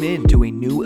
In 0.00 0.22
to 0.28 0.37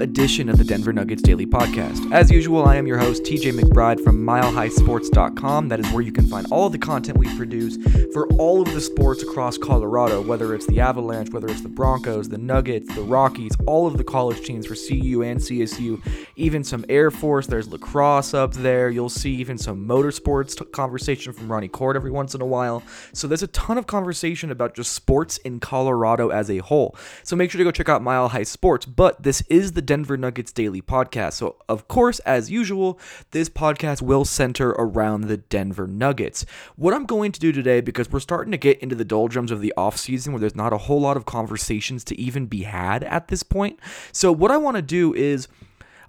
edition 0.02 0.48
of 0.48 0.58
the 0.58 0.64
Denver 0.64 0.92
Nuggets 0.92 1.22
Daily 1.22 1.46
Podcast. 1.46 2.12
As 2.12 2.30
usual, 2.30 2.64
I 2.64 2.74
am 2.76 2.86
your 2.86 2.98
host, 2.98 3.22
TJ 3.22 3.52
McBride 3.52 4.02
from 4.02 4.24
MileHighSports.com. 4.26 5.68
That 5.68 5.78
is 5.78 5.90
where 5.92 6.02
you 6.02 6.10
can 6.12 6.26
find 6.26 6.46
all 6.50 6.68
the 6.68 6.78
content 6.78 7.18
we 7.18 7.34
produce 7.36 7.76
for 8.12 8.26
all 8.34 8.60
of 8.60 8.72
the 8.74 8.80
sports 8.80 9.22
across 9.22 9.56
Colorado, 9.56 10.20
whether 10.20 10.54
it's 10.54 10.66
the 10.66 10.80
Avalanche, 10.80 11.30
whether 11.30 11.46
it's 11.46 11.60
the 11.60 11.68
Broncos, 11.68 12.28
the 12.28 12.38
Nuggets, 12.38 12.92
the 12.94 13.02
Rockies, 13.02 13.52
all 13.66 13.86
of 13.86 13.96
the 13.96 14.04
college 14.04 14.44
teams 14.44 14.66
for 14.66 14.74
CU 14.74 15.22
and 15.22 15.38
CSU, 15.38 16.02
even 16.36 16.64
some 16.64 16.84
Air 16.88 17.10
Force. 17.12 17.46
There's 17.46 17.68
lacrosse 17.68 18.34
up 18.34 18.54
there. 18.54 18.90
You'll 18.90 19.08
see 19.08 19.34
even 19.36 19.56
some 19.56 19.86
motorsports 19.86 20.58
t- 20.58 20.64
conversation 20.66 21.32
from 21.32 21.50
Ronnie 21.50 21.68
Court 21.68 21.94
every 21.94 22.10
once 22.10 22.34
in 22.34 22.40
a 22.40 22.46
while. 22.46 22.82
So 23.12 23.28
there's 23.28 23.42
a 23.44 23.48
ton 23.48 23.78
of 23.78 23.86
conversation 23.86 24.50
about 24.50 24.74
just 24.74 24.92
sports 24.92 25.36
in 25.38 25.60
Colorado 25.60 26.30
as 26.30 26.50
a 26.50 26.58
whole. 26.58 26.96
So 27.22 27.36
make 27.36 27.50
sure 27.50 27.58
to 27.58 27.64
go 27.64 27.70
check 27.70 27.88
out 27.88 28.02
Mile 28.02 28.28
High 28.28 28.42
Sports. 28.42 28.84
But 28.84 29.22
this 29.22 29.42
is 29.48 29.72
the 29.72 29.82
Denver 29.92 30.16
Nuggets 30.16 30.52
Daily 30.52 30.80
Podcast. 30.80 31.34
So, 31.34 31.56
of 31.68 31.86
course, 31.86 32.18
as 32.20 32.50
usual, 32.50 32.98
this 33.32 33.50
podcast 33.50 34.00
will 34.00 34.24
center 34.24 34.70
around 34.70 35.24
the 35.24 35.36
Denver 35.36 35.86
Nuggets. 35.86 36.46
What 36.76 36.94
I'm 36.94 37.04
going 37.04 37.30
to 37.30 37.38
do 37.38 37.52
today, 37.52 37.82
because 37.82 38.10
we're 38.10 38.20
starting 38.20 38.52
to 38.52 38.56
get 38.56 38.78
into 38.78 38.94
the 38.94 39.04
doldrums 39.04 39.50
of 39.50 39.60
the 39.60 39.74
offseason 39.76 40.28
where 40.28 40.40
there's 40.40 40.56
not 40.56 40.72
a 40.72 40.78
whole 40.78 41.02
lot 41.02 41.18
of 41.18 41.26
conversations 41.26 42.04
to 42.04 42.18
even 42.18 42.46
be 42.46 42.62
had 42.62 43.04
at 43.04 43.28
this 43.28 43.42
point. 43.42 43.78
So, 44.12 44.32
what 44.32 44.50
I 44.50 44.56
want 44.56 44.76
to 44.76 44.82
do 44.82 45.12
is 45.12 45.46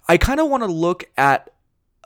I 0.08 0.16
kind 0.16 0.40
of 0.40 0.48
want 0.48 0.62
to 0.62 0.72
look 0.72 1.04
at 1.18 1.50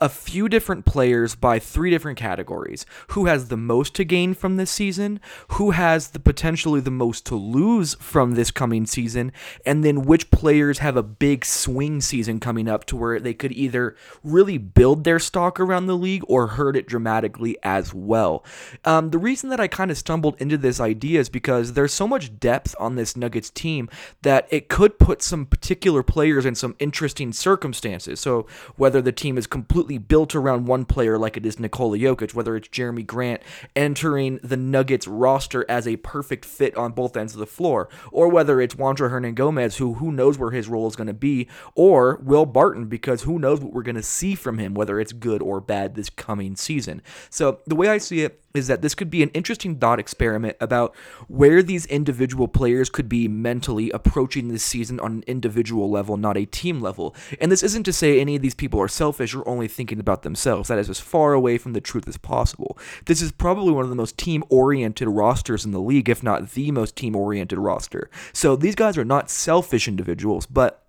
a 0.01 0.09
few 0.09 0.49
different 0.49 0.85
players 0.85 1.35
by 1.35 1.59
three 1.59 1.89
different 1.89 2.17
categories. 2.17 2.85
Who 3.09 3.25
has 3.25 3.47
the 3.47 3.57
most 3.57 3.93
to 3.95 4.03
gain 4.03 4.33
from 4.33 4.57
this 4.57 4.71
season? 4.71 5.19
Who 5.49 5.71
has 5.71 6.09
the 6.09 6.19
potentially 6.19 6.79
the 6.79 6.91
most 6.91 7.25
to 7.27 7.35
lose 7.35 7.95
from 7.95 8.35
this 8.35 8.51
coming 8.51 8.85
season? 8.85 9.31
And 9.65 9.83
then 9.83 10.05
which 10.05 10.31
players 10.31 10.79
have 10.79 10.95
a 10.95 11.03
big 11.03 11.45
swing 11.45 12.01
season 12.01 12.39
coming 12.39 12.67
up 12.67 12.85
to 12.85 12.95
where 12.95 13.19
they 13.19 13.33
could 13.33 13.51
either 13.51 13.95
really 14.23 14.57
build 14.57 15.03
their 15.03 15.19
stock 15.19 15.59
around 15.59 15.87
the 15.87 15.97
league 15.97 16.23
or 16.27 16.47
hurt 16.47 16.75
it 16.75 16.87
dramatically 16.87 17.57
as 17.63 17.93
well. 17.93 18.45
Um, 18.85 19.09
the 19.09 19.17
reason 19.17 19.49
that 19.49 19.59
I 19.59 19.67
kind 19.67 19.91
of 19.91 19.97
stumbled 19.97 20.35
into 20.39 20.57
this 20.57 20.79
idea 20.79 21.19
is 21.19 21.29
because 21.29 21.73
there's 21.73 21.93
so 21.93 22.07
much 22.07 22.39
depth 22.39 22.75
on 22.79 22.95
this 22.95 23.17
Nuggets 23.17 23.49
team 23.49 23.89
that 24.21 24.47
it 24.49 24.69
could 24.69 24.97
put 24.97 25.21
some 25.21 25.45
particular 25.45 26.03
players 26.03 26.45
in 26.45 26.55
some 26.55 26.75
interesting 26.79 27.33
circumstances. 27.33 28.19
So 28.19 28.47
whether 28.75 29.01
the 29.01 29.11
team 29.11 29.37
is 29.37 29.47
completely 29.47 29.88
built 29.97 30.35
around 30.35 30.67
one 30.67 30.85
player 30.85 31.17
like 31.17 31.37
it 31.37 31.45
is 31.45 31.59
Nikola 31.59 31.97
Jokic, 31.97 32.33
whether 32.33 32.55
it's 32.55 32.67
Jerami 32.67 33.05
Grant 33.05 33.41
entering 33.75 34.39
the 34.43 34.57
Nuggets 34.57 35.07
roster 35.07 35.65
as 35.69 35.87
a 35.87 35.97
perfect 35.97 36.45
fit 36.45 36.75
on 36.77 36.91
both 36.91 37.17
ends 37.17 37.33
of 37.33 37.39
the 37.39 37.45
floor, 37.45 37.89
or 38.11 38.29
whether 38.29 38.61
it's 38.61 38.75
Juancho 38.75 39.09
Hernangomez, 39.09 39.77
who 39.77 39.95
who 39.95 40.11
knows 40.11 40.37
where 40.37 40.51
his 40.51 40.67
role 40.67 40.87
is 40.87 40.95
going 40.95 41.07
to 41.07 41.13
be, 41.13 41.47
or 41.75 42.19
Will 42.23 42.45
Barton, 42.45 42.85
because 42.85 43.23
who 43.23 43.39
knows 43.39 43.59
what 43.59 43.73
we're 43.73 43.83
going 43.83 43.95
to 43.95 44.03
see 44.03 44.35
from 44.35 44.57
him, 44.57 44.73
whether 44.73 44.99
it's 44.99 45.13
good 45.13 45.41
or 45.41 45.59
bad 45.59 45.95
this 45.95 46.09
coming 46.09 46.55
season. 46.55 47.01
So 47.29 47.59
the 47.65 47.75
way 47.75 47.89
I 47.89 47.97
see 47.97 48.21
it 48.21 48.41
is 48.53 48.67
that 48.67 48.81
this 48.81 48.95
could 48.95 49.09
be 49.09 49.21
an 49.21 49.29
interesting 49.29 49.75
thought 49.75 49.99
experiment 49.99 50.57
about 50.59 50.95
where 51.27 51.61
these 51.61 51.85
individual 51.85 52.47
players 52.47 52.89
could 52.89 53.07
be 53.07 53.27
mentally 53.27 53.91
approaching 53.91 54.47
this 54.47 54.63
season 54.63 54.99
on 54.99 55.11
an 55.11 55.23
individual 55.27 55.89
level, 55.89 56.17
not 56.17 56.37
a 56.37 56.45
team 56.45 56.81
level. 56.81 57.15
And 57.39 57.51
this 57.51 57.63
isn't 57.63 57.83
to 57.83 57.93
say 57.93 58.19
any 58.19 58.35
of 58.35 58.41
these 58.41 58.55
people 58.55 58.81
are 58.81 58.87
selfish 58.87 59.35
or 59.35 59.47
only 59.47 59.67
thinking 59.67 59.99
about 59.99 60.23
themselves. 60.23 60.69
That 60.69 60.79
is 60.79 60.89
as 60.89 60.99
far 60.99 61.33
away 61.33 61.57
from 61.57 61.73
the 61.73 61.81
truth 61.81 62.07
as 62.07 62.17
possible. 62.17 62.77
This 63.05 63.21
is 63.21 63.31
probably 63.31 63.71
one 63.71 63.83
of 63.83 63.89
the 63.89 63.95
most 63.95 64.17
team 64.17 64.43
oriented 64.49 65.07
rosters 65.07 65.65
in 65.65 65.71
the 65.71 65.79
league, 65.79 66.09
if 66.09 66.23
not 66.23 66.49
the 66.51 66.71
most 66.71 66.95
team 66.95 67.15
oriented 67.15 67.59
roster. 67.59 68.09
So 68.33 68.55
these 68.55 68.75
guys 68.75 68.97
are 68.97 69.05
not 69.05 69.29
selfish 69.29 69.87
individuals, 69.87 70.45
but 70.45 70.83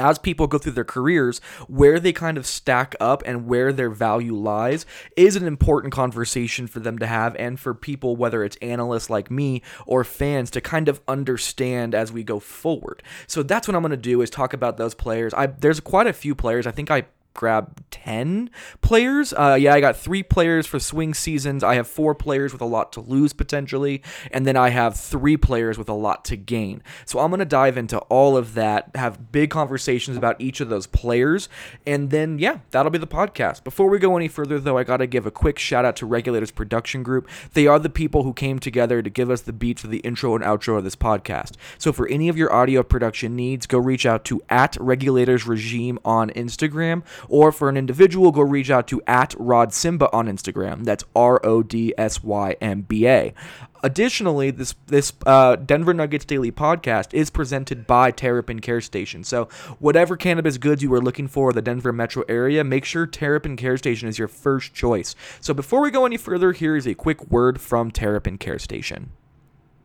as 0.00 0.18
people 0.18 0.46
go 0.46 0.58
through 0.58 0.72
their 0.72 0.84
careers, 0.84 1.40
where 1.68 2.00
they 2.00 2.12
kind 2.12 2.38
of 2.38 2.46
stack 2.46 2.96
up 2.98 3.22
and 3.26 3.46
where 3.46 3.72
their 3.72 3.90
value 3.90 4.34
lies 4.34 4.86
is 5.16 5.36
an 5.36 5.46
important 5.46 5.92
conversation 5.92 6.66
for 6.66 6.80
them 6.80 6.98
to 6.98 7.06
have 7.06 7.36
and 7.36 7.60
for 7.60 7.74
people, 7.74 8.16
whether 8.16 8.42
it's 8.42 8.56
analysts 8.56 9.10
like 9.10 9.30
me 9.30 9.62
or 9.86 10.02
fans, 10.02 10.50
to 10.50 10.60
kind 10.60 10.88
of 10.88 11.00
understand 11.06 11.94
as 11.94 12.10
we 12.10 12.24
go 12.24 12.40
forward. 12.40 13.02
So 13.26 13.42
that's 13.42 13.68
what 13.68 13.74
I'm 13.74 13.82
going 13.82 13.90
to 13.90 13.96
do 13.96 14.22
is 14.22 14.30
talk 14.30 14.52
about 14.52 14.76
those 14.76 14.94
players. 14.94 15.34
I 15.34 15.46
there's 15.46 15.80
quite 15.80 16.06
a 16.06 16.12
few 16.12 16.34
players. 16.34 16.66
I 16.66 16.70
think 16.70 16.90
I 16.90 17.04
grab 17.34 17.82
10 17.90 18.50
players. 18.80 19.32
Uh, 19.32 19.56
yeah, 19.58 19.74
I 19.74 19.80
got 19.80 19.96
three 19.96 20.22
players 20.22 20.66
for 20.66 20.78
swing 20.78 21.14
seasons. 21.14 21.62
I 21.62 21.74
have 21.74 21.86
four 21.86 22.14
players 22.14 22.52
with 22.52 22.60
a 22.60 22.66
lot 22.66 22.92
to 22.92 23.00
lose 23.00 23.32
potentially. 23.32 24.02
And 24.30 24.46
then 24.46 24.56
I 24.56 24.70
have 24.70 24.96
three 24.96 25.36
players 25.36 25.78
with 25.78 25.88
a 25.88 25.94
lot 25.94 26.24
to 26.26 26.36
gain. 26.36 26.82
So 27.04 27.18
I'm 27.20 27.30
going 27.30 27.40
to 27.40 27.44
dive 27.44 27.76
into 27.76 27.98
all 27.98 28.36
of 28.36 28.54
that, 28.54 28.90
have 28.94 29.32
big 29.32 29.50
conversations 29.50 30.16
about 30.16 30.40
each 30.40 30.60
of 30.60 30.68
those 30.68 30.86
players. 30.86 31.48
And 31.86 32.10
then, 32.10 32.38
yeah, 32.38 32.58
that'll 32.70 32.90
be 32.90 32.98
the 32.98 33.06
podcast. 33.06 33.64
Before 33.64 33.88
we 33.88 33.98
go 33.98 34.16
any 34.16 34.28
further, 34.28 34.58
though, 34.58 34.78
I 34.78 34.84
got 34.84 34.98
to 34.98 35.06
give 35.06 35.26
a 35.26 35.30
quick 35.30 35.58
shout 35.58 35.84
out 35.84 35.96
to 35.96 36.06
Regulators 36.06 36.50
Production 36.50 37.02
Group. 37.02 37.28
They 37.54 37.66
are 37.66 37.78
the 37.78 37.90
people 37.90 38.22
who 38.22 38.32
came 38.32 38.58
together 38.58 39.02
to 39.02 39.10
give 39.10 39.30
us 39.30 39.42
the 39.42 39.52
beats 39.52 39.82
for 39.82 39.88
the 39.88 39.98
intro 39.98 40.34
and 40.34 40.44
outro 40.44 40.78
of 40.78 40.84
this 40.84 40.96
podcast. 40.96 41.52
So 41.78 41.92
for 41.92 42.08
any 42.08 42.28
of 42.28 42.36
your 42.36 42.52
audio 42.52 42.82
production 42.82 43.36
needs, 43.36 43.66
go 43.66 43.78
reach 43.78 44.06
out 44.06 44.24
to 44.26 44.42
at 44.48 44.76
Regulators 44.80 45.46
Regime 45.46 45.98
on 46.04 46.30
Instagram 46.30 47.02
or 47.28 47.52
for 47.52 47.68
an 47.68 47.76
individual, 47.76 48.32
go 48.32 48.42
reach 48.42 48.70
out 48.70 48.86
to 48.88 49.02
at 49.06 49.34
Rod 49.38 49.70
Symba 49.70 50.08
on 50.12 50.26
Instagram. 50.26 50.84
That's 50.84 51.04
R 51.14 51.40
O 51.44 51.62
D 51.62 51.94
S 51.96 52.22
Y 52.22 52.56
M 52.60 52.82
B 52.82 53.06
A. 53.06 53.34
Additionally, 53.82 54.50
this 54.50 54.74
this 54.86 55.12
uh, 55.24 55.56
Denver 55.56 55.94
Nuggets 55.94 56.24
Daily 56.24 56.52
podcast 56.52 57.14
is 57.14 57.30
presented 57.30 57.86
by 57.86 58.10
Terrapin 58.10 58.60
Care 58.60 58.80
Station. 58.80 59.24
So, 59.24 59.48
whatever 59.78 60.16
cannabis 60.16 60.58
goods 60.58 60.82
you 60.82 60.92
are 60.92 61.00
looking 61.00 61.28
for 61.28 61.50
in 61.50 61.54
the 61.54 61.62
Denver 61.62 61.92
metro 61.92 62.24
area, 62.28 62.62
make 62.62 62.84
sure 62.84 63.06
Terrapin 63.06 63.56
Care 63.56 63.78
Station 63.78 64.08
is 64.08 64.18
your 64.18 64.28
first 64.28 64.74
choice. 64.74 65.14
So, 65.40 65.54
before 65.54 65.80
we 65.80 65.90
go 65.90 66.04
any 66.04 66.18
further, 66.18 66.52
here 66.52 66.76
is 66.76 66.86
a 66.86 66.94
quick 66.94 67.30
word 67.30 67.60
from 67.60 67.90
Terrapin 67.90 68.36
Care 68.38 68.58
Station. 68.58 69.12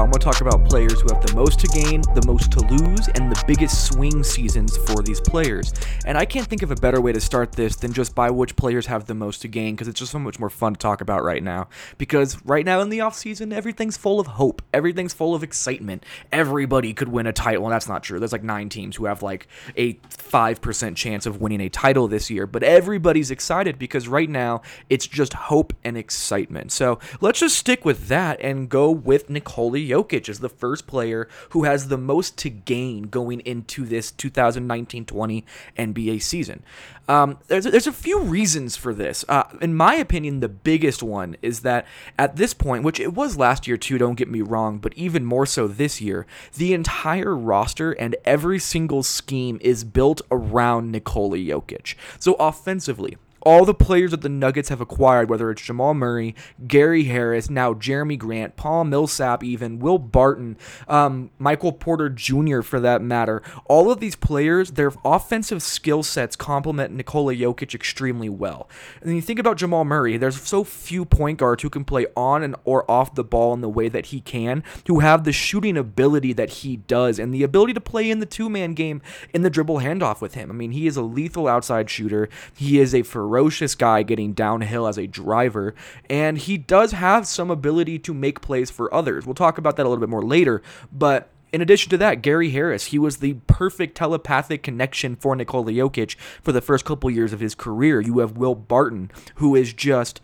I'm 0.00 0.10
going 0.10 0.18
to 0.20 0.24
talk 0.24 0.40
about 0.40 0.66
players 0.66 1.02
who 1.02 1.12
have 1.12 1.26
the 1.26 1.34
most 1.34 1.60
to 1.60 1.66
gain, 1.66 2.00
the 2.14 2.24
most 2.26 2.50
to 2.52 2.60
lose, 2.60 3.08
and 3.08 3.30
the 3.30 3.44
biggest 3.46 3.84
swing 3.84 4.24
seasons 4.24 4.74
for 4.78 5.02
these 5.02 5.20
players. 5.20 5.74
And 6.06 6.16
I 6.16 6.24
can't 6.24 6.46
think 6.46 6.62
of 6.62 6.70
a 6.70 6.76
better 6.76 7.02
way 7.02 7.12
to 7.12 7.20
start 7.20 7.52
this 7.52 7.76
than 7.76 7.92
just 7.92 8.14
by 8.14 8.30
which 8.30 8.56
players 8.56 8.86
have 8.86 9.04
the 9.04 9.14
most 9.14 9.42
to 9.42 9.48
gain 9.48 9.74
because 9.74 9.88
it's 9.88 9.98
just 9.98 10.12
so 10.12 10.18
much 10.18 10.38
more 10.38 10.48
fun 10.48 10.72
to 10.72 10.78
talk 10.78 11.02
about 11.02 11.22
right 11.22 11.42
now. 11.42 11.68
Because 11.98 12.42
right 12.46 12.64
now 12.64 12.80
in 12.80 12.88
the 12.88 13.00
offseason, 13.00 13.52
everything's 13.52 13.98
full 13.98 14.18
of 14.18 14.26
hope, 14.26 14.62
everything's 14.72 15.12
full 15.12 15.34
of 15.34 15.42
excitement. 15.42 16.06
Everybody 16.32 16.94
could 16.94 17.08
win 17.08 17.26
a 17.26 17.32
title, 17.32 17.64
and 17.64 17.72
that's 17.72 17.88
not 17.88 18.02
true. 18.02 18.18
There's 18.18 18.32
like 18.32 18.42
nine 18.42 18.70
teams 18.70 18.96
who 18.96 19.04
have 19.04 19.22
like 19.22 19.48
a 19.76 19.94
5% 19.94 20.96
chance 20.96 21.26
of 21.26 21.42
winning 21.42 21.60
a 21.60 21.68
title 21.68 22.08
this 22.08 22.30
year, 22.30 22.46
but 22.46 22.62
everybody's 22.62 23.30
excited 23.30 23.78
because 23.78 24.08
right 24.08 24.30
now 24.30 24.62
it's 24.88 25.06
just 25.06 25.34
hope 25.34 25.74
and 25.84 25.98
excitement. 25.98 26.72
So 26.72 26.98
let's 27.20 27.40
just 27.40 27.58
stick 27.58 27.84
with 27.84 28.08
that 28.08 28.40
and 28.40 28.70
go 28.70 28.90
with 28.90 29.28
Nikola 29.28 29.89
Jokic. 29.90 30.28
Is 30.28 30.40
the 30.40 30.48
first 30.48 30.86
player 30.86 31.28
who 31.50 31.64
has 31.64 31.88
the 31.88 31.98
most 31.98 32.36
to 32.38 32.50
gain 32.50 33.04
going 33.04 33.40
into 33.40 33.84
this 33.84 34.12
2019-20 34.12 35.44
NBA 35.76 36.22
season. 36.22 36.62
Um, 37.08 37.38
there's, 37.48 37.64
there's 37.64 37.86
a 37.86 37.92
few 37.92 38.20
reasons 38.20 38.76
for 38.76 38.94
this. 38.94 39.24
Uh, 39.28 39.44
in 39.60 39.74
my 39.74 39.96
opinion, 39.96 40.40
the 40.40 40.48
biggest 40.48 41.02
one 41.02 41.36
is 41.42 41.60
that 41.60 41.86
at 42.18 42.36
this 42.36 42.54
point, 42.54 42.84
which 42.84 43.00
it 43.00 43.14
was 43.14 43.36
last 43.36 43.66
year 43.66 43.76
too, 43.76 43.98
don't 43.98 44.14
get 44.14 44.28
me 44.28 44.42
wrong, 44.42 44.78
but 44.78 44.94
even 44.94 45.24
more 45.24 45.46
so 45.46 45.66
this 45.66 46.00
year, 46.00 46.26
the 46.56 46.72
entire 46.72 47.34
roster 47.34 47.92
and 47.92 48.14
every 48.24 48.58
single 48.58 49.02
scheme 49.02 49.58
is 49.60 49.82
built 49.82 50.22
around 50.30 50.92
Nikola 50.92 51.38
Jokic. 51.38 51.96
So 52.18 52.34
offensively, 52.34 53.16
all 53.42 53.64
the 53.64 53.74
players 53.74 54.10
that 54.10 54.20
the 54.20 54.28
Nuggets 54.28 54.68
have 54.68 54.80
acquired, 54.80 55.30
whether 55.30 55.50
it's 55.50 55.62
Jamal 55.62 55.94
Murray, 55.94 56.34
Gary 56.66 57.04
Harris, 57.04 57.48
now 57.48 57.72
Jerami 57.72 58.18
Grant, 58.18 58.56
Paul 58.56 58.84
Millsap, 58.84 59.42
even 59.42 59.78
Will 59.78 59.98
Barton, 59.98 60.56
um, 60.88 61.30
Michael 61.38 61.72
Porter 61.72 62.08
Jr. 62.08 62.60
for 62.62 62.80
that 62.80 63.02
matter, 63.02 63.42
all 63.66 63.90
of 63.90 64.00
these 64.00 64.16
players, 64.16 64.72
their 64.72 64.92
offensive 65.04 65.62
skill 65.62 66.02
sets 66.02 66.36
complement 66.36 66.92
Nikola 66.92 67.34
Jokic 67.34 67.74
extremely 67.74 68.28
well. 68.28 68.68
And 69.00 69.14
you 69.14 69.22
think 69.22 69.38
about 69.38 69.56
Jamal 69.56 69.84
Murray, 69.84 70.16
there's 70.16 70.40
so 70.40 70.64
few 70.64 71.04
point 71.04 71.38
guards 71.38 71.62
who 71.62 71.70
can 71.70 71.84
play 71.84 72.06
on 72.16 72.42
and 72.42 72.56
or 72.64 72.88
off 72.90 73.14
the 73.14 73.24
ball 73.24 73.54
in 73.54 73.60
the 73.60 73.68
way 73.68 73.88
that 73.88 74.06
he 74.06 74.20
can, 74.20 74.62
who 74.86 75.00
have 75.00 75.24
the 75.24 75.32
shooting 75.32 75.76
ability 75.76 76.32
that 76.34 76.50
he 76.50 76.76
does, 76.76 77.18
and 77.18 77.32
the 77.32 77.42
ability 77.42 77.72
to 77.72 77.80
play 77.80 78.10
in 78.10 78.18
the 78.18 78.26
two-man 78.26 78.74
game 78.74 79.00
in 79.32 79.42
the 79.42 79.50
dribble 79.50 79.78
handoff 79.78 80.20
with 80.20 80.34
him. 80.34 80.50
I 80.50 80.54
mean, 80.54 80.72
he 80.72 80.86
is 80.86 80.96
a 80.96 81.02
lethal 81.02 81.48
outside 81.48 81.88
shooter. 81.88 82.28
He 82.54 82.78
is 82.78 82.94
a 82.94 83.02
ferocious 83.02 83.29
guy 83.74 84.02
getting 84.02 84.32
downhill 84.32 84.86
as 84.86 84.98
a 84.98 85.06
driver, 85.06 85.74
and 86.08 86.38
he 86.38 86.58
does 86.58 86.92
have 86.92 87.26
some 87.26 87.50
ability 87.50 87.98
to 88.00 88.14
make 88.14 88.40
plays 88.40 88.70
for 88.70 88.92
others. 88.92 89.26
We'll 89.26 89.34
talk 89.34 89.58
about 89.58 89.76
that 89.76 89.86
a 89.86 89.88
little 89.88 90.00
bit 90.00 90.10
more 90.10 90.24
later, 90.24 90.62
but 90.92 91.28
in 91.52 91.60
addition 91.60 91.90
to 91.90 91.98
that, 91.98 92.22
Gary 92.22 92.50
Harris, 92.50 92.86
he 92.86 92.98
was 92.98 93.16
the 93.16 93.34
perfect 93.46 93.96
telepathic 93.96 94.62
connection 94.62 95.16
for 95.16 95.34
Nikola 95.34 95.72
Jokic 95.72 96.16
for 96.42 96.52
the 96.52 96.60
first 96.60 96.84
couple 96.84 97.10
years 97.10 97.32
of 97.32 97.40
his 97.40 97.54
career. 97.54 98.00
You 98.00 98.20
have 98.20 98.36
Will 98.36 98.54
Barton, 98.54 99.10
who 99.36 99.56
is 99.56 99.72
just 99.72 100.20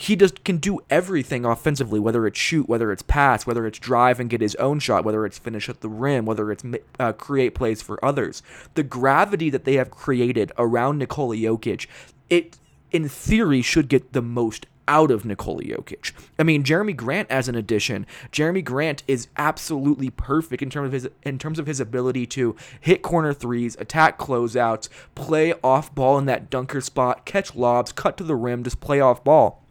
he 0.00 0.16
just 0.16 0.44
can 0.44 0.56
do 0.56 0.80
everything 0.88 1.44
offensively, 1.44 2.00
whether 2.00 2.26
it's 2.26 2.38
shoot, 2.38 2.66
whether 2.70 2.90
it's 2.90 3.02
pass, 3.02 3.46
whether 3.46 3.66
it's 3.66 3.78
drive 3.78 4.18
and 4.18 4.30
get 4.30 4.40
his 4.40 4.54
own 4.54 4.78
shot, 4.78 5.04
whether 5.04 5.26
it's 5.26 5.38
finish 5.38 5.68
at 5.68 5.82
the 5.82 5.90
rim, 5.90 6.24
whether 6.24 6.50
it's 6.50 6.64
uh, 6.98 7.12
create 7.12 7.54
plays 7.54 7.82
for 7.82 8.02
others. 8.02 8.42
The 8.74 8.82
gravity 8.82 9.50
that 9.50 9.64
they 9.64 9.74
have 9.74 9.90
created 9.90 10.52
around 10.56 10.98
Nikola 10.98 11.36
Jokic, 11.36 11.86
it 12.30 12.58
in 12.90 13.08
theory 13.08 13.62
should 13.62 13.88
get 13.88 14.12
the 14.12 14.22
most 14.22 14.66
out 14.88 15.12
of 15.12 15.24
Nikola 15.24 15.62
Jokic. 15.62 16.12
I 16.36 16.42
mean, 16.42 16.64
Jerami 16.64 16.96
Grant 16.96 17.30
as 17.30 17.48
an 17.48 17.54
addition, 17.54 18.06
Jerami 18.32 18.64
Grant 18.64 19.04
is 19.06 19.28
absolutely 19.36 20.10
perfect 20.10 20.62
in 20.62 20.68
terms 20.68 20.86
of 20.86 20.92
his 20.92 21.08
in 21.22 21.38
terms 21.38 21.60
of 21.60 21.66
his 21.66 21.78
ability 21.78 22.26
to 22.26 22.56
hit 22.80 23.00
corner 23.00 23.32
threes, 23.32 23.76
attack 23.78 24.18
closeouts, 24.18 24.88
play 25.14 25.54
off 25.62 25.94
ball 25.94 26.18
in 26.18 26.26
that 26.26 26.50
dunker 26.50 26.80
spot, 26.80 27.24
catch 27.24 27.54
lobs, 27.54 27.92
cut 27.92 28.16
to 28.16 28.24
the 28.24 28.34
rim, 28.34 28.64
just 28.64 28.80
play 28.80 29.00
off 29.00 29.22
ball. 29.22 29.62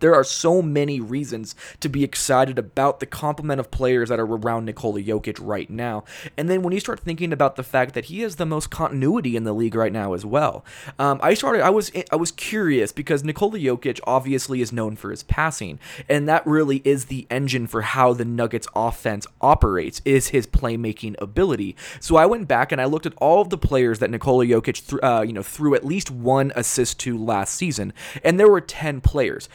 There 0.00 0.14
are 0.14 0.24
so 0.24 0.62
many 0.62 1.00
reasons 1.00 1.54
to 1.80 1.88
be 1.88 2.04
excited 2.04 2.58
about 2.58 3.00
the 3.00 3.06
complement 3.06 3.60
of 3.60 3.70
players 3.70 4.08
that 4.08 4.20
are 4.20 4.26
around 4.26 4.66
Nikola 4.66 5.00
Jokic 5.00 5.38
right 5.40 5.70
now. 5.70 6.04
And 6.36 6.48
then 6.50 6.62
when 6.62 6.72
you 6.72 6.80
start 6.80 7.00
thinking 7.00 7.32
about 7.32 7.56
the 7.56 7.62
fact 7.62 7.94
that 7.94 8.06
he 8.06 8.20
has 8.20 8.36
the 8.36 8.46
most 8.46 8.70
continuity 8.70 9.36
in 9.36 9.44
the 9.44 9.52
league 9.52 9.74
right 9.74 9.92
now 9.92 10.12
as 10.12 10.24
well, 10.24 10.64
um, 10.98 11.18
I 11.22 11.34
started. 11.34 11.62
I 11.62 11.70
was 11.70 11.90
I 12.10 12.16
was 12.16 12.32
curious 12.32 12.92
because 12.92 13.24
Nikola 13.24 13.58
Jokic 13.58 14.00
obviously 14.04 14.60
is 14.60 14.72
known 14.72 14.96
for 14.96 15.10
his 15.10 15.22
passing, 15.22 15.78
and 16.08 16.28
that 16.28 16.46
really 16.46 16.82
is 16.84 17.06
the 17.06 17.26
engine 17.30 17.66
for 17.66 17.82
how 17.82 18.12
the 18.12 18.24
Nuggets 18.24 18.68
offense 18.74 19.26
operates 19.40 20.02
is 20.04 20.28
his 20.28 20.46
playmaking 20.46 21.20
ability. 21.20 21.76
So 22.00 22.16
I 22.16 22.26
went 22.26 22.48
back 22.48 22.72
and 22.72 22.80
I 22.80 22.84
looked 22.84 23.06
at 23.06 23.14
all 23.18 23.40
of 23.40 23.50
the 23.50 23.58
players 23.58 23.98
that 24.00 24.10
Nikola 24.10 24.46
Jokic 24.46 24.88
th- 24.88 25.02
uh, 25.02 25.22
you 25.22 25.32
know 25.32 25.42
threw 25.42 25.74
at 25.74 25.84
least 25.84 26.10
one 26.10 26.52
assist 26.54 27.00
to 27.00 27.16
last 27.16 27.54
season, 27.54 27.92
and 28.22 28.38
there 28.38 28.50
were 28.50 28.60
ten 28.60 29.00
players 29.00 29.48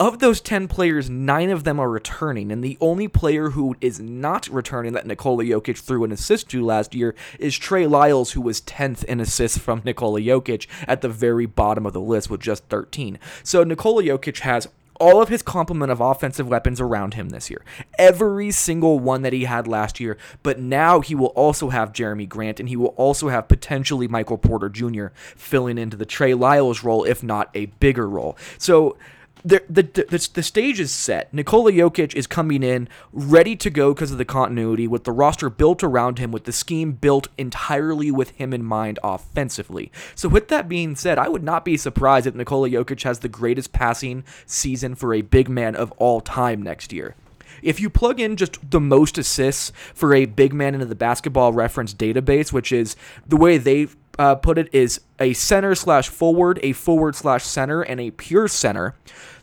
of 0.00 0.20
those 0.20 0.40
10 0.40 0.68
players, 0.68 1.10
nine 1.10 1.50
of 1.50 1.64
them 1.64 1.80
are 1.80 1.90
returning, 1.90 2.52
and 2.52 2.62
the 2.62 2.78
only 2.80 3.08
player 3.08 3.50
who 3.50 3.76
is 3.80 3.98
not 3.98 4.46
returning 4.48 4.92
that 4.92 5.06
Nikola 5.06 5.44
Jokic 5.44 5.78
threw 5.78 6.04
an 6.04 6.12
assist 6.12 6.48
to 6.50 6.64
last 6.64 6.94
year 6.94 7.14
is 7.38 7.56
Trey 7.56 7.86
Lyles, 7.86 8.32
who 8.32 8.40
was 8.40 8.60
10th 8.60 9.04
in 9.04 9.20
assists 9.20 9.58
from 9.58 9.82
Nikola 9.84 10.20
Jokic 10.20 10.66
at 10.86 11.00
the 11.00 11.08
very 11.08 11.46
bottom 11.46 11.86
of 11.86 11.92
the 11.92 12.00
list 12.00 12.30
with 12.30 12.40
just 12.40 12.64
13. 12.64 13.18
So 13.42 13.64
Nikola 13.64 14.02
Jokic 14.04 14.40
has 14.40 14.68
all 15.00 15.22
of 15.22 15.28
his 15.28 15.42
complement 15.42 15.92
of 15.92 16.00
offensive 16.00 16.48
weapons 16.48 16.80
around 16.80 17.14
him 17.14 17.28
this 17.28 17.50
year. 17.50 17.64
Every 17.98 18.50
single 18.50 18.98
one 18.98 19.22
that 19.22 19.32
he 19.32 19.44
had 19.44 19.68
last 19.68 20.00
year, 20.00 20.18
but 20.42 20.58
now 20.58 21.00
he 21.00 21.14
will 21.14 21.26
also 21.28 21.70
have 21.70 21.92
Jerami 21.92 22.28
Grant 22.28 22.60
and 22.60 22.68
he 22.68 22.76
will 22.76 22.94
also 22.96 23.28
have 23.28 23.48
potentially 23.48 24.08
Michael 24.08 24.38
Porter 24.38 24.68
Jr. 24.68 25.08
filling 25.36 25.78
into 25.78 25.96
the 25.96 26.06
Trey 26.06 26.34
Lyles 26.34 26.82
role, 26.82 27.04
if 27.04 27.22
not 27.22 27.50
a 27.54 27.66
bigger 27.66 28.08
role. 28.08 28.36
So 28.58 28.96
the, 29.44 29.62
the, 29.68 30.28
the, 30.32 30.42
stage 30.42 30.80
is 30.80 30.90
set. 30.90 31.32
Nikola 31.32 31.72
Jokic 31.72 32.14
is 32.14 32.26
coming 32.26 32.62
in 32.62 32.88
ready 33.12 33.56
to 33.56 33.70
go 33.70 33.94
because 33.94 34.10
of 34.10 34.18
the 34.18 34.24
continuity, 34.24 34.86
with 34.86 35.04
the 35.04 35.12
roster 35.12 35.50
built 35.50 35.82
around 35.82 36.18
him, 36.18 36.32
with 36.32 36.44
the 36.44 36.52
scheme 36.52 36.92
built 36.92 37.28
entirely 37.36 38.10
with 38.10 38.30
him 38.30 38.52
in 38.52 38.64
mind 38.64 38.98
offensively. 39.02 39.92
So, 40.14 40.28
with 40.28 40.48
that 40.48 40.68
being 40.68 40.96
said, 40.96 41.18
I 41.18 41.28
would 41.28 41.42
not 41.42 41.64
be 41.64 41.76
surprised 41.76 42.26
if 42.26 42.34
Nikola 42.34 42.70
Jokic 42.70 43.02
has 43.04 43.20
the 43.20 43.28
greatest 43.28 43.72
passing 43.72 44.24
season 44.46 44.94
for 44.94 45.14
a 45.14 45.22
big 45.22 45.48
man 45.48 45.76
of 45.76 45.92
all 45.92 46.20
time 46.20 46.62
next 46.62 46.92
year. 46.92 47.14
If 47.62 47.80
you 47.80 47.90
plug 47.90 48.20
in 48.20 48.36
just 48.36 48.70
the 48.70 48.80
most 48.80 49.18
assists 49.18 49.72
for 49.94 50.14
a 50.14 50.26
big 50.26 50.52
man 50.52 50.74
into 50.74 50.86
the 50.86 50.94
basketball 50.94 51.52
reference 51.52 51.94
database, 51.94 52.52
which 52.52 52.72
is 52.72 52.96
the 53.26 53.36
way 53.36 53.58
they 53.58 53.88
uh, 54.18 54.34
put 54.34 54.58
it 54.58 54.68
is 54.72 55.00
a 55.18 55.32
center 55.32 55.74
slash 55.74 56.08
forward, 56.08 56.58
a 56.62 56.72
forward 56.72 57.14
slash 57.14 57.44
center, 57.44 57.82
and 57.82 58.00
a 58.00 58.10
pure 58.10 58.48
center. 58.48 58.94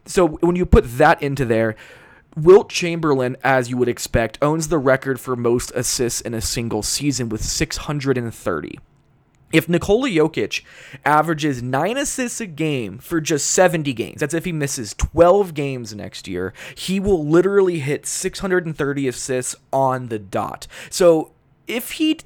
So 0.05 0.27
when 0.27 0.55
you 0.55 0.65
put 0.65 0.97
that 0.97 1.21
into 1.21 1.45
there, 1.45 1.75
Wilt 2.35 2.69
Chamberlain, 2.69 3.37
as 3.43 3.69
you 3.69 3.77
would 3.77 3.87
expect, 3.87 4.37
owns 4.41 4.67
the 4.67 4.77
record 4.77 5.19
for 5.19 5.35
most 5.35 5.71
assists 5.71 6.19
in 6.19 6.33
a 6.33 6.41
single 6.41 6.83
season 6.83 7.29
with 7.29 7.43
630. 7.43 8.79
If 9.53 9.69
Nikola 9.69 10.09
Jokic 10.09 10.63
averages 11.05 11.63
nine 11.63 11.95
assists 11.95 12.41
a 12.41 12.45
game 12.45 12.97
for 12.97 13.21
just 13.21 13.47
70 13.51 13.93
games, 13.93 14.19
that's 14.19 14.33
if 14.33 14.43
he 14.43 14.51
misses 14.51 14.93
12 14.95 15.53
games 15.53 15.95
next 15.95 16.27
year, 16.27 16.53
he 16.75 16.99
will 16.99 17.25
literally 17.25 17.79
hit 17.79 18.05
630 18.05 19.07
assists 19.07 19.55
on 19.71 20.07
the 20.07 20.19
dot. 20.19 20.67
So 20.89 21.31
if 21.67 21.91
he, 21.91 22.19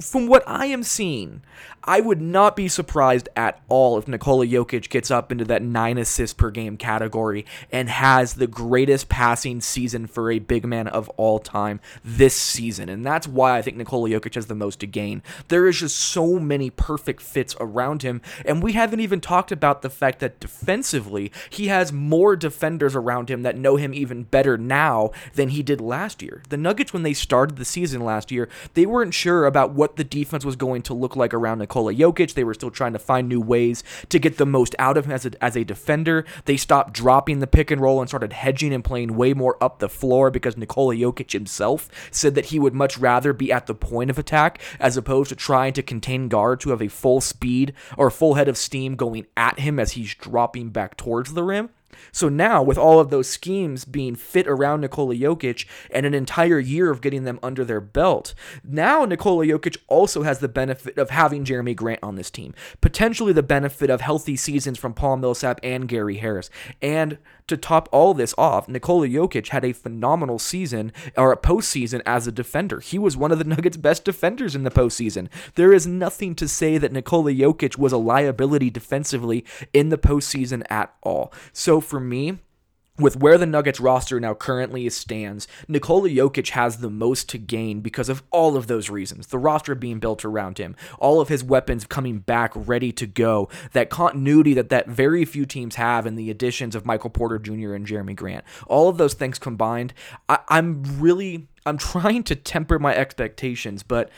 from 0.00 0.26
what 0.26 0.42
I 0.46 0.66
am 0.66 0.82
seeing, 0.82 1.42
I 1.90 1.98
would 1.98 2.20
not 2.20 2.54
be 2.54 2.68
surprised 2.68 3.28
at 3.34 3.60
all 3.68 3.98
if 3.98 4.06
Nikola 4.06 4.46
Jokic 4.46 4.90
gets 4.90 5.10
up 5.10 5.32
into 5.32 5.44
that 5.46 5.60
nine 5.60 5.98
assists 5.98 6.32
per 6.32 6.52
game 6.52 6.76
category 6.76 7.44
and 7.72 7.88
has 7.88 8.34
the 8.34 8.46
greatest 8.46 9.08
passing 9.08 9.60
season 9.60 10.06
for 10.06 10.30
a 10.30 10.38
big 10.38 10.64
man 10.64 10.86
of 10.86 11.08
all 11.16 11.40
time 11.40 11.80
this 12.04 12.36
season. 12.36 12.88
And 12.88 13.04
that's 13.04 13.26
why 13.26 13.58
I 13.58 13.62
think 13.62 13.76
Nikola 13.76 14.08
Jokic 14.08 14.36
has 14.36 14.46
the 14.46 14.54
most 14.54 14.78
to 14.78 14.86
gain. 14.86 15.24
There 15.48 15.66
is 15.66 15.80
just 15.80 15.96
so 15.96 16.38
many 16.38 16.70
perfect 16.70 17.22
fits 17.22 17.56
around 17.58 18.02
him. 18.02 18.22
And 18.44 18.62
we 18.62 18.74
haven't 18.74 19.00
even 19.00 19.20
talked 19.20 19.50
about 19.50 19.82
the 19.82 19.90
fact 19.90 20.20
that 20.20 20.38
defensively, 20.38 21.32
he 21.50 21.66
has 21.66 21.92
more 21.92 22.36
defenders 22.36 22.94
around 22.94 23.28
him 23.28 23.42
that 23.42 23.58
know 23.58 23.74
him 23.74 23.92
even 23.94 24.22
better 24.22 24.56
now 24.56 25.10
than 25.34 25.48
he 25.48 25.64
did 25.64 25.80
last 25.80 26.22
year. 26.22 26.44
The 26.50 26.56
Nuggets, 26.56 26.92
when 26.92 27.02
they 27.02 27.14
started 27.14 27.56
the 27.56 27.64
season 27.64 28.04
last 28.04 28.30
year, 28.30 28.48
they 28.74 28.86
weren't 28.86 29.12
sure 29.12 29.44
about 29.44 29.72
what 29.72 29.96
the 29.96 30.04
defense 30.04 30.44
was 30.44 30.54
going 30.54 30.82
to 30.82 30.94
look 30.94 31.16
like 31.16 31.34
around 31.34 31.58
Nikola 31.58 31.79
Jokic. 31.84 32.34
They 32.34 32.44
were 32.44 32.54
still 32.54 32.70
trying 32.70 32.92
to 32.92 32.98
find 32.98 33.28
new 33.28 33.40
ways 33.40 33.82
to 34.08 34.18
get 34.18 34.38
the 34.38 34.46
most 34.46 34.74
out 34.78 34.96
of 34.96 35.06
him 35.06 35.12
as 35.12 35.26
a, 35.26 35.44
as 35.44 35.56
a 35.56 35.64
defender. 35.64 36.24
They 36.44 36.56
stopped 36.56 36.94
dropping 36.94 37.40
the 37.40 37.46
pick 37.46 37.70
and 37.70 37.80
roll 37.80 38.00
and 38.00 38.08
started 38.08 38.32
hedging 38.32 38.72
and 38.72 38.84
playing 38.84 39.16
way 39.16 39.34
more 39.34 39.62
up 39.62 39.78
the 39.78 39.88
floor 39.88 40.30
because 40.30 40.56
Nikola 40.56 40.94
Jokic 40.94 41.32
himself 41.32 41.88
said 42.10 42.34
that 42.34 42.46
he 42.46 42.58
would 42.58 42.74
much 42.74 42.98
rather 42.98 43.32
be 43.32 43.52
at 43.52 43.66
the 43.66 43.74
point 43.74 44.10
of 44.10 44.18
attack 44.18 44.60
as 44.78 44.96
opposed 44.96 45.30
to 45.30 45.36
trying 45.36 45.72
to 45.74 45.82
contain 45.82 46.28
guards 46.28 46.64
who 46.64 46.70
have 46.70 46.82
a 46.82 46.88
full 46.88 47.20
speed 47.20 47.74
or 47.96 48.10
full 48.10 48.34
head 48.34 48.48
of 48.48 48.56
steam 48.56 48.96
going 48.96 49.26
at 49.36 49.58
him 49.58 49.78
as 49.78 49.92
he's 49.92 50.14
dropping 50.14 50.70
back 50.70 50.96
towards 50.96 51.34
the 51.34 51.42
rim. 51.42 51.70
So 52.12 52.28
now, 52.28 52.62
with 52.62 52.78
all 52.78 53.00
of 53.00 53.10
those 53.10 53.28
schemes 53.28 53.84
being 53.84 54.14
fit 54.14 54.46
around 54.46 54.80
Nikola 54.80 55.14
Jokic 55.14 55.66
and 55.90 56.06
an 56.06 56.14
entire 56.14 56.58
year 56.58 56.90
of 56.90 57.00
getting 57.00 57.24
them 57.24 57.38
under 57.42 57.64
their 57.64 57.80
belt, 57.80 58.34
now 58.64 59.04
Nikola 59.04 59.46
Jokic 59.46 59.76
also 59.88 60.22
has 60.22 60.40
the 60.40 60.48
benefit 60.48 60.98
of 60.98 61.10
having 61.10 61.44
Jerami 61.44 61.76
Grant 61.76 62.00
on 62.02 62.16
this 62.16 62.30
team, 62.30 62.54
potentially 62.80 63.32
the 63.32 63.42
benefit 63.42 63.90
of 63.90 64.00
healthy 64.00 64.36
seasons 64.36 64.78
from 64.78 64.94
Paul 64.94 65.18
Millsap 65.18 65.60
and 65.62 65.88
Gary 65.88 66.16
Harris, 66.16 66.50
and 66.82 67.18
to 67.50 67.56
top 67.56 67.88
all 67.90 68.14
this 68.14 68.32
off, 68.38 68.68
Nikola 68.68 69.08
Jokic 69.08 69.48
had 69.48 69.64
a 69.64 69.72
phenomenal 69.72 70.38
season 70.38 70.92
or 71.16 71.32
a 71.32 71.36
postseason 71.36 72.00
as 72.06 72.28
a 72.28 72.32
defender. 72.32 72.78
He 72.78 72.96
was 72.96 73.16
one 73.16 73.32
of 73.32 73.38
the 73.38 73.44
Nuggets' 73.50 73.76
best 73.76 74.04
defenders 74.04 74.54
in 74.54 74.62
the 74.62 74.70
postseason. 74.70 75.28
There 75.56 75.72
is 75.72 75.84
nothing 75.84 76.36
to 76.36 76.46
say 76.46 76.78
that 76.78 76.92
Nikola 76.92 77.32
Jokic 77.32 77.76
was 77.76 77.92
a 77.92 77.96
liability 77.96 78.70
defensively 78.70 79.44
in 79.72 79.88
the 79.88 79.98
postseason 79.98 80.62
at 80.70 80.94
all. 81.02 81.32
So 81.52 81.79
for 81.80 82.00
me, 82.00 82.38
with 83.00 83.16
where 83.16 83.38
the 83.38 83.46
Nuggets 83.46 83.80
roster 83.80 84.20
now 84.20 84.34
currently 84.34 84.88
stands, 84.90 85.48
Nikola 85.66 86.08
Jokic 86.08 86.50
has 86.50 86.78
the 86.78 86.90
most 86.90 87.28
to 87.30 87.38
gain 87.38 87.80
because 87.80 88.08
of 88.08 88.22
all 88.30 88.56
of 88.56 88.66
those 88.66 88.90
reasons. 88.90 89.28
The 89.28 89.38
roster 89.38 89.74
being 89.74 89.98
built 89.98 90.24
around 90.24 90.58
him, 90.58 90.76
all 90.98 91.20
of 91.20 91.28
his 91.28 91.42
weapons 91.42 91.86
coming 91.86 92.18
back 92.18 92.52
ready 92.54 92.92
to 92.92 93.06
go, 93.06 93.48
that 93.72 93.90
continuity 93.90 94.54
that 94.54 94.68
that 94.68 94.88
very 94.88 95.24
few 95.24 95.46
teams 95.46 95.76
have 95.76 96.06
in 96.06 96.16
the 96.16 96.30
additions 96.30 96.74
of 96.74 96.86
Michael 96.86 97.10
Porter 97.10 97.38
Jr. 97.38 97.74
and 97.74 97.86
Jerami 97.86 98.14
Grant. 98.14 98.44
All 98.66 98.88
of 98.88 98.98
those 98.98 99.14
things 99.14 99.38
combined, 99.38 99.94
I, 100.28 100.40
I'm 100.48 100.82
really 101.00 101.48
I'm 101.66 101.78
trying 101.78 102.22
to 102.24 102.36
temper 102.36 102.78
my 102.78 102.94
expectations, 102.94 103.82
but 103.82 104.10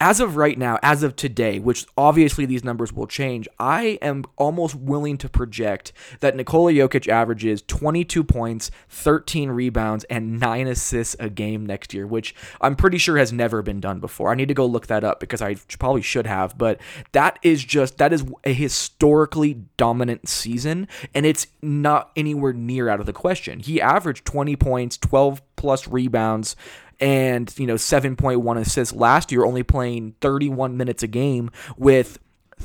as 0.00 0.18
of 0.18 0.36
right 0.36 0.56
now, 0.56 0.78
as 0.82 1.02
of 1.02 1.14
today, 1.14 1.58
which 1.58 1.84
obviously 1.96 2.46
these 2.46 2.64
numbers 2.64 2.90
will 2.90 3.06
change, 3.06 3.46
I 3.58 3.98
am 4.00 4.24
almost 4.36 4.74
willing 4.74 5.18
to 5.18 5.28
project 5.28 5.92
that 6.20 6.34
Nikola 6.34 6.72
Jokic 6.72 7.06
averages 7.06 7.60
22 7.62 8.24
points, 8.24 8.70
13 8.88 9.50
rebounds, 9.50 10.04
and 10.04 10.40
9 10.40 10.66
assists 10.68 11.14
a 11.20 11.28
game 11.28 11.66
next 11.66 11.92
year, 11.92 12.06
which 12.06 12.34
I'm 12.62 12.76
pretty 12.76 12.96
sure 12.96 13.18
has 13.18 13.30
never 13.30 13.60
been 13.60 13.78
done 13.78 14.00
before. 14.00 14.30
I 14.30 14.34
need 14.34 14.48
to 14.48 14.54
go 14.54 14.64
look 14.64 14.86
that 14.86 15.04
up 15.04 15.20
because 15.20 15.42
I 15.42 15.56
probably 15.78 16.02
should 16.02 16.26
have, 16.26 16.56
but 16.56 16.80
that 17.12 17.38
is 17.42 17.62
just 17.62 17.98
that 17.98 18.14
is 18.14 18.24
a 18.44 18.54
historically 18.54 19.64
dominant 19.76 20.28
season 20.28 20.88
and 21.14 21.26
it's 21.26 21.46
not 21.60 22.10
anywhere 22.16 22.54
near 22.54 22.88
out 22.88 23.00
of 23.00 23.06
the 23.06 23.12
question. 23.12 23.60
He 23.60 23.80
averaged 23.80 24.24
20 24.24 24.56
points, 24.56 24.96
12 24.96 25.42
plus 25.56 25.86
rebounds 25.86 26.56
and 27.00 27.52
you 27.58 27.66
know 27.66 27.74
7.1 27.74 28.58
assists 28.60 28.94
last 28.94 29.32
year 29.32 29.44
only 29.44 29.62
playing 29.62 30.14
31 30.20 30.76
minutes 30.76 31.02
a 31.02 31.06
game 31.06 31.50
with 31.76 32.18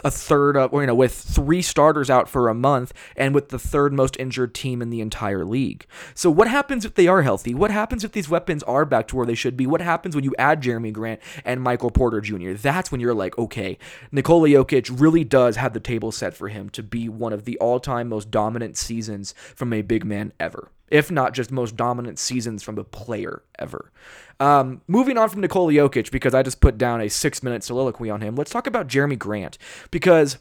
a 0.03 0.11
third 0.11 0.57
of, 0.57 0.73
or, 0.73 0.81
you 0.81 0.87
know, 0.87 0.95
with 0.95 1.13
three 1.13 1.61
starters 1.61 2.09
out 2.09 2.27
for 2.27 2.49
a 2.49 2.53
month 2.53 2.93
and 3.15 3.33
with 3.33 3.49
the 3.49 3.59
third 3.59 3.93
most 3.93 4.17
injured 4.19 4.53
team 4.53 4.81
in 4.81 4.89
the 4.89 5.01
entire 5.01 5.45
league. 5.45 5.85
So, 6.13 6.29
what 6.29 6.47
happens 6.47 6.85
if 6.85 6.95
they 6.95 7.07
are 7.07 7.21
healthy? 7.21 7.53
What 7.53 7.71
happens 7.71 8.03
if 8.03 8.11
these 8.11 8.29
weapons 8.29 8.63
are 8.63 8.85
back 8.85 9.07
to 9.09 9.15
where 9.15 9.25
they 9.25 9.35
should 9.35 9.55
be? 9.55 9.67
What 9.67 9.81
happens 9.81 10.15
when 10.15 10.23
you 10.23 10.33
add 10.37 10.61
Jerami 10.61 10.91
Grant 10.91 11.21
and 11.43 11.61
Michael 11.61 11.91
Porter 11.91 12.21
Jr.? 12.21 12.53
That's 12.53 12.91
when 12.91 13.01
you're 13.01 13.13
like, 13.13 13.37
okay, 13.37 13.77
Nikola 14.11 14.49
Jokic 14.49 14.99
really 14.99 15.23
does 15.23 15.55
have 15.55 15.73
the 15.73 15.79
table 15.79 16.11
set 16.11 16.33
for 16.33 16.49
him 16.49 16.69
to 16.71 16.83
be 16.83 17.07
one 17.07 17.33
of 17.33 17.45
the 17.45 17.57
all 17.59 17.79
time 17.79 18.09
most 18.09 18.31
dominant 18.31 18.77
seasons 18.77 19.33
from 19.55 19.71
a 19.73 19.81
big 19.81 20.05
man 20.05 20.33
ever 20.39 20.71
if 20.89 21.09
not 21.09 21.33
just 21.33 21.51
most 21.51 21.75
dominant 21.75 22.19
seasons 22.19 22.63
from 22.63 22.77
a 22.77 22.83
player 22.83 23.43
ever. 23.57 23.91
Um, 24.39 24.81
moving 24.87 25.17
on 25.17 25.29
from 25.29 25.41
Nikola 25.41 25.71
Jokic, 25.73 26.11
because 26.11 26.33
I 26.33 26.43
just 26.43 26.61
put 26.61 26.77
down 26.77 27.01
a 27.01 27.09
six 27.09 27.41
minute 27.41 27.63
soliloquy 27.63 28.09
on 28.09 28.21
him, 28.21 28.35
let's 28.35 28.51
talk 28.51 28.67
about 28.67 28.87
Jerami 28.87 29.17
Grant, 29.17 29.57
because. 29.91 30.37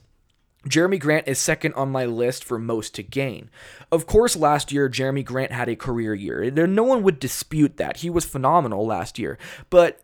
Jerami 0.66 0.98
Grant 0.98 1.28
is 1.28 1.38
second 1.38 1.74
on 1.74 1.92
my 1.92 2.06
list 2.06 2.42
for 2.42 2.58
most 2.58 2.94
to 2.94 3.02
gain. 3.02 3.50
Of 3.92 4.06
course, 4.06 4.34
last 4.34 4.72
year, 4.72 4.88
Jerami 4.88 5.22
Grant 5.22 5.52
had 5.52 5.68
a 5.68 5.76
career 5.76 6.14
year. 6.14 6.50
No 6.50 6.84
one 6.84 7.02
would 7.02 7.20
dispute 7.20 7.76
that. 7.76 7.98
He 7.98 8.08
was 8.08 8.24
phenomenal 8.24 8.86
last 8.86 9.18
year. 9.18 9.36
But 9.68 10.00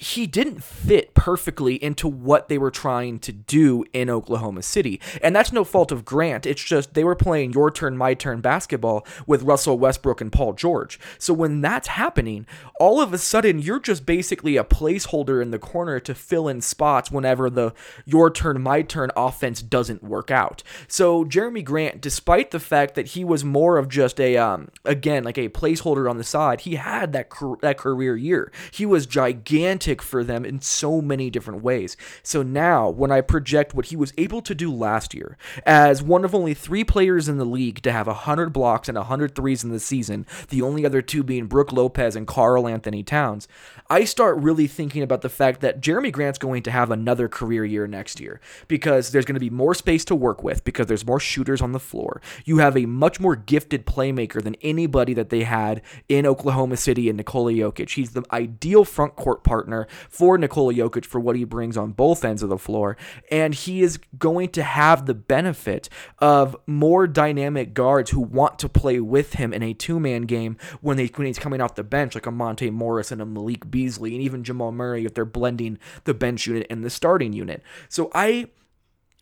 he 0.00 0.28
didn't 0.28 0.62
fit 0.62 1.12
perfectly 1.12 1.74
into 1.82 2.06
what 2.06 2.48
they 2.48 2.56
were 2.56 2.70
trying 2.70 3.18
to 3.18 3.32
do 3.32 3.84
in 3.92 4.08
Oklahoma 4.08 4.62
City. 4.62 5.00
And 5.20 5.34
that's 5.34 5.52
no 5.52 5.64
fault 5.64 5.90
of 5.90 6.04
Grant. 6.04 6.46
It's 6.46 6.62
just 6.62 6.94
they 6.94 7.02
were 7.02 7.16
playing 7.16 7.52
your 7.52 7.68
turn, 7.68 7.96
my 7.96 8.14
turn 8.14 8.40
basketball 8.40 9.04
with 9.26 9.42
Russell 9.42 9.76
Westbrook 9.76 10.20
and 10.20 10.30
Paul 10.30 10.52
George. 10.52 11.00
So 11.18 11.34
when 11.34 11.62
that's 11.62 11.88
happening, 11.88 12.46
all 12.78 13.00
of 13.00 13.12
a 13.12 13.18
sudden 13.18 13.58
you're 13.58 13.80
just 13.80 14.06
basically 14.06 14.56
a 14.56 14.62
placeholder 14.62 15.42
in 15.42 15.50
the 15.50 15.58
corner 15.58 15.98
to 15.98 16.14
fill 16.14 16.46
in 16.46 16.60
spots 16.60 17.10
whenever 17.10 17.50
the 17.50 17.74
your 18.04 18.30
turn, 18.30 18.62
my 18.62 18.82
turn 18.82 19.10
offense 19.16 19.62
doesn't 19.62 20.04
work 20.04 20.30
out. 20.30 20.62
So 20.86 21.24
Jerami 21.24 21.64
Grant, 21.64 22.00
despite 22.00 22.52
the 22.52 22.60
fact 22.60 22.94
that 22.94 23.08
he 23.08 23.24
was 23.24 23.44
more 23.44 23.76
of 23.76 23.88
just 23.88 24.20
a 24.20 24.36
um 24.36 24.68
again 24.84 25.24
like 25.24 25.38
a 25.38 25.48
placeholder 25.48 26.08
on 26.08 26.18
the 26.18 26.24
side, 26.24 26.60
he 26.60 26.76
had 26.76 27.12
that 27.14 27.32
that 27.62 27.78
career 27.78 28.16
year. 28.16 28.52
He 28.70 28.86
was 28.86 29.04
gigantic 29.04 29.87
for 29.96 30.22
them 30.22 30.44
in 30.44 30.60
so 30.60 31.00
many 31.00 31.30
different 31.30 31.62
ways. 31.62 31.96
So 32.22 32.42
now, 32.42 32.90
when 32.90 33.10
I 33.10 33.20
project 33.22 33.74
what 33.74 33.86
he 33.86 33.96
was 33.96 34.12
able 34.18 34.42
to 34.42 34.54
do 34.54 34.72
last 34.72 35.14
year, 35.14 35.38
as 35.64 36.02
one 36.02 36.24
of 36.24 36.34
only 36.34 36.54
three 36.54 36.84
players 36.84 37.28
in 37.28 37.38
the 37.38 37.44
league 37.44 37.82
to 37.82 37.92
have 37.92 38.06
100 38.06 38.52
blocks 38.52 38.88
and 38.88 38.96
100 38.96 39.34
threes 39.34 39.64
in 39.64 39.70
the 39.70 39.80
season, 39.80 40.26
the 40.50 40.62
only 40.62 40.84
other 40.84 41.00
two 41.00 41.22
being 41.22 41.46
Brook 41.46 41.72
Lopez 41.72 42.16
and 42.16 42.26
Karl 42.26 42.68
Anthony 42.68 43.02
Towns, 43.02 43.48
I 43.88 44.04
start 44.04 44.36
really 44.36 44.66
thinking 44.66 45.02
about 45.02 45.22
the 45.22 45.28
fact 45.28 45.60
that 45.60 45.80
Jerami 45.80 46.12
Grant's 46.12 46.38
going 46.38 46.62
to 46.64 46.70
have 46.70 46.90
another 46.90 47.28
career 47.28 47.64
year 47.64 47.86
next 47.86 48.20
year 48.20 48.40
because 48.66 49.10
there's 49.10 49.24
going 49.24 49.34
to 49.34 49.40
be 49.40 49.50
more 49.50 49.74
space 49.74 50.04
to 50.06 50.14
work 50.14 50.42
with 50.42 50.64
because 50.64 50.86
there's 50.86 51.06
more 51.06 51.20
shooters 51.20 51.62
on 51.62 51.72
the 51.72 51.80
floor. 51.80 52.20
You 52.44 52.58
have 52.58 52.76
a 52.76 52.86
much 52.86 53.20
more 53.20 53.36
gifted 53.36 53.86
playmaker 53.86 54.42
than 54.42 54.56
anybody 54.62 55.14
that 55.14 55.30
they 55.30 55.44
had 55.44 55.82
in 56.08 56.26
Oklahoma 56.26 56.76
City 56.76 57.08
and 57.08 57.16
Nikola 57.16 57.52
Jokic. 57.52 57.90
He's 57.90 58.10
the 58.10 58.24
ideal 58.32 58.84
front 58.84 59.16
court 59.16 59.44
partner 59.44 59.77
for 60.08 60.38
Nikola 60.38 60.74
Jokic 60.74 61.04
for 61.04 61.20
what 61.20 61.36
he 61.36 61.44
brings 61.44 61.76
on 61.76 61.92
both 61.92 62.24
ends 62.24 62.42
of 62.42 62.48
the 62.48 62.58
floor, 62.58 62.96
and 63.30 63.54
he 63.54 63.82
is 63.82 63.98
going 64.18 64.48
to 64.50 64.62
have 64.62 65.06
the 65.06 65.14
benefit 65.14 65.88
of 66.18 66.56
more 66.66 67.06
dynamic 67.06 67.74
guards 67.74 68.10
who 68.10 68.20
want 68.20 68.58
to 68.58 68.68
play 68.68 68.98
with 68.98 69.34
him 69.34 69.52
in 69.52 69.62
a 69.62 69.74
two-man 69.74 70.22
game 70.22 70.56
when 70.80 70.96
they 70.96 71.06
when 71.06 71.26
he's 71.26 71.38
coming 71.38 71.60
off 71.60 71.74
the 71.74 71.84
bench 71.84 72.14
like 72.14 72.26
a 72.26 72.30
Monte 72.30 72.70
Morris 72.70 73.12
and 73.12 73.20
a 73.20 73.26
Malik 73.26 73.70
Beasley 73.70 74.14
and 74.14 74.22
even 74.22 74.44
Jamal 74.44 74.72
Murray 74.72 75.04
if 75.04 75.14
they're 75.14 75.24
blending 75.24 75.78
the 76.04 76.14
bench 76.14 76.46
unit 76.46 76.66
and 76.70 76.84
the 76.84 76.90
starting 76.90 77.32
unit. 77.32 77.62
So 77.88 78.10
I 78.14 78.48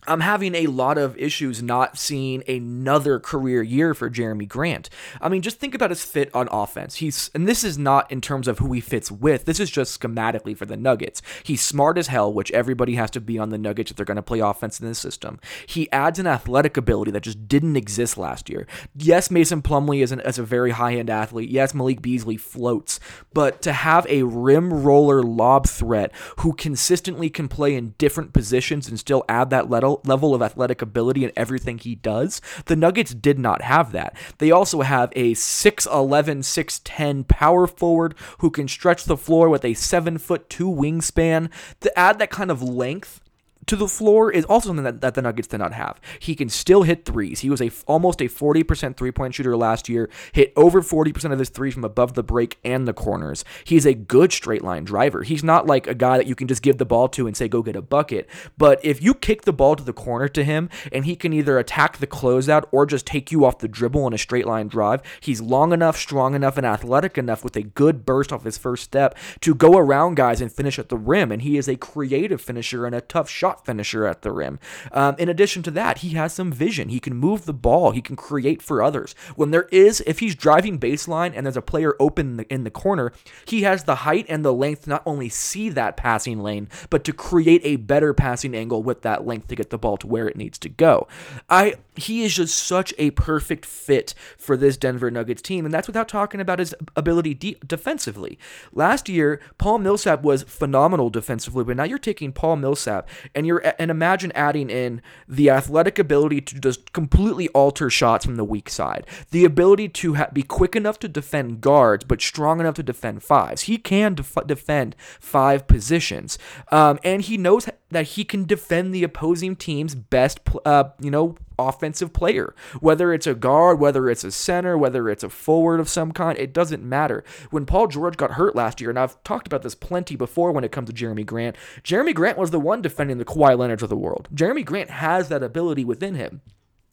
I'm 0.08 0.20
having 0.20 0.54
a 0.54 0.66
lot 0.66 0.98
of 0.98 1.16
issues 1.18 1.62
not 1.62 1.98
seeing 1.98 2.42
another 2.48 3.18
career 3.18 3.62
year 3.62 3.94
for 3.94 4.10
Jerami 4.10 4.48
Grant. 4.48 4.88
I 5.20 5.28
mean, 5.28 5.42
just 5.42 5.58
think 5.58 5.74
about 5.74 5.90
his 5.90 6.04
fit 6.04 6.34
on 6.34 6.48
offense. 6.50 6.96
He's 6.96 7.30
and 7.34 7.48
this 7.48 7.64
is 7.64 7.76
not 7.76 8.10
in 8.10 8.20
terms 8.20 8.48
of 8.48 8.58
who 8.58 8.72
he 8.72 8.80
fits 8.80 9.10
with. 9.10 9.44
This 9.44 9.60
is 9.60 9.70
just 9.70 10.00
schematically 10.00 10.56
for 10.56 10.66
the 10.66 10.76
Nuggets. 10.76 11.22
He's 11.42 11.60
smart 11.60 11.98
as 11.98 12.08
hell, 12.08 12.32
which 12.32 12.50
everybody 12.52 12.94
has 12.94 13.10
to 13.12 13.20
be 13.20 13.38
on 13.38 13.50
the 13.50 13.58
Nuggets 13.58 13.90
if 13.90 13.96
they're 13.96 14.06
going 14.06 14.16
to 14.16 14.22
play 14.22 14.40
offense 14.40 14.80
in 14.80 14.86
this 14.86 14.98
system. 14.98 15.40
He 15.66 15.90
adds 15.92 16.18
an 16.18 16.26
athletic 16.26 16.76
ability 16.76 17.10
that 17.12 17.22
just 17.22 17.48
didn't 17.48 17.76
exist 17.76 18.16
last 18.16 18.48
year. 18.48 18.66
Yes, 18.96 19.30
Mason 19.30 19.62
Plumlee 19.62 20.02
is, 20.02 20.12
an, 20.12 20.20
a 20.24 20.32
very 20.32 20.72
high-end 20.72 21.10
athlete. 21.10 21.50
Yes, 21.50 21.74
Malik 21.74 22.02
Beasley 22.02 22.36
floats, 22.36 23.00
but 23.32 23.62
to 23.62 23.72
have 23.72 24.06
a 24.08 24.22
rim 24.22 24.72
roller 24.72 25.22
lob 25.22 25.66
threat 25.66 26.12
who 26.38 26.52
consistently 26.52 27.30
can 27.30 27.48
play 27.48 27.74
in 27.74 27.94
different 27.98 28.32
positions 28.32 28.88
and 28.88 28.98
still 28.98 29.24
add 29.28 29.50
that 29.50 29.70
level 29.70 29.95
level 30.04 30.34
of 30.34 30.42
athletic 30.42 30.82
ability 30.82 31.24
in 31.24 31.32
everything 31.36 31.78
he 31.78 31.94
does. 31.94 32.40
The 32.66 32.76
Nuggets 32.76 33.14
did 33.14 33.38
not 33.38 33.62
have 33.62 33.92
that. 33.92 34.16
They 34.38 34.50
also 34.50 34.82
have 34.82 35.12
a 35.14 35.32
6'11, 35.34 36.38
6'10 36.38 37.28
power 37.28 37.66
forward 37.66 38.14
who 38.38 38.50
can 38.50 38.68
stretch 38.68 39.04
the 39.04 39.16
floor 39.16 39.48
with 39.48 39.64
a 39.64 39.74
7 39.74 40.18
foot 40.18 40.50
2 40.50 40.68
wingspan. 40.68 41.50
To 41.80 41.98
add 41.98 42.18
that 42.18 42.30
kind 42.30 42.50
of 42.50 42.62
length 42.62 43.20
to 43.66 43.76
the 43.76 43.88
floor 43.88 44.30
is 44.30 44.44
also 44.44 44.68
something 44.68 44.84
that, 44.84 45.00
that 45.00 45.14
the 45.14 45.22
Nuggets 45.22 45.48
did 45.48 45.58
not 45.58 45.72
have. 45.72 46.00
He 46.18 46.34
can 46.34 46.48
still 46.48 46.82
hit 46.82 47.04
threes. 47.04 47.40
He 47.40 47.50
was 47.50 47.60
a 47.60 47.70
almost 47.86 48.20
a 48.20 48.24
40% 48.24 48.96
three-point 48.96 49.34
shooter 49.34 49.56
last 49.56 49.88
year, 49.88 50.08
hit 50.32 50.52
over 50.56 50.82
40% 50.82 51.32
of 51.32 51.38
his 51.38 51.48
threes 51.48 51.74
from 51.74 51.84
above 51.84 52.14
the 52.14 52.22
break 52.22 52.58
and 52.64 52.86
the 52.86 52.92
corners. 52.92 53.44
He's 53.64 53.86
a 53.86 53.94
good 53.94 54.32
straight 54.32 54.62
line 54.62 54.84
driver. 54.84 55.22
He's 55.22 55.44
not 55.44 55.66
like 55.66 55.86
a 55.86 55.94
guy 55.94 56.16
that 56.16 56.26
you 56.26 56.34
can 56.34 56.48
just 56.48 56.62
give 56.62 56.78
the 56.78 56.84
ball 56.84 57.08
to 57.08 57.26
and 57.26 57.36
say 57.36 57.48
go 57.48 57.62
get 57.62 57.76
a 57.76 57.82
bucket, 57.82 58.28
but 58.56 58.84
if 58.84 59.02
you 59.02 59.14
kick 59.14 59.42
the 59.42 59.52
ball 59.52 59.76
to 59.76 59.84
the 59.84 59.92
corner 59.92 60.28
to 60.28 60.44
him 60.44 60.70
and 60.92 61.04
he 61.04 61.16
can 61.16 61.32
either 61.32 61.58
attack 61.58 61.98
the 61.98 62.06
closeout 62.06 62.64
or 62.70 62.86
just 62.86 63.06
take 63.06 63.32
you 63.32 63.44
off 63.44 63.58
the 63.58 63.68
dribble 63.68 64.06
in 64.06 64.12
a 64.12 64.18
straight 64.18 64.46
line 64.46 64.68
drive, 64.68 65.02
he's 65.20 65.40
long 65.40 65.72
enough, 65.72 65.96
strong 65.96 66.34
enough 66.34 66.56
and 66.56 66.66
athletic 66.66 67.18
enough 67.18 67.42
with 67.42 67.56
a 67.56 67.62
good 67.62 68.04
burst 68.04 68.32
off 68.32 68.44
his 68.44 68.58
first 68.58 68.84
step 68.84 69.16
to 69.40 69.54
go 69.54 69.76
around 69.76 70.16
guys 70.16 70.40
and 70.40 70.52
finish 70.52 70.78
at 70.78 70.88
the 70.88 70.96
rim 70.96 71.32
and 71.32 71.42
he 71.42 71.56
is 71.56 71.68
a 71.68 71.76
creative 71.76 72.40
finisher 72.40 72.86
and 72.86 72.94
a 72.94 73.00
tough 73.00 73.28
shot 73.28 73.55
finisher 73.64 74.06
at 74.06 74.22
the 74.22 74.32
rim. 74.32 74.58
Um, 74.92 75.14
in 75.18 75.28
addition 75.28 75.62
to 75.64 75.70
that, 75.72 75.98
he 75.98 76.10
has 76.10 76.32
some 76.32 76.52
vision. 76.52 76.88
He 76.88 77.00
can 77.00 77.14
move 77.14 77.44
the 77.44 77.54
ball. 77.54 77.92
He 77.92 78.02
can 78.02 78.16
create 78.16 78.62
for 78.62 78.82
others. 78.82 79.14
When 79.36 79.50
there 79.50 79.68
is, 79.72 80.02
if 80.06 80.18
he's 80.18 80.34
driving 80.34 80.78
baseline 80.78 81.32
and 81.34 81.46
there's 81.46 81.56
a 81.56 81.62
player 81.62 81.94
open 81.98 82.26
in 82.26 82.36
the, 82.36 82.52
in 82.52 82.64
the 82.64 82.70
corner, 82.70 83.12
he 83.46 83.62
has 83.62 83.84
the 83.84 83.96
height 83.96 84.26
and 84.28 84.44
the 84.44 84.52
length 84.52 84.82
to 84.82 84.90
not 84.90 85.02
only 85.06 85.28
see 85.28 85.68
that 85.70 85.96
passing 85.96 86.42
lane, 86.42 86.68
but 86.90 87.04
to 87.04 87.12
create 87.12 87.62
a 87.64 87.76
better 87.76 88.12
passing 88.12 88.54
angle 88.54 88.82
with 88.82 89.02
that 89.02 89.26
length 89.26 89.48
to 89.48 89.56
get 89.56 89.70
the 89.70 89.78
ball 89.78 89.96
to 89.98 90.06
where 90.06 90.28
it 90.28 90.36
needs 90.36 90.58
to 90.58 90.68
go. 90.68 91.06
I 91.48 91.76
he 91.98 92.22
is 92.22 92.34
just 92.34 92.56
such 92.56 92.92
a 92.98 93.10
perfect 93.12 93.64
fit 93.64 94.14
for 94.36 94.56
this 94.56 94.76
Denver 94.76 95.10
Nuggets 95.10 95.42
team, 95.42 95.64
and 95.64 95.72
that's 95.72 95.86
without 95.86 96.08
talking 96.08 96.40
about 96.40 96.58
his 96.58 96.74
ability 96.94 97.34
de- 97.34 97.56
defensively. 97.66 98.38
Last 98.72 99.08
year, 99.08 99.40
Paul 99.58 99.78
Millsap 99.78 100.22
was 100.22 100.42
phenomenal 100.42 101.10
defensively, 101.10 101.64
but 101.64 101.76
now 101.76 101.84
you're 101.84 101.98
taking 101.98 102.32
Paul 102.32 102.56
Millsap 102.56 103.08
and 103.34 103.46
you're 103.46 103.62
and 103.78 103.90
imagine 103.90 104.32
adding 104.32 104.70
in 104.70 105.02
the 105.28 105.50
athletic 105.50 105.98
ability 105.98 106.40
to 106.42 106.60
just 106.60 106.92
completely 106.92 107.48
alter 107.48 107.90
shots 107.90 108.24
from 108.24 108.36
the 108.36 108.44
weak 108.44 108.68
side, 108.68 109.06
the 109.30 109.44
ability 109.44 109.88
to 109.88 110.14
ha- 110.14 110.28
be 110.32 110.42
quick 110.42 110.76
enough 110.76 110.98
to 111.00 111.08
defend 111.08 111.60
guards 111.60 112.04
but 112.04 112.20
strong 112.20 112.60
enough 112.60 112.74
to 112.74 112.82
defend 112.82 113.22
fives. 113.22 113.62
He 113.62 113.78
can 113.78 114.14
def- 114.14 114.46
defend 114.46 114.96
five 115.20 115.66
positions, 115.66 116.38
um, 116.70 116.98
and 117.04 117.22
he 117.22 117.36
knows 117.36 117.68
that 117.90 118.04
he 118.04 118.24
can 118.24 118.44
defend 118.44 118.94
the 118.94 119.04
opposing 119.04 119.56
team's 119.56 119.94
best, 119.94 120.40
uh, 120.64 120.84
you 121.00 121.10
know, 121.10 121.36
offensive 121.58 122.12
player. 122.12 122.54
Whether 122.80 123.12
it's 123.12 123.26
a 123.26 123.34
guard, 123.34 123.80
whether 123.80 124.08
it's 124.08 124.24
a 124.24 124.32
center, 124.32 124.76
whether 124.76 125.08
it's 125.08 125.24
a 125.24 125.28
forward 125.28 125.80
of 125.80 125.88
some 125.88 126.12
kind, 126.12 126.38
it 126.38 126.52
doesn't 126.52 126.82
matter. 126.82 127.24
When 127.50 127.66
Paul 127.66 127.86
George 127.88 128.16
got 128.16 128.32
hurt 128.32 128.56
last 128.56 128.80
year, 128.80 128.90
and 128.90 128.98
I've 128.98 129.22
talked 129.24 129.46
about 129.46 129.62
this 129.62 129.74
plenty 129.74 130.16
before 130.16 130.52
when 130.52 130.64
it 130.64 130.72
comes 130.72 130.90
to 130.90 130.94
Jerami 130.94 131.26
Grant, 131.26 131.56
Jerami 131.82 132.14
Grant 132.14 132.38
was 132.38 132.50
the 132.50 132.60
one 132.60 132.82
defending 132.82 133.18
the 133.18 133.24
Kawhi 133.24 133.58
Leonards 133.58 133.82
of 133.82 133.88
the 133.88 133.96
world. 133.96 134.28
Jerami 134.34 134.64
Grant 134.64 134.90
has 134.90 135.28
that 135.28 135.42
ability 135.42 135.84
within 135.84 136.14
him. 136.14 136.42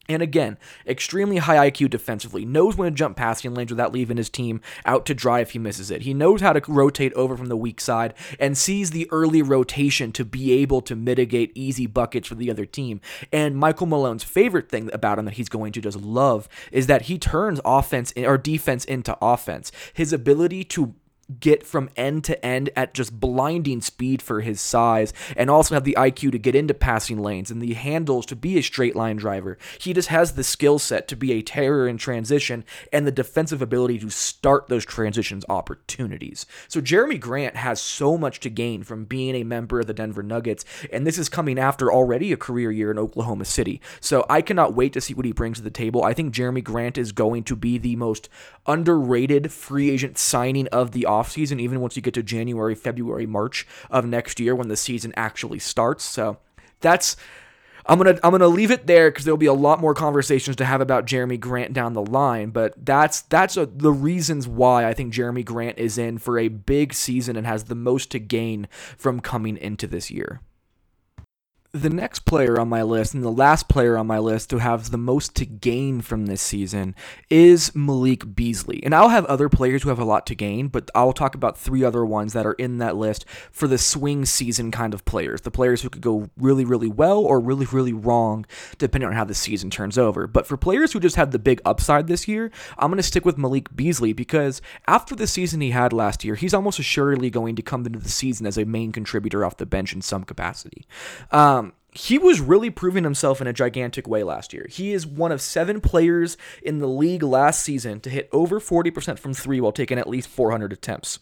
And 0.08 0.22
again, 0.22 0.58
extremely 0.86 1.38
high 1.38 1.70
IQ 1.70 1.90
defensively, 1.90 2.44
knows 2.44 2.76
when 2.76 2.92
to 2.92 2.96
jump 2.96 3.16
passing 3.16 3.54
lanes 3.54 3.70
without 3.70 3.92
leaving 3.92 4.18
his 4.18 4.28
team 4.28 4.60
out 4.84 5.06
to 5.06 5.14
dry 5.14 5.40
if 5.40 5.52
he 5.52 5.58
misses 5.58 5.90
it. 5.90 6.02
He 6.02 6.12
knows 6.12 6.42
how 6.42 6.52
to 6.52 6.62
rotate 6.70 7.12
over 7.14 7.36
from 7.36 7.46
the 7.46 7.56
weak 7.56 7.80
side 7.80 8.12
and 8.38 8.58
sees 8.58 8.90
the 8.90 9.08
early 9.10 9.40
rotation 9.40 10.12
to 10.12 10.24
be 10.24 10.52
able 10.52 10.82
to 10.82 10.94
mitigate 10.94 11.52
easy 11.54 11.86
buckets 11.86 12.28
for 12.28 12.34
the 12.34 12.50
other 12.50 12.66
team. 12.66 13.00
And 13.32 13.56
Michael 13.56 13.86
Malone's 13.86 14.24
favorite 14.24 14.68
thing 14.68 14.90
about 14.92 15.18
him 15.18 15.24
that 15.24 15.34
he's 15.34 15.48
going 15.48 15.72
to 15.72 15.80
just 15.80 15.98
love 16.00 16.48
is 16.70 16.86
that 16.86 17.02
he 17.02 17.18
turns 17.18 17.60
offense 17.64 18.12
or 18.16 18.36
defense 18.36 18.84
into 18.84 19.16
offense. 19.22 19.72
His 19.94 20.12
ability 20.12 20.64
to 20.64 20.94
get 21.40 21.66
from 21.66 21.90
end 21.96 22.24
to 22.24 22.44
end 22.44 22.70
at 22.76 22.94
just 22.94 23.18
blinding 23.18 23.80
speed 23.80 24.20
for 24.20 24.40
his 24.40 24.60
size 24.60 25.12
and 25.36 25.50
also 25.50 25.74
have 25.74 25.84
the 25.84 25.96
IQ 25.98 26.32
to 26.32 26.38
get 26.38 26.54
into 26.54 26.74
passing 26.74 27.18
lanes 27.18 27.50
and 27.50 27.60
the 27.60 27.74
handles 27.74 28.26
to 28.26 28.36
be 28.36 28.58
a 28.58 28.62
straight 28.62 28.96
line 28.96 29.16
driver. 29.16 29.58
He 29.78 29.92
just 29.92 30.08
has 30.08 30.32
the 30.32 30.44
skill 30.44 30.78
set 30.78 31.08
to 31.08 31.16
be 31.16 31.32
a 31.32 31.42
terror 31.42 31.88
in 31.88 31.98
transition 31.98 32.64
and 32.92 33.06
the 33.06 33.12
defensive 33.12 33.62
ability 33.62 33.98
to 34.00 34.10
start 34.10 34.68
those 34.68 34.84
transitions 34.84 35.44
opportunities. 35.48 36.46
So 36.68 36.80
Jerami 36.80 37.18
Grant 37.18 37.56
has 37.56 37.80
so 37.80 38.16
much 38.18 38.40
to 38.40 38.50
gain 38.50 38.82
from 38.82 39.04
being 39.04 39.34
a 39.34 39.44
member 39.44 39.80
of 39.80 39.86
the 39.86 39.94
Denver 39.94 40.22
Nuggets 40.22 40.64
and 40.92 41.06
this 41.06 41.18
is 41.18 41.28
coming 41.28 41.58
after 41.58 41.92
already 41.92 42.32
a 42.32 42.36
career 42.36 42.70
year 42.70 42.90
in 42.90 42.98
Oklahoma 42.98 43.44
City. 43.44 43.80
So 44.00 44.24
I 44.28 44.42
cannot 44.42 44.74
wait 44.74 44.92
to 44.92 45.00
see 45.00 45.14
what 45.14 45.26
he 45.26 45.32
brings 45.32 45.58
to 45.58 45.64
the 45.64 45.70
table. 45.70 46.04
I 46.04 46.14
think 46.14 46.34
Jerami 46.34 46.62
Grant 46.62 46.98
is 46.98 47.12
going 47.12 47.44
to 47.44 47.56
be 47.56 47.78
the 47.78 47.96
most 47.96 48.28
underrated 48.66 49.52
free 49.52 49.90
agent 49.90 50.18
signing 50.18 50.66
of 50.68 50.92
the 50.92 51.06
offseason, 51.22 51.60
even 51.60 51.80
once 51.80 51.96
you 51.96 52.02
get 52.02 52.14
to 52.14 52.22
January, 52.22 52.74
February, 52.74 53.26
March 53.26 53.66
of 53.90 54.06
next 54.06 54.40
year 54.40 54.54
when 54.54 54.68
the 54.68 54.76
season 54.76 55.12
actually 55.16 55.58
starts. 55.58 56.04
So 56.04 56.38
that's 56.80 57.16
I'm 57.86 57.98
gonna 57.98 58.18
I'm 58.22 58.30
gonna 58.30 58.48
leave 58.48 58.70
it 58.70 58.86
there 58.86 59.10
because 59.10 59.24
there'll 59.24 59.36
be 59.36 59.46
a 59.46 59.52
lot 59.52 59.80
more 59.80 59.94
conversations 59.94 60.56
to 60.56 60.64
have 60.64 60.80
about 60.80 61.06
Jerami 61.06 61.38
Grant 61.38 61.74
down 61.74 61.92
the 61.92 62.04
line. 62.04 62.50
But 62.50 62.72
that's 62.84 63.22
that's 63.22 63.56
a, 63.56 63.66
the 63.66 63.92
reasons 63.92 64.48
why 64.48 64.86
I 64.86 64.94
think 64.94 65.12
Jerami 65.12 65.44
Grant 65.44 65.78
is 65.78 65.98
in 65.98 66.18
for 66.18 66.38
a 66.38 66.48
big 66.48 66.94
season 66.94 67.36
and 67.36 67.46
has 67.46 67.64
the 67.64 67.74
most 67.74 68.10
to 68.12 68.18
gain 68.18 68.68
from 68.96 69.20
coming 69.20 69.56
into 69.56 69.86
this 69.86 70.10
year. 70.10 70.40
The 71.74 71.90
next 71.90 72.20
player 72.20 72.60
on 72.60 72.68
my 72.68 72.84
list, 72.84 73.14
and 73.14 73.24
the 73.24 73.32
last 73.32 73.68
player 73.68 73.98
on 73.98 74.06
my 74.06 74.20
list 74.20 74.48
to 74.50 74.58
have 74.58 74.92
the 74.92 74.96
most 74.96 75.34
to 75.34 75.44
gain 75.44 76.02
from 76.02 76.26
this 76.26 76.40
season, 76.40 76.94
is 77.28 77.74
Malik 77.74 78.36
Beasley. 78.36 78.80
And 78.84 78.94
I'll 78.94 79.08
have 79.08 79.24
other 79.24 79.48
players 79.48 79.82
who 79.82 79.88
have 79.88 79.98
a 79.98 80.04
lot 80.04 80.24
to 80.28 80.36
gain, 80.36 80.68
but 80.68 80.88
I'll 80.94 81.12
talk 81.12 81.34
about 81.34 81.58
three 81.58 81.82
other 81.82 82.06
ones 82.06 82.32
that 82.32 82.46
are 82.46 82.52
in 82.52 82.78
that 82.78 82.94
list 82.94 83.24
for 83.50 83.66
the 83.66 83.76
swing 83.76 84.24
season 84.24 84.70
kind 84.70 84.94
of 84.94 85.04
players. 85.04 85.40
The 85.40 85.50
players 85.50 85.82
who 85.82 85.90
could 85.90 86.00
go 86.00 86.30
really, 86.36 86.64
really 86.64 86.86
well 86.86 87.18
or 87.18 87.40
really, 87.40 87.66
really 87.66 87.92
wrong, 87.92 88.46
depending 88.78 89.08
on 89.08 89.16
how 89.16 89.24
the 89.24 89.34
season 89.34 89.68
turns 89.68 89.98
over. 89.98 90.28
But 90.28 90.46
for 90.46 90.56
players 90.56 90.92
who 90.92 91.00
just 91.00 91.16
had 91.16 91.32
the 91.32 91.40
big 91.40 91.60
upside 91.64 92.06
this 92.06 92.28
year, 92.28 92.52
I'm 92.78 92.90
going 92.90 92.98
to 92.98 93.02
stick 93.02 93.24
with 93.24 93.36
Malik 93.36 93.74
Beasley 93.74 94.12
because 94.12 94.62
after 94.86 95.16
the 95.16 95.26
season 95.26 95.60
he 95.60 95.72
had 95.72 95.92
last 95.92 96.24
year, 96.24 96.36
he's 96.36 96.54
almost 96.54 96.78
assuredly 96.78 97.30
going 97.30 97.56
to 97.56 97.62
come 97.62 97.84
into 97.84 97.98
the 97.98 98.08
season 98.08 98.46
as 98.46 98.56
a 98.56 98.64
main 98.64 98.92
contributor 98.92 99.44
off 99.44 99.56
the 99.56 99.66
bench 99.66 99.92
in 99.92 100.02
some 100.02 100.22
capacity. 100.22 100.86
Um, 101.32 101.63
he 101.94 102.18
was 102.18 102.40
really 102.40 102.70
proving 102.70 103.04
himself 103.04 103.40
in 103.40 103.46
a 103.46 103.52
gigantic 103.52 104.08
way 104.08 104.22
last 104.22 104.52
year. 104.52 104.66
He 104.68 104.92
is 104.92 105.06
one 105.06 105.32
of 105.32 105.40
seven 105.40 105.80
players 105.80 106.36
in 106.62 106.78
the 106.78 106.88
league 106.88 107.22
last 107.22 107.62
season 107.62 108.00
to 108.00 108.10
hit 108.10 108.28
over 108.32 108.60
40% 108.60 109.18
from 109.18 109.32
three 109.32 109.60
while 109.60 109.72
taking 109.72 109.98
at 109.98 110.08
least 110.08 110.28
400 110.28 110.72
attempts 110.72 111.20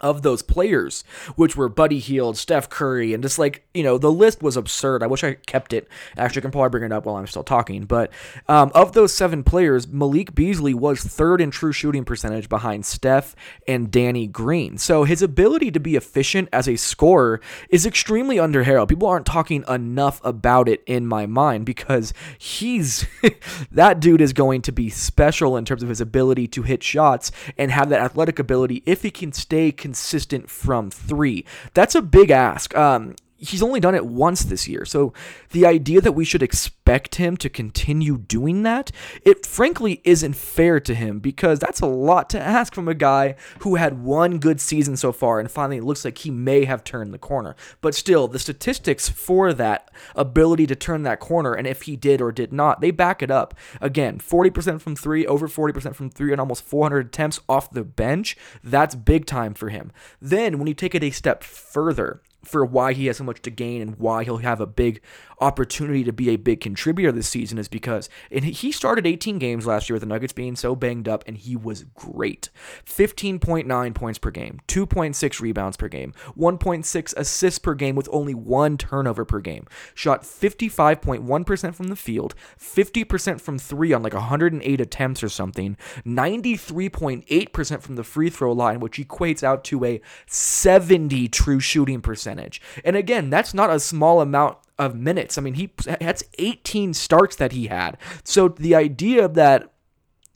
of 0.00 0.22
those 0.22 0.42
players, 0.42 1.02
which 1.36 1.56
were 1.56 1.68
Buddy 1.68 1.98
Hield, 1.98 2.36
Steph 2.36 2.68
Curry, 2.68 3.14
and 3.14 3.22
just 3.22 3.38
like, 3.38 3.64
you 3.74 3.82
know, 3.82 3.98
the 3.98 4.10
list 4.10 4.42
was 4.42 4.56
absurd. 4.56 5.02
I 5.02 5.06
wish 5.06 5.22
I 5.22 5.34
kept 5.34 5.72
it. 5.72 5.88
Actually, 6.16 6.40
I 6.40 6.42
can 6.42 6.50
probably 6.50 6.70
bring 6.70 6.84
it 6.84 6.92
up 6.92 7.06
while 7.06 7.16
I'm 7.16 7.26
still 7.26 7.44
talking. 7.44 7.84
But 7.84 8.10
um, 8.48 8.72
of 8.74 8.92
those 8.92 9.12
seven 9.12 9.42
players, 9.44 9.86
Malik 9.86 10.34
Beasley 10.34 10.74
was 10.74 11.00
third 11.00 11.40
in 11.40 11.50
true 11.50 11.72
shooting 11.72 12.04
percentage 12.04 12.48
behind 12.48 12.86
Steph 12.86 13.36
and 13.68 13.90
Danny 13.90 14.26
Green. 14.26 14.78
So 14.78 15.04
his 15.04 15.22
ability 15.22 15.70
to 15.72 15.80
be 15.80 15.96
efficient 15.96 16.48
as 16.52 16.68
a 16.68 16.76
scorer 16.76 17.40
is 17.68 17.86
extremely 17.86 18.36
underheralded. 18.36 18.88
People 18.88 19.08
aren't 19.08 19.26
talking 19.26 19.64
enough 19.68 20.20
about 20.24 20.68
it 20.68 20.82
in 20.86 21.06
my 21.06 21.26
mind 21.26 21.66
because 21.66 22.12
he's 22.38 23.06
that 23.70 24.00
dude 24.00 24.20
is 24.20 24.32
going 24.32 24.62
to 24.62 24.72
be 24.72 24.90
special 24.90 25.56
in 25.56 25.64
terms 25.64 25.82
of 25.82 25.88
his 25.88 26.00
ability 26.00 26.46
to 26.48 26.62
hit 26.62 26.82
shots 26.82 27.30
and 27.56 27.70
have 27.70 27.88
that 27.90 28.00
athletic 28.00 28.38
ability 28.38 28.82
if 28.86 29.02
he 29.02 29.10
can 29.10 29.32
stay 29.32 29.70
consistent 29.70 29.89
consistent 29.90 30.48
from 30.48 30.88
three. 30.88 31.44
That's 31.74 31.96
a 31.96 32.02
big 32.02 32.30
ask. 32.30 32.76
Um, 32.76 33.16
he's 33.40 33.62
only 33.62 33.80
done 33.80 33.94
it 33.94 34.06
once 34.06 34.42
this 34.42 34.68
year. 34.68 34.84
So 34.84 35.12
the 35.50 35.66
idea 35.66 36.00
that 36.00 36.12
we 36.12 36.24
should 36.24 36.42
expect 36.42 37.16
him 37.16 37.36
to 37.38 37.48
continue 37.48 38.18
doing 38.18 38.62
that, 38.64 38.92
it 39.24 39.46
frankly 39.46 40.00
isn't 40.04 40.34
fair 40.34 40.78
to 40.80 40.94
him 40.94 41.18
because 41.18 41.58
that's 41.58 41.80
a 41.80 41.86
lot 41.86 42.28
to 42.30 42.40
ask 42.40 42.74
from 42.74 42.86
a 42.86 42.94
guy 42.94 43.36
who 43.60 43.76
had 43.76 44.02
one 44.02 44.38
good 44.38 44.60
season 44.60 44.96
so 44.96 45.10
far 45.10 45.40
and 45.40 45.50
finally 45.50 45.78
it 45.78 45.84
looks 45.84 46.04
like 46.04 46.18
he 46.18 46.30
may 46.30 46.64
have 46.66 46.84
turned 46.84 47.14
the 47.14 47.18
corner. 47.18 47.56
But 47.80 47.94
still, 47.94 48.28
the 48.28 48.38
statistics 48.38 49.08
for 49.08 49.52
that 49.54 49.90
ability 50.14 50.66
to 50.66 50.76
turn 50.76 51.02
that 51.04 51.20
corner 51.20 51.54
and 51.54 51.66
if 51.66 51.82
he 51.82 51.96
did 51.96 52.20
or 52.20 52.32
did 52.32 52.52
not, 52.52 52.80
they 52.80 52.90
back 52.90 53.22
it 53.22 53.30
up. 53.30 53.54
Again, 53.80 54.18
40% 54.18 54.80
from 54.80 54.94
3, 54.94 55.26
over 55.26 55.48
40% 55.48 55.94
from 55.94 56.10
3 56.10 56.32
and 56.32 56.40
almost 56.40 56.62
400 56.62 57.06
attempts 57.06 57.40
off 57.48 57.70
the 57.70 57.84
bench. 57.84 58.36
That's 58.62 58.94
big 58.94 59.24
time 59.24 59.54
for 59.54 59.70
him. 59.70 59.92
Then 60.20 60.58
when 60.58 60.66
you 60.66 60.74
take 60.74 60.94
it 60.94 61.02
a 61.02 61.10
step 61.10 61.42
further, 61.42 62.20
for 62.42 62.64
why 62.64 62.92
he 62.92 63.06
has 63.06 63.18
so 63.18 63.24
much 63.24 63.42
to 63.42 63.50
gain 63.50 63.82
and 63.82 63.98
why 63.98 64.24
he'll 64.24 64.38
have 64.38 64.60
a 64.60 64.66
big 64.66 65.00
opportunity 65.40 66.04
to 66.04 66.12
be 66.12 66.30
a 66.30 66.36
big 66.36 66.60
contributor 66.60 67.10
this 67.10 67.28
season 67.28 67.58
is 67.58 67.68
because 67.68 68.08
and 68.30 68.44
he 68.44 68.70
started 68.70 69.06
18 69.06 69.38
games 69.38 69.66
last 69.66 69.88
year 69.88 69.94
with 69.94 70.02
the 70.02 70.06
Nuggets 70.06 70.32
being 70.32 70.56
so 70.56 70.74
banged 70.76 71.08
up 71.08 71.24
and 71.26 71.36
he 71.36 71.56
was 71.56 71.84
great. 71.94 72.50
15.9 72.84 73.94
points 73.94 74.18
per 74.18 74.30
game, 74.30 74.60
2.6 74.68 75.40
rebounds 75.40 75.76
per 75.76 75.88
game, 75.88 76.12
1.6 76.36 77.16
assists 77.16 77.58
per 77.58 77.74
game 77.74 77.96
with 77.96 78.08
only 78.12 78.34
one 78.34 78.76
turnover 78.76 79.24
per 79.24 79.40
game. 79.40 79.66
Shot 79.94 80.22
55.1% 80.22 81.74
from 81.74 81.88
the 81.88 81.96
field, 81.96 82.34
50% 82.58 83.40
from 83.40 83.58
3 83.58 83.92
on 83.92 84.02
like 84.02 84.14
108 84.14 84.80
attempts 84.80 85.22
or 85.22 85.28
something, 85.28 85.76
93.8% 86.06 87.82
from 87.82 87.96
the 87.96 88.04
free 88.04 88.30
throw 88.30 88.52
line 88.52 88.80
which 88.80 88.98
equates 88.98 89.42
out 89.42 89.64
to 89.64 89.84
a 89.84 90.00
70 90.26 91.28
true 91.28 91.60
shooting 91.60 92.00
percentage. 92.30 92.60
And 92.84 92.96
again, 92.96 93.30
that's 93.30 93.54
not 93.54 93.70
a 93.70 93.80
small 93.80 94.20
amount 94.20 94.58
of 94.78 94.94
minutes. 94.94 95.36
I 95.36 95.42
mean, 95.42 95.54
he 95.54 95.72
that's 95.84 96.24
18 96.38 96.94
starts 96.94 97.36
that 97.36 97.52
he 97.52 97.66
had. 97.66 97.96
So 98.24 98.48
the 98.48 98.74
idea 98.74 99.28
that 99.28 99.72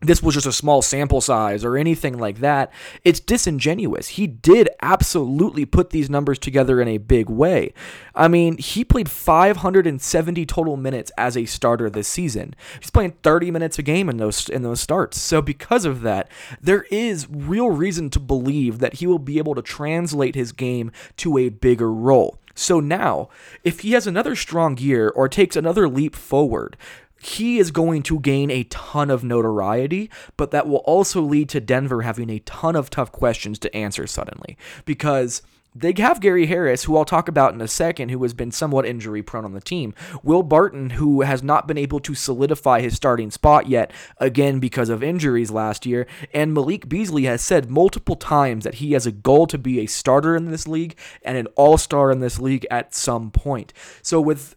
this 0.07 0.23
was 0.23 0.35
just 0.35 0.47
a 0.47 0.53
small 0.53 0.83
sample 0.83 1.21
size 1.21 1.65
or 1.65 1.77
anything 1.77 2.19
like 2.19 2.39
that. 2.39 2.73
It's 3.05 3.21
disingenuous. 3.21 4.09
He 4.09 4.27
did 4.27 4.69
absolutely 4.83 5.65
put 5.65 5.91
these 5.91 6.11
numbers 6.11 6.39
together 6.39 6.81
in 6.81 6.89
a 6.89 6.99
big 6.99 7.29
way. 7.29 7.73
I 8.15 8.29
mean, 8.29 8.59
he 8.59 8.85
played 8.85 9.11
570 9.11 10.47
total 10.47 10.77
minutes 10.77 11.11
as 11.17 11.37
a 11.37 11.45
starter 11.45 11.91
this 11.91 12.09
season. 12.09 12.55
He's 12.81 12.91
playing 12.91 13.13
30 13.23 13.51
minutes 13.51 13.79
a 13.79 13.83
game 13.83 14.09
in 14.09 14.17
those 14.17 14.49
in 14.49 14.63
those 14.63 14.81
starts. 14.81 15.21
So 15.21 15.43
because 15.43 15.85
of 15.85 16.03
that, 16.03 16.31
there 16.61 16.87
is 16.91 17.29
real 17.31 17.71
reason 17.71 18.11
to 18.11 18.21
believe 18.21 18.79
that 18.79 18.95
he 18.95 19.07
will 19.07 19.19
be 19.19 19.39
able 19.39 19.55
to 19.55 19.63
translate 19.63 20.35
his 20.35 20.53
game 20.53 20.93
to 21.19 21.39
a 21.39 21.49
bigger 21.49 21.93
role. 21.93 22.39
So 22.55 22.79
now, 22.79 23.29
if 23.65 23.81
he 23.81 23.93
has 23.93 24.07
another 24.07 24.37
strong 24.37 24.79
year 24.79 25.09
or 25.09 25.29
takes 25.29 25.57
another 25.57 25.89
leap 25.89 26.15
forward, 26.15 26.77
he 27.25 27.59
is 27.59 27.71
going 27.71 28.03
to 28.05 28.21
gain 28.21 28.51
a 28.51 28.65
ton 28.65 29.11
of 29.11 29.25
notoriety, 29.25 30.11
but 30.37 30.51
that 30.51 30.69
will 30.69 30.79
also 30.79 31.23
lead 31.23 31.49
to 31.51 31.61
Denver 31.61 32.03
having 32.03 32.31
a 32.31 32.41
ton 32.41 32.77
of 32.77 32.91
tough 32.91 33.13
questions 33.13 33.59
to 33.61 33.75
answer 33.75 34.07
suddenly 34.07 34.57
because 34.85 35.43
they 35.75 35.93
have 35.97 36.21
Gary 36.21 36.47
Harris, 36.47 36.85
who 36.85 36.97
I'll 36.97 37.05
talk 37.05 37.27
about 37.27 37.53
in 37.53 37.61
a 37.61 37.67
second, 37.67 38.11
who 38.11 38.23
has 38.23 38.33
been 38.33 38.53
somewhat 38.53 38.87
injury 38.87 39.23
prone 39.23 39.45
on 39.45 39.55
the 39.55 39.61
team. 39.61 39.93
Will 40.23 40.45
Barton, 40.45 40.91
who 40.91 41.23
has 41.23 41.43
not 41.43 41.67
been 41.67 41.79
able 41.79 41.99
to 42.01 42.15
solidify 42.15 42.81
his 42.81 42.95
starting 42.95 43.33
spot 43.33 43.69
yet, 43.69 43.91
again 44.19 44.61
because 44.61 44.89
of 44.89 45.03
injuries 45.03 45.51
last 45.51 45.85
year. 45.85 46.07
And 46.33 46.55
Malik 46.55 46.89
Beasley 46.89 47.25
has 47.25 47.43
said 47.43 47.71
multiple 47.71 48.15
times 48.15 48.63
that 48.63 48.77
he 48.77 48.93
has 48.93 49.05
a 49.05 49.13
goal 49.13 49.49
to 49.49 49.59
be 49.59 49.81
a 49.81 49.87
starter 49.87 50.37
in 50.37 50.51
this 50.51 50.69
league 50.69 50.97
and 51.23 51.37
an 51.37 51.49
all 51.57 51.77
star 51.77 52.13
in 52.13 52.21
this 52.21 52.39
league 52.39 52.67
at 52.71 52.95
some 52.95 53.33
point. 53.33 53.73
So, 54.01 54.21
with 54.21 54.55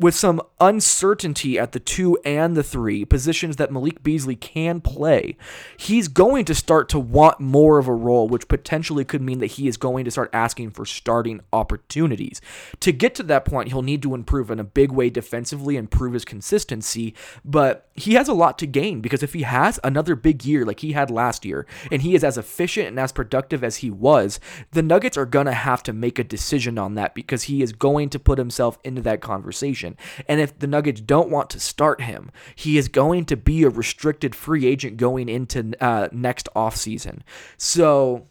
with 0.00 0.14
some 0.14 0.40
uncertainty 0.60 1.58
at 1.58 1.72
the 1.72 1.80
two 1.80 2.16
and 2.24 2.56
the 2.56 2.62
three 2.62 3.04
positions 3.04 3.56
that 3.56 3.72
Malik 3.72 4.02
Beasley 4.02 4.36
can 4.36 4.80
play, 4.80 5.36
he's 5.76 6.06
going 6.06 6.44
to 6.44 6.54
start 6.54 6.88
to 6.90 7.00
want 7.00 7.40
more 7.40 7.78
of 7.78 7.88
a 7.88 7.94
role, 7.94 8.28
which 8.28 8.46
potentially 8.46 9.04
could 9.04 9.20
mean 9.20 9.40
that 9.40 9.46
he 9.46 9.66
is 9.66 9.76
going 9.76 10.04
to 10.04 10.10
start 10.10 10.30
asking 10.32 10.70
for 10.70 10.86
starting 10.86 11.40
opportunities. 11.52 12.40
To 12.80 12.92
get 12.92 13.14
to 13.16 13.22
that 13.24 13.44
point, 13.44 13.68
he'll 13.68 13.82
need 13.82 14.02
to 14.02 14.14
improve 14.14 14.50
in 14.50 14.60
a 14.60 14.64
big 14.64 14.92
way 14.92 15.10
defensively 15.10 15.76
and 15.76 15.90
prove 15.90 16.12
his 16.12 16.24
consistency, 16.24 17.14
but 17.44 17.88
he 17.94 18.14
has 18.14 18.28
a 18.28 18.34
lot 18.34 18.58
to 18.58 18.66
gain 18.66 19.00
because 19.00 19.24
if 19.24 19.34
he 19.34 19.42
has 19.42 19.80
another 19.82 20.14
big 20.14 20.44
year 20.44 20.64
like 20.64 20.80
he 20.80 20.92
had 20.92 21.10
last 21.10 21.44
year, 21.44 21.66
and 21.90 22.02
he 22.02 22.14
is 22.14 22.22
as 22.22 22.38
efficient 22.38 22.88
and 22.88 23.00
as 23.00 23.10
productive 23.10 23.64
as 23.64 23.78
he 23.78 23.90
was, 23.90 24.38
the 24.72 24.82
Nuggets 24.82 25.16
are 25.16 25.26
going 25.26 25.46
to 25.46 25.52
have 25.52 25.82
to 25.82 25.92
make 25.92 26.18
a 26.18 26.24
decision 26.24 26.78
on 26.78 26.94
that 26.94 27.14
because 27.14 27.44
he 27.44 27.62
is 27.62 27.72
going 27.72 28.08
to 28.10 28.18
put 28.18 28.38
himself 28.38 28.78
into 28.84 29.02
that 29.02 29.20
conversation. 29.20 29.87
And 30.26 30.40
if 30.40 30.58
the 30.58 30.66
Nuggets 30.66 31.00
don't 31.00 31.30
want 31.30 31.50
to 31.50 31.60
start 31.60 32.02
him, 32.02 32.30
he 32.54 32.78
is 32.78 32.88
going 32.88 33.24
to 33.26 33.36
be 33.36 33.62
a 33.62 33.70
restricted 33.70 34.34
free 34.34 34.66
agent 34.66 34.96
going 34.96 35.28
into 35.28 35.72
uh, 35.80 36.08
next 36.12 36.48
offseason. 36.54 37.20
So 37.56 38.26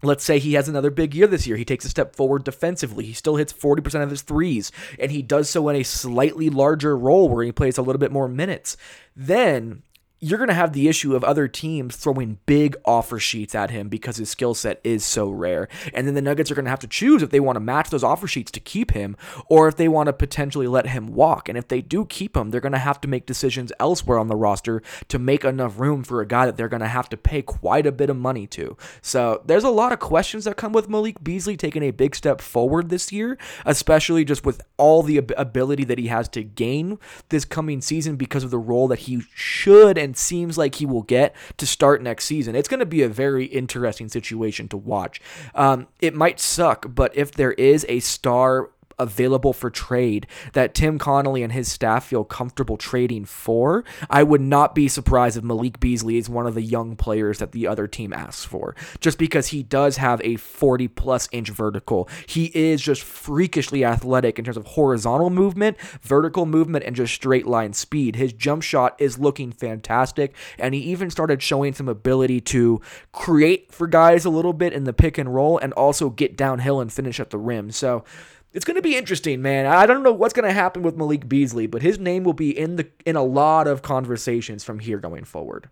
Let's 0.00 0.22
say 0.22 0.38
he 0.38 0.52
has 0.52 0.68
another 0.68 0.90
big 0.90 1.12
year 1.12 1.26
this 1.26 1.46
year. 1.46 1.56
He 1.56 1.64
takes 1.64 1.84
a 1.84 1.88
step 1.88 2.14
forward 2.14 2.44
defensively. 2.44 3.04
He 3.04 3.12
still 3.12 3.34
hits 3.34 3.52
40% 3.52 4.00
of 4.02 4.10
his 4.10 4.22
threes, 4.22 4.70
and 4.96 5.10
he 5.10 5.22
does 5.22 5.50
so 5.50 5.68
in 5.68 5.74
a 5.74 5.82
slightly 5.82 6.48
larger 6.50 6.96
role 6.96 7.28
where 7.28 7.44
he 7.44 7.50
plays 7.50 7.78
a 7.78 7.82
little 7.82 7.98
bit 7.98 8.12
more 8.12 8.28
minutes. 8.28 8.76
Then 9.16 9.82
you're 10.20 10.38
going 10.38 10.48
to 10.48 10.54
have 10.54 10.72
the 10.72 10.88
issue 10.88 11.14
of 11.14 11.22
other 11.22 11.46
teams 11.46 11.96
throwing 11.96 12.38
big 12.46 12.76
offer 12.84 13.18
sheets 13.18 13.54
at 13.54 13.70
him 13.70 13.88
because 13.88 14.16
his 14.16 14.28
skill 14.28 14.52
set 14.52 14.80
is 14.82 15.04
so 15.04 15.28
rare. 15.28 15.68
And 15.94 16.06
then 16.06 16.14
the 16.14 16.22
Nuggets 16.22 16.50
are 16.50 16.54
going 16.56 16.64
to 16.64 16.70
have 16.70 16.80
to 16.80 16.88
choose 16.88 17.22
if 17.22 17.30
they 17.30 17.40
want 17.40 17.56
to 17.56 17.60
match 17.60 17.90
those 17.90 18.02
offer 18.02 18.26
sheets 18.26 18.50
to 18.52 18.60
keep 18.60 18.90
him 18.90 19.16
or 19.48 19.68
if 19.68 19.76
they 19.76 19.86
want 19.86 20.08
to 20.08 20.12
potentially 20.12 20.66
let 20.66 20.88
him 20.88 21.14
walk. 21.14 21.48
And 21.48 21.56
if 21.56 21.68
they 21.68 21.80
do 21.80 22.04
keep 22.04 22.36
him, 22.36 22.50
they're 22.50 22.60
going 22.60 22.72
to 22.72 22.78
have 22.78 23.00
to 23.02 23.08
make 23.08 23.26
decisions 23.26 23.72
elsewhere 23.78 24.18
on 24.18 24.26
the 24.26 24.36
roster 24.36 24.82
to 25.08 25.18
make 25.18 25.44
enough 25.44 25.78
room 25.78 26.02
for 26.02 26.20
a 26.20 26.26
guy 26.26 26.46
that 26.46 26.56
they're 26.56 26.68
going 26.68 26.80
to 26.80 26.88
have 26.88 27.08
to 27.10 27.16
pay 27.16 27.42
quite 27.42 27.86
a 27.86 27.92
bit 27.92 28.10
of 28.10 28.16
money 28.16 28.46
to. 28.48 28.76
So 29.00 29.42
there's 29.46 29.64
a 29.64 29.70
lot 29.70 29.92
of 29.92 30.00
questions 30.00 30.44
that 30.44 30.56
come 30.56 30.72
with 30.72 30.88
Malik 30.88 31.22
Beasley 31.22 31.56
taking 31.56 31.84
a 31.84 31.92
big 31.92 32.16
step 32.16 32.40
forward 32.40 32.88
this 32.88 33.12
year, 33.12 33.38
especially 33.64 34.24
just 34.24 34.44
with 34.44 34.62
all 34.78 35.04
the 35.04 35.18
ability 35.18 35.84
that 35.84 35.98
he 35.98 36.08
has 36.08 36.28
to 36.30 36.42
gain 36.42 36.98
this 37.28 37.44
coming 37.44 37.80
season 37.80 38.16
because 38.16 38.42
of 38.42 38.50
the 38.50 38.58
role 38.58 38.88
that 38.88 39.00
he 39.00 39.22
should 39.34 39.96
and 39.96 40.07
and 40.08 40.16
seems 40.16 40.56
like 40.56 40.76
he 40.76 40.86
will 40.86 41.02
get 41.02 41.36
to 41.58 41.66
start 41.66 42.02
next 42.02 42.24
season. 42.24 42.56
It's 42.56 42.68
going 42.68 42.80
to 42.80 42.86
be 42.86 43.02
a 43.02 43.08
very 43.10 43.44
interesting 43.44 44.08
situation 44.08 44.66
to 44.68 44.76
watch. 44.78 45.20
Um, 45.54 45.86
it 46.00 46.14
might 46.14 46.40
suck, 46.40 46.86
but 46.88 47.14
if 47.14 47.32
there 47.32 47.52
is 47.52 47.84
a 47.90 48.00
star 48.00 48.70
available 48.98 49.52
for 49.52 49.70
trade 49.70 50.26
that 50.52 50.74
Tim 50.74 50.98
Connolly 50.98 51.42
and 51.42 51.52
his 51.52 51.70
staff 51.70 52.06
feel 52.06 52.24
comfortable 52.24 52.76
trading 52.76 53.24
for, 53.24 53.84
I 54.10 54.22
would 54.22 54.40
not 54.40 54.74
be 54.74 54.88
surprised 54.88 55.36
if 55.36 55.44
Malik 55.44 55.80
Beasley 55.80 56.16
is 56.16 56.28
one 56.28 56.46
of 56.46 56.54
the 56.54 56.62
young 56.62 56.96
players 56.96 57.38
that 57.38 57.52
the 57.52 57.66
other 57.66 57.86
team 57.86 58.12
asks 58.12 58.44
for. 58.44 58.74
Just 59.00 59.18
because 59.18 59.48
he 59.48 59.62
does 59.62 59.96
have 59.96 60.20
a 60.24 60.36
40 60.36 60.88
plus 60.88 61.28
inch 61.32 61.50
vertical. 61.50 62.08
He 62.26 62.46
is 62.54 62.80
just 62.82 63.02
freakishly 63.02 63.84
athletic 63.84 64.38
in 64.38 64.44
terms 64.44 64.56
of 64.56 64.66
horizontal 64.66 65.30
movement, 65.30 65.80
vertical 66.02 66.46
movement, 66.46 66.84
and 66.84 66.96
just 66.96 67.14
straight 67.14 67.46
line 67.46 67.72
speed. 67.72 68.16
His 68.16 68.32
jump 68.32 68.62
shot 68.62 68.96
is 68.98 69.18
looking 69.18 69.52
fantastic, 69.52 70.34
and 70.58 70.74
he 70.74 70.80
even 70.80 71.10
started 71.10 71.42
showing 71.42 71.72
some 71.72 71.88
ability 71.88 72.40
to 72.42 72.80
create 73.12 73.72
for 73.72 73.86
guys 73.86 74.24
a 74.24 74.30
little 74.30 74.52
bit 74.52 74.72
in 74.72 74.84
the 74.84 74.92
pick 74.92 75.18
and 75.18 75.34
roll 75.34 75.58
and 75.58 75.72
also 75.74 76.10
get 76.10 76.36
downhill 76.36 76.80
and 76.80 76.92
finish 76.92 77.20
at 77.20 77.30
the 77.30 77.38
rim. 77.38 77.70
So, 77.70 78.04
it's 78.52 78.64
going 78.64 78.76
to 78.76 78.82
be 78.82 78.96
interesting, 78.96 79.42
man. 79.42 79.66
I 79.66 79.86
don't 79.86 80.02
know 80.02 80.12
what's 80.12 80.34
going 80.34 80.48
to 80.48 80.54
happen 80.54 80.82
with 80.82 80.96
Malik 80.96 81.28
Beasley, 81.28 81.66
but 81.66 81.82
his 81.82 81.98
name 81.98 82.24
will 82.24 82.32
be 82.32 82.56
in 82.56 82.76
the 82.76 82.88
in 83.04 83.16
a 83.16 83.22
lot 83.22 83.66
of 83.66 83.82
conversations 83.82 84.64
from 84.64 84.78
here 84.78 84.98
going 84.98 85.24
forward. 85.24 85.68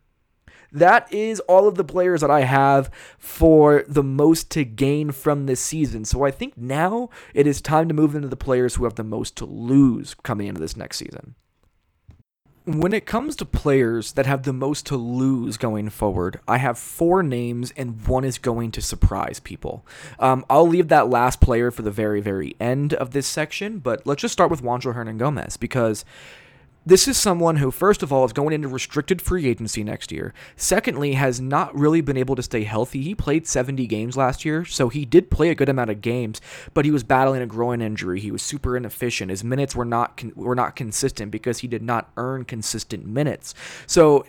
That 0.72 1.10
is 1.12 1.40
all 1.40 1.68
of 1.68 1.76
the 1.76 1.84
players 1.84 2.20
that 2.20 2.30
I 2.30 2.40
have 2.42 2.90
for 3.18 3.84
the 3.88 4.02
most 4.02 4.50
to 4.50 4.64
gain 4.64 5.12
from 5.12 5.46
this 5.46 5.60
season. 5.60 6.04
So 6.04 6.24
I 6.24 6.30
think 6.30 6.56
now 6.56 7.08
it 7.34 7.46
is 7.46 7.62
time 7.62 7.88
to 7.88 7.94
move 7.94 8.14
into 8.14 8.28
the 8.28 8.36
players 8.36 8.74
who 8.74 8.84
have 8.84 8.96
the 8.96 9.04
most 9.04 9.36
to 9.36 9.46
lose 9.46 10.14
coming 10.22 10.48
into 10.48 10.60
this 10.60 10.76
next 10.76 10.98
season 10.98 11.34
when 12.66 12.92
it 12.92 13.06
comes 13.06 13.36
to 13.36 13.44
players 13.44 14.12
that 14.12 14.26
have 14.26 14.42
the 14.42 14.52
most 14.52 14.86
to 14.86 14.96
lose 14.96 15.56
going 15.56 15.88
forward, 15.88 16.40
I 16.48 16.58
have 16.58 16.76
four 16.76 17.22
names 17.22 17.72
and 17.76 18.04
one 18.04 18.24
is 18.24 18.38
going 18.38 18.72
to 18.72 18.82
surprise 18.82 19.38
people. 19.38 19.86
Um, 20.18 20.44
I'll 20.50 20.66
leave 20.66 20.88
that 20.88 21.08
last 21.08 21.40
player 21.40 21.70
for 21.70 21.82
the 21.82 21.92
very, 21.92 22.20
very 22.20 22.56
end 22.58 22.92
of 22.92 23.12
this 23.12 23.28
section, 23.28 23.78
but 23.78 24.04
let's 24.04 24.20
just 24.20 24.32
start 24.32 24.50
with 24.50 24.62
Juancho 24.62 24.96
Hernangomez 24.96 25.58
because 25.60 26.04
this 26.86 27.08
is 27.08 27.16
someone 27.16 27.56
who, 27.56 27.72
first 27.72 28.04
of 28.04 28.12
all, 28.12 28.24
is 28.24 28.32
going 28.32 28.54
into 28.54 28.68
restricted 28.68 29.20
free 29.20 29.48
agency 29.48 29.82
next 29.82 30.12
year. 30.12 30.32
Secondly, 30.54 31.14
has 31.14 31.40
not 31.40 31.74
really 31.76 32.00
been 32.00 32.16
able 32.16 32.36
to 32.36 32.42
stay 32.44 32.62
healthy. 32.62 33.02
He 33.02 33.14
played 33.14 33.48
70 33.48 33.88
games 33.88 34.16
last 34.16 34.44
year, 34.44 34.64
so 34.64 34.88
he 34.88 35.04
did 35.04 35.28
play 35.28 35.50
a 35.50 35.54
good 35.56 35.68
amount 35.68 35.90
of 35.90 36.00
games, 36.00 36.40
but 36.74 36.84
he 36.84 36.92
was 36.92 37.02
battling 37.02 37.42
a 37.42 37.46
groin 37.46 37.82
injury. 37.82 38.20
He 38.20 38.30
was 38.30 38.40
super 38.40 38.76
inefficient. 38.76 39.30
His 39.30 39.42
minutes 39.42 39.74
were 39.74 39.84
not 39.84 40.16
con- 40.16 40.32
were 40.36 40.54
not 40.54 40.76
consistent 40.76 41.32
because 41.32 41.58
he 41.58 41.66
did 41.66 41.82
not 41.82 42.10
earn 42.16 42.44
consistent 42.44 43.04
minutes. 43.04 43.52
So 43.88 44.24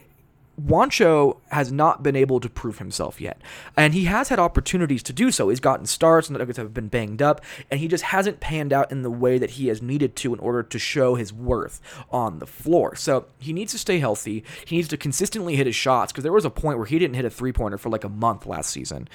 Juancho 0.60 1.38
has 1.50 1.72
not 1.72 2.02
been 2.02 2.16
able 2.16 2.40
to 2.40 2.50
prove 2.50 2.80
himself 2.80 3.22
yet. 3.22 3.40
And 3.76 3.94
he 3.94 4.06
has 4.06 4.30
had 4.30 4.40
opportunities 4.40 5.04
to 5.04 5.14
do 5.14 5.30
so. 5.30 5.50
He's 5.50 5.60
gotten 5.60 5.86
starts, 5.86 6.28
and 6.28 6.36
the 6.36 6.40
Nuggets 6.40 6.58
have 6.58 6.74
been 6.74 6.88
banged 6.88 7.22
up, 7.22 7.42
and 7.70 7.80
he 7.80 7.88
just 7.88 8.06
hasn't 8.06 8.40
panned 8.40 8.74
out 8.74 8.92
in 8.92 9.04
the 9.04 9.12
way 9.12 9.38
that 9.38 9.52
he 9.52 9.68
has 9.68 9.82
needed 9.82 10.16
to 10.18 10.34
in 10.34 10.40
order 10.40 10.64
to 10.64 10.80
show 10.80 11.16
his 11.16 11.32
worth 11.32 11.80
on 12.10 12.40
the 12.40 12.48
floor. 12.48 12.96
So 12.96 13.26
he 13.38 13.54
needs 13.54 13.72
to 13.74 13.78
stay 13.78 14.00
healthy. 14.00 14.44
He 14.66 14.78
needs 14.78 14.88
to 14.88 14.98
consistently 14.98 15.56
hit 15.56 15.68
his 15.68 15.76
shots 15.76 16.12
because 16.12 16.24
there 16.24 16.34
was 16.34 16.46
a 16.46 16.50
point 16.50 16.80
where 16.80 16.88
he 16.88 16.98
didn't 16.98 17.16
hit 17.16 17.26
a 17.26 17.30
three 17.30 17.54
pointer 17.54 17.78
for 17.78 17.90
like 17.90 18.04
a 18.04 18.10
month 18.10 18.48
last 18.48 18.72
season. 18.72 19.08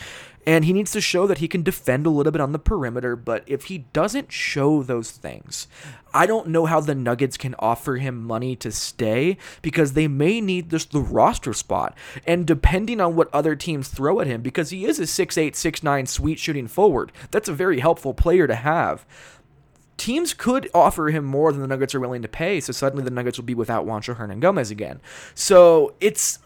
And 0.46 0.64
he 0.64 0.72
needs 0.72 0.90
to 0.92 1.00
show 1.00 1.26
that 1.26 1.38
he 1.38 1.46
can 1.46 1.62
defend 1.62 2.04
a 2.04 2.10
little 2.10 2.32
bit 2.32 2.40
on 2.40 2.52
the 2.52 2.58
perimeter, 2.58 3.14
but 3.14 3.44
if 3.46 3.64
he 3.64 3.78
doesn't 3.92 4.32
show 4.32 4.82
those 4.82 5.12
things, 5.12 5.68
I 6.12 6.26
don't 6.26 6.48
know 6.48 6.66
how 6.66 6.80
the 6.80 6.96
Nuggets 6.96 7.36
can 7.36 7.54
offer 7.60 7.96
him 7.96 8.24
money 8.24 8.56
to 8.56 8.72
stay 8.72 9.36
because 9.62 9.92
they 9.92 10.08
may 10.08 10.40
need 10.40 10.70
this 10.70 10.84
the 10.84 11.00
roster 11.00 11.52
spot. 11.52 11.96
And 12.26 12.46
depending 12.46 13.00
on 13.00 13.14
what 13.14 13.32
other 13.32 13.54
teams 13.54 13.88
throw 13.88 14.20
at 14.20 14.26
him, 14.26 14.42
because 14.42 14.70
he 14.70 14.84
is 14.84 14.98
a 14.98 15.04
6'8, 15.04 15.52
6'9 15.52 16.08
sweet 16.08 16.38
shooting 16.38 16.66
forward, 16.66 17.12
that's 17.30 17.48
a 17.48 17.54
very 17.54 17.78
helpful 17.78 18.12
player 18.12 18.46
to 18.46 18.56
have 18.56 19.06
teams 20.02 20.34
could 20.34 20.68
offer 20.74 21.10
him 21.10 21.24
more 21.24 21.52
than 21.52 21.60
the 21.60 21.68
Nuggets 21.68 21.94
are 21.94 22.00
willing 22.00 22.22
to 22.22 22.28
pay, 22.28 22.58
so 22.60 22.72
suddenly 22.72 23.04
the 23.04 23.10
Nuggets 23.10 23.38
will 23.38 23.44
be 23.44 23.54
without 23.54 23.86
Juancho 23.86 24.16
Hernangomez 24.16 24.72
again. 24.72 25.00
So 25.34 25.94
it's 26.00 26.40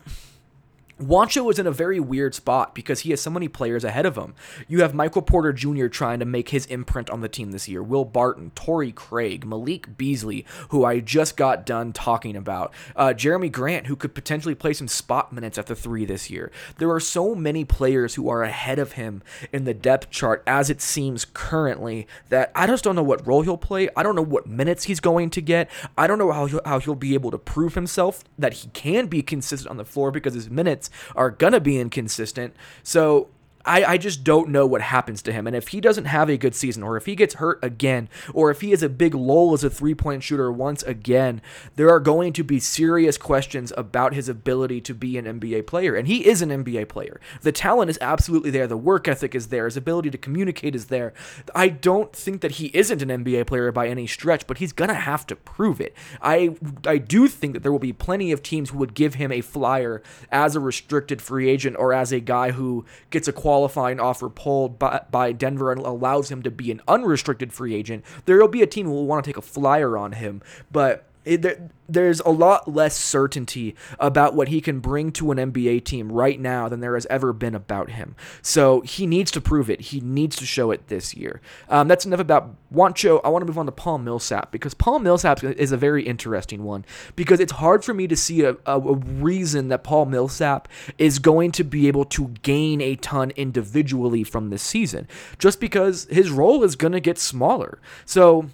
Juancho 1.01 1.51
is 1.51 1.59
in 1.59 1.67
a 1.67 1.73
very 1.73 2.01
weird 2.01 2.35
spot 2.35 2.75
because 2.75 3.01
he 3.01 3.11
has 3.11 3.21
so 3.21 3.29
many 3.29 3.49
players 3.49 3.85
ahead 3.85 4.07
of 4.07 4.17
him. 4.17 4.35
You 4.67 4.81
have 4.81 4.95
Michael 4.95 5.21
Porter 5.21 5.53
Jr. 5.53 5.89
trying 5.89 6.21
to 6.21 6.25
make 6.25 6.49
his 6.49 6.65
imprint 6.67 7.11
on 7.11 7.21
the 7.21 7.29
team 7.29 7.51
this 7.51 7.69
year, 7.69 7.83
Will 7.83 8.07
Barton, 8.07 8.51
Torrey 8.55 8.93
Craig, 8.93 9.45
Malik 9.45 9.99
Beasley, 9.99 10.47
who 10.71 10.87
I 10.87 11.01
just 11.01 11.37
got 11.37 11.67
done 11.67 11.93
talking 11.93 12.35
about, 12.35 12.73
uh, 12.97 13.09
Jerami 13.09 13.53
Grant, 13.53 13.89
who 13.89 13.97
could 13.97 14.15
potentially 14.15 14.55
play 14.55 14.73
some 14.73 14.89
spot 14.89 15.35
minutes 15.35 15.59
at 15.59 15.67
the 15.67 15.75
three 15.75 16.07
this 16.07 16.31
year. 16.31 16.51
There 16.79 16.91
are 16.91 17.01
so 17.01 17.35
many 17.35 17.67
players 17.67 18.15
who 18.15 18.31
are 18.31 18.43
ahead 18.43 18.79
of 18.79 18.93
him 18.93 19.23
in 19.53 19.65
the 19.65 19.75
depth 19.75 20.09
chart 20.09 20.43
as 20.47 20.71
it 20.71 20.81
seems 20.81 21.27
currently 21.27 22.07
that 22.31 22.51
I 22.55 22.67
just 22.67 22.85
don't 22.85 22.97
know 22.97 23.03
what 23.03 23.27
role 23.27 23.43
he'll 23.43 23.59
play. 23.59 23.91
I 23.95 24.03
don't 24.03 24.17
know 24.17 24.23
what 24.23 24.47
minutes 24.47 24.85
he's 24.85 25.01
going 25.01 25.29
to 25.31 25.43
get. 25.43 25.71
I 25.99 26.07
don't 26.07 26.19
know 26.19 26.33
how 26.33 26.47
he'll, 26.47 26.63
how 26.65 26.79
he'll 26.79 26.95
be 26.95 27.13
able 27.13 27.31
to 27.33 27.39
prove 27.39 27.75
himself 27.75 28.25
that 28.39 28.55
he 28.55 28.69
can 28.69 29.09
be 29.09 29.21
consistent 29.21 29.71
on 29.71 29.77
the 29.77 29.85
floor 29.85 30.11
because 30.11 30.33
his 30.33 30.49
minutes 30.49 30.86
are 31.15 31.31
going 31.31 31.53
to 31.53 31.61
be 31.61 31.79
inconsistent. 31.79 32.55
So 32.83 33.29
I, 33.67 33.85
I 33.85 33.99
just 33.99 34.23
don't 34.23 34.49
know 34.49 34.65
what 34.65 34.81
happens 34.81 35.21
to 35.23 35.33
him. 35.33 35.47
And 35.47 35.57
if 35.57 35.69
he 35.69 35.81
doesn't 35.81 36.05
have 36.05 36.31
a 36.31 36.37
good 36.37 36.55
season, 36.55 36.83
or 36.83 36.97
if 36.97 37.07
he 37.07 37.17
gets 37.17 37.35
hurt 37.35 37.59
again, 37.63 38.09
or 38.33 38.51
if 38.51 38.61
he 38.61 38.71
has 38.71 38.83
a 38.83 38.89
big 38.89 39.15
lull 39.15 39.53
as 39.53 39.65
a 39.65 39.71
three 39.71 39.95
point 39.95 40.23
shooter 40.23 40.53
once 40.53 40.83
again, 40.85 41.43
there 41.75 41.91
are 41.91 41.99
going 42.01 42.33
to 42.35 42.45
be 42.45 42.61
serious 42.61 43.19
questions 43.19 43.73
about 43.77 44.15
his 44.15 44.29
ability 44.29 44.81
to 44.83 44.95
be 44.95 45.19
an 45.19 45.25
NBA 45.25 45.67
player. 45.67 45.97
And 45.97 46.07
he 46.07 46.27
is 46.27 46.43
an 46.43 46.51
NBA 46.51 46.89
player. 46.89 47.21
The 47.43 47.53
talent 47.53 47.91
is 47.91 47.99
absolutely 48.01 48.51
there, 48.51 48.69
the 48.69 48.77
work 48.77 49.09
ethic 49.09 49.35
is 49.35 49.49
there, 49.49 49.65
his 49.65 49.77
ability 49.77 50.11
to 50.11 50.19
communicate 50.19 50.77
is 50.77 50.87
there. 50.87 51.13
I 51.55 51.69
don't 51.69 52.15
think 52.15 52.41
that 52.43 52.53
he 52.53 52.71
isn't 52.73 53.03
an 53.03 53.25
NBA 53.25 53.47
player 53.49 53.73
by 53.73 53.89
any 53.89 54.07
stretch, 54.07 54.47
but 54.47 54.59
he's 54.59 54.73
going 54.73 54.89
to 54.89 54.95
have 54.95 55.27
to 55.27 55.35
prove 55.37 55.81
it. 55.81 55.95
I, 56.23 56.57
I 56.87 56.99
do 56.99 57.27
think 57.27 57.55
that 57.55 57.63
there 57.65 57.73
will 57.73 57.79
be 57.81 57.93
plenty 57.93 58.31
of 58.31 58.43
teams 58.43 58.71
who 58.71 58.79
would 58.79 58.95
give 58.95 59.15
him 59.15 59.33
a 59.33 59.41
flyer 59.41 60.03
as 60.31 60.55
a 60.55 60.61
restricted 60.61 61.21
free 61.21 61.49
agent 61.49 61.77
or 61.77 61.93
as 61.93 62.13
a 62.13 62.21
guy 62.21 62.53
who 62.53 62.85
gets 63.11 63.27
a 63.27 63.33
quality 63.33 63.56
qualifying 63.57 63.99
offer 63.99 64.29
pulled 64.29 64.79
by, 64.79 65.01
by 65.11 65.33
Denver 65.33 65.73
and 65.73 65.81
allows 65.81 66.31
him 66.31 66.43
to 66.43 66.51
be 66.51 66.71
an 66.71 66.83
unrestricted 66.87 67.55
free 67.55 67.75
agent, 67.75 68.05
there 68.27 68.39
will 68.39 68.49
be 68.49 68.61
a 68.61 68.67
team 68.67 68.85
who 68.85 68.93
will 68.93 69.07
want 69.07 69.25
to 69.25 69.31
take 69.31 69.39
a 69.39 69.43
flyer 69.43 69.97
on 69.97 70.13
him. 70.13 70.43
But 70.71 71.07
it, 71.27 71.43
there, 71.43 71.69
there's 71.89 72.21
a 72.21 72.31
lot 72.31 72.73
less 72.73 72.97
certainty 72.97 73.75
about 73.99 74.35
what 74.35 74.49
he 74.49 74.61
can 74.61 74.81
bring 74.81 75.13
to 75.13 75.31
an 75.33 75.39
NBA 75.39 75.85
team 75.85 76.11
right 76.11 76.39
now 76.41 76.69
than 76.69 76.81
there 76.81 76.95
has 76.95 77.07
ever 77.07 77.33
been 77.33 77.55
about 77.55 77.91
him. 77.91 78.15
So 78.43 78.81
he 78.83 79.07
needs 79.07 79.31
to 79.33 79.41
prove 79.41 79.69
it. 79.69 79.81
He 79.81 80.01
needs 80.01 80.37
to 80.37 80.47
show 80.47 80.71
it 80.71 80.87
this 80.89 81.15
year. 81.15 81.41
Um, 81.69 81.89
that's 81.89 82.07
enough 82.07 82.21
about 82.21 82.55
Juancho. 82.73 83.21
I 83.25 83.29
want 83.29 83.43
to 83.43 83.47
move 83.47 83.59
on 83.59 83.67
to 83.67 83.73
Paul 83.73 83.99
Millsap 83.99 84.53
because 84.53 84.73
Paul 84.73 85.01
Millsap 85.01 85.43
is 85.43 85.73
a 85.73 85.77
very 85.77 86.05
interesting 86.05 86.65
one 86.65 86.85
because 87.17 87.41
it's 87.41 87.53
hard 87.53 87.85
for 87.85 87.93
me 87.93 88.07
to 88.07 88.17
see 88.17 88.43
a, 88.43 88.57
a, 88.65 88.79
a 88.79 88.95
reason 88.95 89.69
that 89.69 89.83
Paul 89.83 90.07
Millsap 90.07 90.69
is 90.99 91.19
going 91.19 91.53
to 91.53 91.65
be 91.65 91.89
able 91.89 92.05
to 92.07 92.29
gain 92.43 92.81
a 92.81 92.97
ton 92.97 93.33
individually 93.37 94.23
from 94.23 94.51
this 94.51 94.63
season 94.63 95.09
just 95.39 95.61
because 95.61 96.07
his 96.11 96.31
role 96.31 96.63
is 96.63 96.77
going 96.77 96.93
to 96.93 97.01
get 97.01 97.19
smaller. 97.19 97.81
So, 98.05 98.51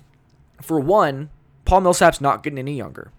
for 0.61 0.79
one, 0.79 1.31
Paul 1.65 1.83
Millsap's 1.83 2.21
not 2.21 2.43
getting 2.43 2.59
any 2.59 2.77
younger. 2.77 3.11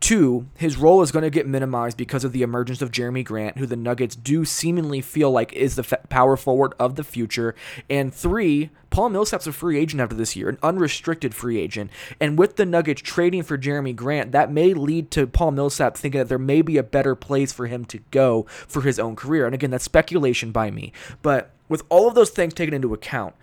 Two, 0.00 0.48
his 0.58 0.76
role 0.76 1.00
is 1.00 1.10
going 1.10 1.22
to 1.22 1.30
get 1.30 1.46
minimized 1.46 1.96
because 1.96 2.24
of 2.24 2.32
the 2.32 2.42
emergence 2.42 2.82
of 2.82 2.90
Jerami 2.90 3.24
Grant, 3.24 3.56
who 3.56 3.64
the 3.64 3.74
Nuggets 3.74 4.14
do 4.14 4.44
seemingly 4.44 5.00
feel 5.00 5.30
like 5.30 5.50
is 5.54 5.76
the 5.76 5.98
power 6.10 6.36
forward 6.36 6.74
of 6.78 6.96
the 6.96 7.04
future. 7.04 7.54
And 7.88 8.12
three, 8.12 8.68
Paul 8.90 9.08
Millsap's 9.08 9.46
a 9.46 9.52
free 9.52 9.78
agent 9.78 10.02
after 10.02 10.14
this 10.14 10.36
year, 10.36 10.50
an 10.50 10.58
unrestricted 10.62 11.34
free 11.34 11.58
agent. 11.58 11.90
And 12.20 12.38
with 12.38 12.56
the 12.56 12.66
Nuggets 12.66 13.00
trading 13.00 13.44
for 13.44 13.56
Jerami 13.56 13.96
Grant, 13.96 14.32
that 14.32 14.52
may 14.52 14.74
lead 14.74 15.10
to 15.12 15.26
Paul 15.26 15.52
Millsap 15.52 15.96
thinking 15.96 16.18
that 16.18 16.28
there 16.28 16.38
may 16.38 16.60
be 16.60 16.76
a 16.76 16.82
better 16.82 17.14
place 17.14 17.54
for 17.54 17.66
him 17.66 17.86
to 17.86 18.00
go 18.10 18.44
for 18.48 18.82
his 18.82 18.98
own 18.98 19.16
career. 19.16 19.46
And 19.46 19.54
again, 19.54 19.70
that's 19.70 19.84
speculation 19.84 20.52
by 20.52 20.70
me. 20.70 20.92
But 21.22 21.50
with 21.70 21.82
all 21.88 22.08
of 22.08 22.14
those 22.14 22.28
things 22.28 22.52
taken 22.52 22.74
into 22.74 22.92
account, 22.92 23.34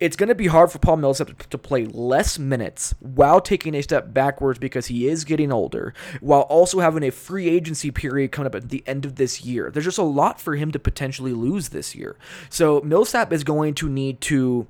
it's 0.00 0.16
going 0.16 0.30
to 0.30 0.34
be 0.34 0.46
hard 0.46 0.72
for 0.72 0.78
Paul 0.78 0.96
Millsap 0.96 1.48
to 1.50 1.58
play 1.58 1.84
less 1.84 2.38
minutes 2.38 2.94
while 3.00 3.40
taking 3.40 3.74
a 3.74 3.82
step 3.82 4.14
backwards 4.14 4.58
because 4.58 4.86
he 4.86 5.06
is 5.06 5.24
getting 5.24 5.52
older, 5.52 5.92
while 6.20 6.42
also 6.42 6.80
having 6.80 7.02
a 7.02 7.10
free 7.10 7.48
agency 7.48 7.90
period 7.90 8.32
coming 8.32 8.46
up 8.46 8.54
at 8.54 8.70
the 8.70 8.82
end 8.86 9.04
of 9.04 9.16
this 9.16 9.44
year. 9.44 9.70
There's 9.70 9.84
just 9.84 9.98
a 9.98 10.02
lot 10.02 10.40
for 10.40 10.56
him 10.56 10.72
to 10.72 10.78
potentially 10.78 11.34
lose 11.34 11.68
this 11.68 11.94
year. 11.94 12.16
So 12.48 12.80
Millsap 12.80 13.30
is 13.30 13.44
going 13.44 13.74
to 13.74 13.88
need 13.90 14.22
to 14.22 14.66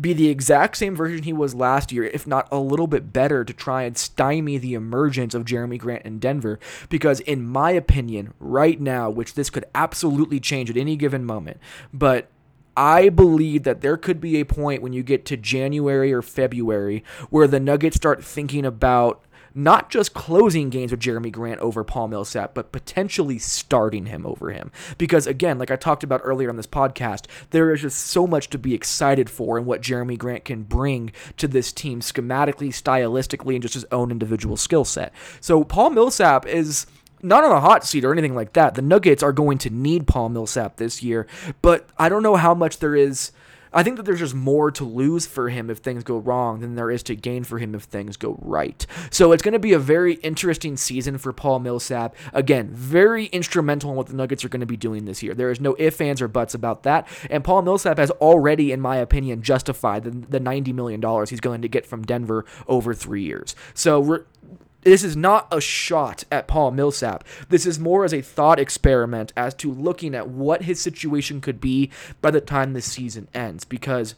be 0.00 0.12
the 0.12 0.28
exact 0.28 0.76
same 0.76 0.96
version 0.96 1.22
he 1.22 1.32
was 1.32 1.54
last 1.54 1.92
year, 1.92 2.02
if 2.04 2.26
not 2.26 2.48
a 2.50 2.58
little 2.58 2.88
bit 2.88 3.12
better, 3.12 3.44
to 3.44 3.52
try 3.52 3.84
and 3.84 3.96
stymie 3.96 4.58
the 4.58 4.74
emergence 4.74 5.34
of 5.34 5.44
Jerami 5.44 5.78
Grant 5.78 6.04
in 6.04 6.18
Denver. 6.18 6.58
Because, 6.88 7.20
in 7.20 7.46
my 7.46 7.70
opinion, 7.70 8.34
right 8.40 8.80
now, 8.80 9.08
which 9.08 9.34
this 9.34 9.50
could 9.50 9.66
absolutely 9.72 10.40
change 10.40 10.68
at 10.68 10.76
any 10.76 10.96
given 10.96 11.24
moment, 11.24 11.58
but 11.92 12.28
I 12.76 13.08
believe 13.08 13.62
that 13.64 13.80
there 13.80 13.96
could 13.96 14.20
be 14.20 14.40
a 14.40 14.44
point 14.44 14.82
when 14.82 14.92
you 14.92 15.02
get 15.02 15.24
to 15.26 15.36
January 15.36 16.12
or 16.12 16.22
February 16.22 17.04
where 17.30 17.46
the 17.46 17.60
Nuggets 17.60 17.96
start 17.96 18.24
thinking 18.24 18.64
about 18.64 19.24
not 19.54 19.88
just 19.88 20.14
closing 20.14 20.68
games 20.68 20.90
with 20.90 21.00
Jerami 21.00 21.30
Grant 21.30 21.60
over 21.60 21.84
Paul 21.84 22.08
Millsap, 22.08 22.54
but 22.54 22.72
potentially 22.72 23.38
starting 23.38 24.06
him 24.06 24.26
over 24.26 24.50
him. 24.50 24.72
Because 24.98 25.26
again, 25.26 25.58
like 25.58 25.70
I 25.70 25.76
talked 25.76 26.02
about 26.02 26.22
earlier 26.24 26.48
on 26.48 26.56
this 26.56 26.66
podcast, 26.66 27.26
there 27.50 27.72
is 27.72 27.82
just 27.82 27.98
so 27.98 28.26
much 28.26 28.50
to 28.50 28.58
be 28.58 28.74
excited 28.74 29.30
for 29.30 29.56
and 29.56 29.66
what 29.66 29.80
Jerami 29.80 30.18
Grant 30.18 30.44
can 30.44 30.64
bring 30.64 31.12
to 31.36 31.46
this 31.46 31.72
team 31.72 32.00
schematically, 32.00 32.68
stylistically, 32.70 33.54
and 33.54 33.62
just 33.62 33.74
his 33.74 33.86
own 33.92 34.10
individual 34.10 34.56
skill 34.56 34.84
set. 34.84 35.12
So 35.40 35.62
Paul 35.62 35.90
Millsap 35.90 36.46
is 36.46 36.86
not 37.24 37.44
on 37.44 37.52
a 37.52 37.60
hot 37.60 37.84
seat 37.84 38.04
or 38.04 38.12
anything 38.12 38.34
like 38.34 38.52
that. 38.52 38.74
The 38.74 38.82
Nuggets 38.82 39.22
are 39.22 39.32
going 39.32 39.58
to 39.58 39.70
need 39.70 40.06
Paul 40.06 40.28
Millsap 40.28 40.76
this 40.76 41.02
year, 41.02 41.26
but 41.62 41.88
I 41.98 42.08
don't 42.08 42.22
know 42.22 42.36
how 42.36 42.54
much 42.54 42.78
there 42.78 42.94
is. 42.94 43.32
I 43.76 43.82
think 43.82 43.96
that 43.96 44.04
there's 44.04 44.20
just 44.20 44.36
more 44.36 44.70
to 44.70 44.84
lose 44.84 45.26
for 45.26 45.48
him 45.48 45.68
if 45.68 45.78
things 45.78 46.04
go 46.04 46.18
wrong 46.18 46.60
than 46.60 46.76
there 46.76 46.92
is 46.92 47.02
to 47.04 47.16
gain 47.16 47.42
for 47.42 47.58
him 47.58 47.74
if 47.74 47.82
things 47.82 48.16
go 48.16 48.38
right. 48.40 48.86
So 49.10 49.32
it's 49.32 49.42
going 49.42 49.54
to 49.54 49.58
be 49.58 49.72
a 49.72 49.80
very 49.80 50.14
interesting 50.14 50.76
season 50.76 51.18
for 51.18 51.32
Paul 51.32 51.58
Millsap. 51.58 52.14
Again, 52.32 52.70
very 52.70 53.26
instrumental 53.26 53.90
in 53.90 53.96
what 53.96 54.06
the 54.06 54.14
Nuggets 54.14 54.44
are 54.44 54.48
going 54.48 54.60
to 54.60 54.66
be 54.66 54.76
doing 54.76 55.06
this 55.06 55.24
year. 55.24 55.34
There 55.34 55.50
is 55.50 55.60
no 55.60 55.74
ifs, 55.76 56.00
ands, 56.00 56.22
or 56.22 56.28
buts 56.28 56.54
about 56.54 56.84
that. 56.84 57.08
And 57.28 57.42
Paul 57.42 57.62
Millsap 57.62 57.98
has 57.98 58.12
already, 58.12 58.70
in 58.70 58.80
my 58.80 58.98
opinion, 58.98 59.42
justified 59.42 60.04
the, 60.04 60.10
the 60.10 60.40
$90 60.40 60.72
million 60.72 61.02
he's 61.26 61.40
going 61.40 61.62
to 61.62 61.68
get 61.68 61.84
from 61.84 62.04
Denver 62.04 62.44
over 62.68 62.94
three 62.94 63.24
years. 63.24 63.56
So 63.74 64.24
this 64.84 65.02
is 65.02 65.16
not 65.16 65.48
a 65.50 65.60
shot 65.60 66.24
at 66.30 66.46
Paul 66.46 66.70
Millsap. 66.70 67.24
This 67.48 67.66
is 67.66 67.78
more 67.78 68.04
as 68.04 68.14
a 68.14 68.22
thought 68.22 68.60
experiment 68.60 69.32
as 69.36 69.54
to 69.54 69.72
looking 69.72 70.14
at 70.14 70.28
what 70.28 70.62
his 70.62 70.80
situation 70.80 71.40
could 71.40 71.60
be 71.60 71.90
by 72.20 72.30
the 72.30 72.40
time 72.40 72.72
this 72.72 72.86
season 72.86 73.28
ends. 73.34 73.64
Because 73.64 74.14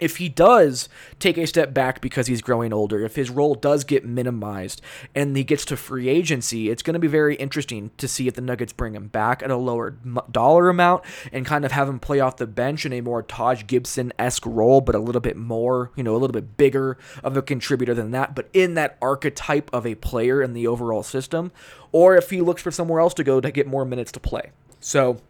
if 0.00 0.16
he 0.16 0.28
does 0.28 0.88
take 1.18 1.36
a 1.36 1.46
step 1.46 1.72
back 1.72 2.00
because 2.00 2.26
he's 2.26 2.42
growing 2.42 2.72
older, 2.72 3.04
if 3.04 3.16
his 3.16 3.30
role 3.30 3.54
does 3.54 3.84
get 3.84 4.04
minimized 4.04 4.80
and 5.14 5.36
he 5.36 5.44
gets 5.44 5.64
to 5.66 5.76
free 5.76 6.08
agency, 6.08 6.70
it's 6.70 6.82
going 6.82 6.94
to 6.94 7.00
be 7.00 7.06
very 7.06 7.36
interesting 7.36 7.90
to 7.98 8.08
see 8.08 8.26
if 8.26 8.34
the 8.34 8.40
Nuggets 8.40 8.72
bring 8.72 8.94
him 8.94 9.08
back 9.08 9.42
at 9.42 9.50
a 9.50 9.56
lower 9.56 9.90
dollar 10.30 10.68
amount 10.68 11.04
and 11.32 11.46
kind 11.46 11.64
of 11.64 11.72
have 11.72 11.88
him 11.88 11.98
play 12.00 12.20
off 12.20 12.36
the 12.36 12.46
bench 12.46 12.84
in 12.86 12.92
a 12.92 13.00
more 13.00 13.22
Taj 13.22 13.66
Gibson 13.66 14.12
esque 14.18 14.46
role, 14.46 14.80
but 14.80 14.94
a 14.94 14.98
little 14.98 15.20
bit 15.20 15.36
more, 15.36 15.90
you 15.96 16.02
know, 16.02 16.12
a 16.12 16.18
little 16.18 16.32
bit 16.32 16.56
bigger 16.56 16.96
of 17.22 17.36
a 17.36 17.42
contributor 17.42 17.94
than 17.94 18.10
that, 18.12 18.34
but 18.34 18.48
in 18.52 18.74
that 18.74 18.96
archetype 19.02 19.70
of 19.72 19.86
a 19.86 19.94
player 19.96 20.42
in 20.42 20.54
the 20.54 20.66
overall 20.66 21.02
system, 21.02 21.52
or 21.92 22.16
if 22.16 22.30
he 22.30 22.40
looks 22.40 22.62
for 22.62 22.70
somewhere 22.70 23.00
else 23.00 23.14
to 23.14 23.24
go 23.24 23.40
to 23.40 23.50
get 23.50 23.66
more 23.66 23.84
minutes 23.84 24.12
to 24.12 24.20
play. 24.20 24.50
So, 24.80 25.20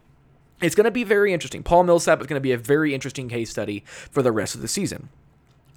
it's 0.61 0.75
going 0.75 0.85
to 0.85 0.91
be 0.91 1.03
very 1.03 1.33
interesting. 1.33 1.63
Paul 1.63 1.83
Millsap 1.83 2.21
is 2.21 2.27
going 2.27 2.39
to 2.39 2.41
be 2.41 2.51
a 2.51 2.57
very 2.57 2.93
interesting 2.93 3.29
case 3.29 3.49
study 3.49 3.83
for 3.85 4.21
the 4.21 4.31
rest 4.31 4.55
of 4.55 4.61
the 4.61 4.67
season. 4.67 5.09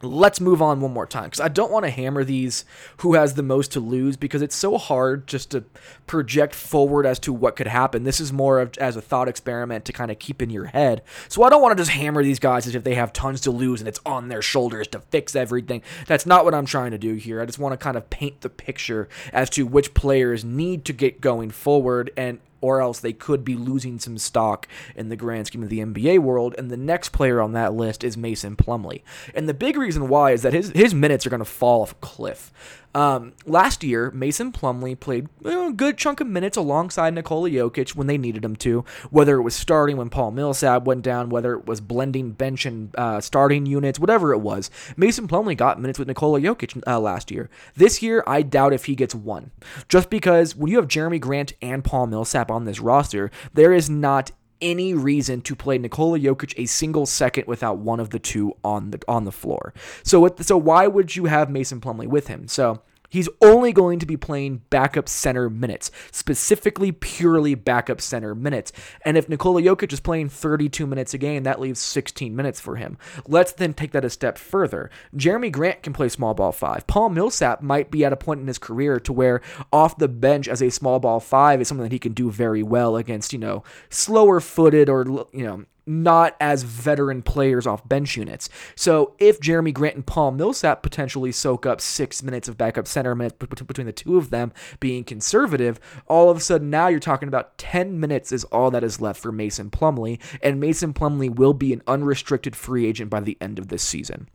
Let's 0.03 0.41
move 0.41 0.61
on 0.61 0.81
one 0.81 0.93
more 0.93 1.07
time 1.07 1.25
because 1.25 1.41
I 1.41 1.49
don't 1.49 1.73
want 1.73 1.85
to 1.87 1.91
hammer 1.91 2.25
these 2.25 2.67
who 2.99 3.15
has 3.15 3.35
the 3.35 3.43
most 3.43 3.73
to 3.73 3.81
lose 3.81 4.17
because 4.19 4.43
it's 4.43 4.55
so 4.55 4.77
hard 4.77 5.27
just 5.27 5.53
to 5.53 5.65
project 6.07 6.55
forward 6.55 7.07
as 7.07 7.19
to 7.21 7.33
what 7.33 7.57
could 7.57 7.69
happen. 7.69 8.05
This 8.05 8.21
is 8.21 8.33
more 8.33 8.61
of 8.61 8.77
as 8.77 8.97
a 8.97 9.01
thought 9.01 9.29
experiment 9.29 9.87
to 9.87 9.93
kind 9.93 10.11
of 10.11 10.19
keep 10.19 10.43
in 10.43 10.51
your 10.51 10.67
head. 10.67 11.03
So 11.29 11.43
I 11.43 11.49
don't 11.49 11.63
want 11.63 11.77
to 11.77 11.81
just 11.81 11.93
hammer 11.93 12.23
these 12.23 12.39
guys 12.39 12.67
as 12.67 12.75
if 12.75 12.85
they 12.85 12.97
have 12.97 13.15
tons 13.15 13.41
to 13.43 13.51
lose 13.51 13.81
and 13.81 13.89
it's 13.89 14.01
on 14.05 14.29
their 14.29 14.43
shoulders 14.43 14.89
to 14.89 15.01
fix 15.01 15.35
everything. 15.35 15.81
That's 16.07 16.27
not 16.27 16.45
what 16.45 16.55
I'm 16.55 16.67
trying 16.67 16.91
to 16.91 16.99
do 16.99 17.15
here. 17.15 17.41
I 17.41 17.47
just 17.47 17.59
want 17.59 17.73
to 17.73 17.83
kind 17.83 17.97
of 17.97 18.11
paint 18.11 18.43
the 18.43 18.51
picture 18.51 19.09
as 19.33 19.49
to 19.51 19.65
which 19.65 19.95
players 19.95 20.45
need 20.45 20.85
to 20.85 20.93
get 20.93 21.23
going 21.23 21.51
forward 21.51 22.11
and 22.17 22.41
or 22.65 22.81
else 22.81 22.99
they 22.99 23.13
could 23.13 23.45
be 23.45 23.57
losing 23.57 23.99
some 23.99 24.17
stock 24.17 24.67
in 24.97 25.11
the 25.11 25.17
grand 25.17 25.47
scheme 25.47 25.63
of 25.63 25.69
the 25.69 25.81
NBA 25.81 26.19
world. 26.21 26.55
And 26.57 26.71
the 26.71 26.79
next 26.79 27.11
player 27.11 27.43
on 27.43 27.53
that 27.53 27.75
list 27.75 28.03
is 28.03 28.17
Mason 28.17 28.57
Plumlee. 28.57 29.03
And 29.35 29.47
the 29.47 29.53
big 29.53 29.77
reason 29.77 30.09
why 30.09 30.31
is 30.31 30.41
that 30.41 30.55
his, 30.55 30.71
his 30.71 30.95
minutes 30.95 31.27
are 31.27 31.31
going 31.31 31.41
to 31.41 31.45
fall 31.45 31.83
off 31.83 31.93
a 31.93 31.97
cliff. 31.97 32.51
Um, 32.95 33.33
last 33.45 33.83
year, 33.83 34.11
Mason 34.13 34.53
Plumlee 34.53 34.99
played 34.99 35.29
a 35.45 35.73
good 35.73 35.99
chunk 35.99 36.21
of 36.21 36.27
minutes 36.27 36.57
alongside 36.57 37.15
Nikola 37.15 37.51
Jokic 37.51 37.97
when 37.97 38.07
they 38.07 38.17
needed 38.17 38.45
him 38.45 38.55
to, 38.57 38.85
whether 39.11 39.37
it 39.37 39.43
was 39.43 39.55
starting 39.55 39.97
when 39.97 40.11
Paul 40.11 40.31
Millsap 40.31 40.85
went 40.85 41.03
down, 41.03 41.29
whether 41.29 41.55
it 41.55 41.67
was 41.67 41.81
blending 41.81 42.31
bench 42.31 42.65
and 42.67 42.95
uh, 42.97 43.21
starting 43.21 43.67
units, 43.67 43.99
whatever 43.99 44.33
it 44.33 44.39
was. 44.39 44.71
Mason 44.97 45.27
Plumlee 45.27 45.57
got 45.57 45.81
minutes 45.81 45.99
with 45.99 46.09
Nikola 46.09 46.41
Jokic 46.41 46.81
uh, 46.87 47.01
last 47.01 47.31
year. 47.31 47.51
This 47.75 48.01
year, 48.03 48.23
I 48.27 48.43
doubt 48.43 48.73
if 48.73 48.85
he 48.85 48.95
gets 48.95 49.15
one. 49.15 49.51
Just 49.89 50.09
because 50.09 50.55
when 50.55 50.71
you 50.71 50.77
have 50.77 50.89
Jerami 50.89 51.21
Grant 51.21 51.53
and 51.61 51.83
Paul 51.83 52.07
Millsap 52.07 52.51
on 52.51 52.65
this 52.65 52.81
roster, 52.81 53.31
there 53.55 53.73
is 53.73 53.91
not 53.91 54.31
any 54.61 54.95
reason 54.95 55.41
to 55.43 55.55
play 55.55 55.79
Nikola 55.79 56.19
Jokic 56.19 56.55
a 56.57 56.67
single 56.67 57.07
second 57.07 57.47
without 57.47 57.79
one 57.79 58.01
of 58.01 58.11
the 58.11 58.19
two 58.19 58.55
on 58.65 58.91
the 58.91 59.01
on 59.09 59.25
the 59.25 59.33
floor. 59.33 59.75
So 60.03 60.35
so 60.41 60.57
why 60.57 60.87
would 60.87 61.17
you 61.17 61.27
have 61.27 61.51
Mason 61.51 61.81
Plumlee 61.81 62.07
with 62.07 62.29
him? 62.29 62.49
So 62.49 62.83
He's 63.15 63.29
only 63.41 63.73
going 63.73 64.01
to 64.01 64.07
be 64.07 64.17
playing 64.17 64.63
backup 64.71 65.09
center 65.09 65.49
minutes, 65.49 65.93
specifically 66.11 66.91
purely 66.91 67.55
backup 67.55 68.01
center 68.01 68.35
minutes. 68.35 68.73
And 69.05 69.17
if 69.17 69.29
Nikola 69.29 69.63
Jokic 69.63 69.93
is 69.93 70.01
playing 70.01 70.31
32 70.31 70.85
minutes 70.85 71.15
a 71.15 71.19
game, 71.19 71.45
that 71.45 71.61
leaves 71.61 71.79
16 71.79 72.35
minutes 72.35 72.59
for 72.59 72.75
him. 72.75 72.99
Let's 73.29 73.53
then 73.53 73.73
take 73.73 73.93
that 73.93 74.05
a 74.05 74.11
step 74.11 74.37
further. 74.37 74.91
Jerami 75.15 75.53
Grant 75.53 75.85
can 75.85 75.93
play 75.93 76.09
small 76.09 76.35
ball 76.35 76.51
five. 76.51 76.89
Paul 76.89 77.11
Millsap 77.11 77.63
might 77.63 77.89
be 77.89 78.05
at 78.05 78.13
a 78.13 78.17
point 78.17 78.41
in 78.41 78.49
his 78.49 78.59
career 78.59 78.99
to 78.99 79.13
where 79.13 79.41
off 79.73 79.97
the 79.97 80.09
bench 80.09 80.49
as 80.49 80.61
a 80.61 80.73
small 80.73 80.99
ball 80.99 81.21
five 81.21 81.61
is 81.61 81.69
something 81.69 81.85
that 81.85 81.93
he 81.93 82.01
can 82.01 82.15
do 82.15 82.33
very 82.33 82.65
well 82.65 82.97
against, 82.97 83.33
you 83.33 83.39
know, 83.39 83.63
slower 83.91 84.41
footed 84.41 84.89
or, 84.89 85.05
you 85.33 85.45
know, 85.45 85.65
not 85.87 86.37
as 86.41 86.63
veteran 86.63 87.23
players 87.23 87.67
off 87.67 87.87
bench 87.89 88.17
units. 88.17 88.49
So 88.75 89.15
if 89.19 89.41
Jerami 89.41 89.73
Grant 89.73 89.97
and 89.97 90.07
Paul 90.07 90.33
Millsap 90.33 90.83
potentially 90.83 91.33
soak 91.33 91.67
up 91.67 91.81
six 91.81 92.23
minutes 92.23 92.49
of 92.49 92.57
backup 92.57 92.87
center 92.87 93.15
minutes 93.15 93.37
between 93.37 93.87
the 93.87 93.93
two 93.93 94.17
of 94.17 94.31
them 94.31 94.53
being 94.81 95.05
conservative, 95.05 95.81
all 96.07 96.31
of 96.31 96.37
a 96.37 96.41
sudden 96.41 96.71
now 96.71 96.89
you're 96.89 97.01
talking 97.01 97.29
about 97.29 97.59
10 97.59 97.99
minutes 98.01 98.33
is 98.33 98.45
all 98.45 98.71
that 98.71 98.85
is 98.85 99.01
left 99.01 99.21
for 99.21 99.33
Mason 99.33 99.71
Plumlee, 99.71 100.21
and 100.43 100.61
Mason 100.61 100.93
Plumlee 100.93 101.35
will 101.35 101.55
be 101.55 101.73
an 101.73 101.83
unrestricted 101.87 102.57
free 102.57 102.87
agent 102.87 103.11
by 103.11 103.21
the 103.21 103.37
end 103.41 103.59
of 103.59 103.69
this 103.69 103.83
season. 103.83 104.29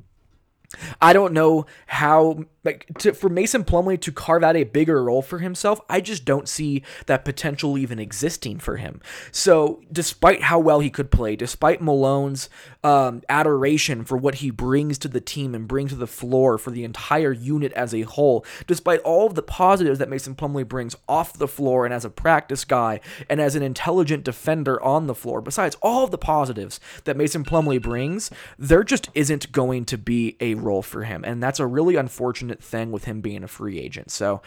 I 1.02 1.14
don't 1.14 1.34
know 1.34 1.66
how 1.88 2.46
like 2.64 2.86
to, 3.00 3.14
for 3.14 3.30
Mason 3.30 3.64
Plumlee 3.64 4.00
to 4.02 4.12
carve 4.12 4.44
out 4.44 4.56
a 4.56 4.64
bigger 4.64 5.04
role 5.04 5.22
for 5.22 5.40
himself. 5.40 5.80
I 5.90 6.02
just 6.02 6.26
don't 6.26 6.48
see 6.48 6.84
that 7.06 7.24
potential 7.24 7.78
even 7.78 8.00
existing 8.00 8.60
for 8.60 8.78
him. 8.78 9.02
So, 9.32 9.82
despite 9.92 10.44
how 10.44 10.60
well 10.60 10.80
he 10.80 10.90
could 10.90 11.10
play, 11.10 11.36
despite 11.36 11.82
Malone's 11.82 12.50
um, 12.84 13.22
adoration 13.30 14.04
for 14.04 14.18
what 14.18 14.36
he 14.36 14.52
brings 14.52 14.98
to 15.00 15.08
the 15.08 15.22
team 15.22 15.56
and 15.56 15.68
brings 15.68 15.92
to 15.92 15.98
the 15.98 16.08
floor 16.08 16.58
for 16.58 16.72
the 16.72 16.84
entire 16.84 17.32
unit 17.32 17.72
as 17.74 17.94
a 17.94 18.02
whole, 18.02 18.46
despite 18.68 19.00
all 19.02 19.26
of 19.26 19.36
the 19.36 19.44
positives 19.44 20.00
that 20.00 20.10
Mason 20.10 20.36
Plumlee 20.36 20.68
brings 20.68 20.96
off 21.08 21.34
the 21.34 21.48
floor 21.48 21.86
and 21.86 21.94
as 21.94 22.06
a 22.06 22.10
practice 22.10 22.66
guy 22.66 23.00
and 23.30 23.40
as 23.40 23.56
an 23.56 23.64
intelligent 23.64 24.24
defender 24.24 24.82
on 24.84 25.08
the 25.08 25.16
floor, 25.16 25.42
besides 25.42 25.78
all 25.82 26.04
of 26.04 26.12
the 26.12 26.18
positives 26.18 26.80
that 27.06 27.18
Mason 27.18 27.44
Plumlee 27.44 27.82
brings, 27.82 28.30
there 28.58 28.84
just 28.84 29.10
isn't 29.14 29.52
going 29.52 29.86
to 29.86 29.98
be 29.98 30.36
a 30.40 30.56
role 30.60 30.82
for 30.82 31.04
him, 31.04 31.24
and 31.26 31.42
that's 31.42 31.60
a 31.60 31.68
really 31.68 31.96
unfortunate 31.96 32.62
thing 32.64 32.92
with 32.92 33.06
him 33.06 33.22
being 33.22 33.44
a 33.44 33.48
free 33.48 33.80
agent. 33.80 34.12
So 34.12 34.42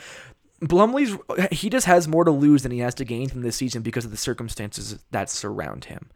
Plumlee's 0.69 1.17
he 1.51 1.69
just 1.69 1.87
has 1.87 2.07
more 2.07 2.25
to 2.25 2.31
lose 2.31 2.63
than 2.63 2.73
he 2.73 2.79
has 2.79 2.95
to 2.97 3.05
gain 3.05 3.29
from 3.29 3.43
this 3.43 3.57
season 3.57 3.83
because 3.83 4.05
of 4.05 4.11
the 4.11 4.17
circumstances 4.17 4.99
that 5.11 5.31
surround 5.31 5.87
him. 5.87 6.11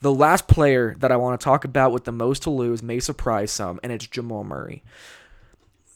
The 0.00 0.14
last 0.14 0.46
player 0.46 0.94
that 1.00 1.10
I 1.10 1.16
want 1.16 1.40
to 1.40 1.44
talk 1.44 1.64
about 1.64 1.90
with 1.90 2.04
the 2.04 2.12
most 2.12 2.44
to 2.44 2.50
lose 2.50 2.82
may 2.82 3.00
surprise 3.00 3.50
some, 3.50 3.80
and 3.82 3.90
it's 3.90 4.06
Jamal 4.06 4.44
Murray 4.44 4.84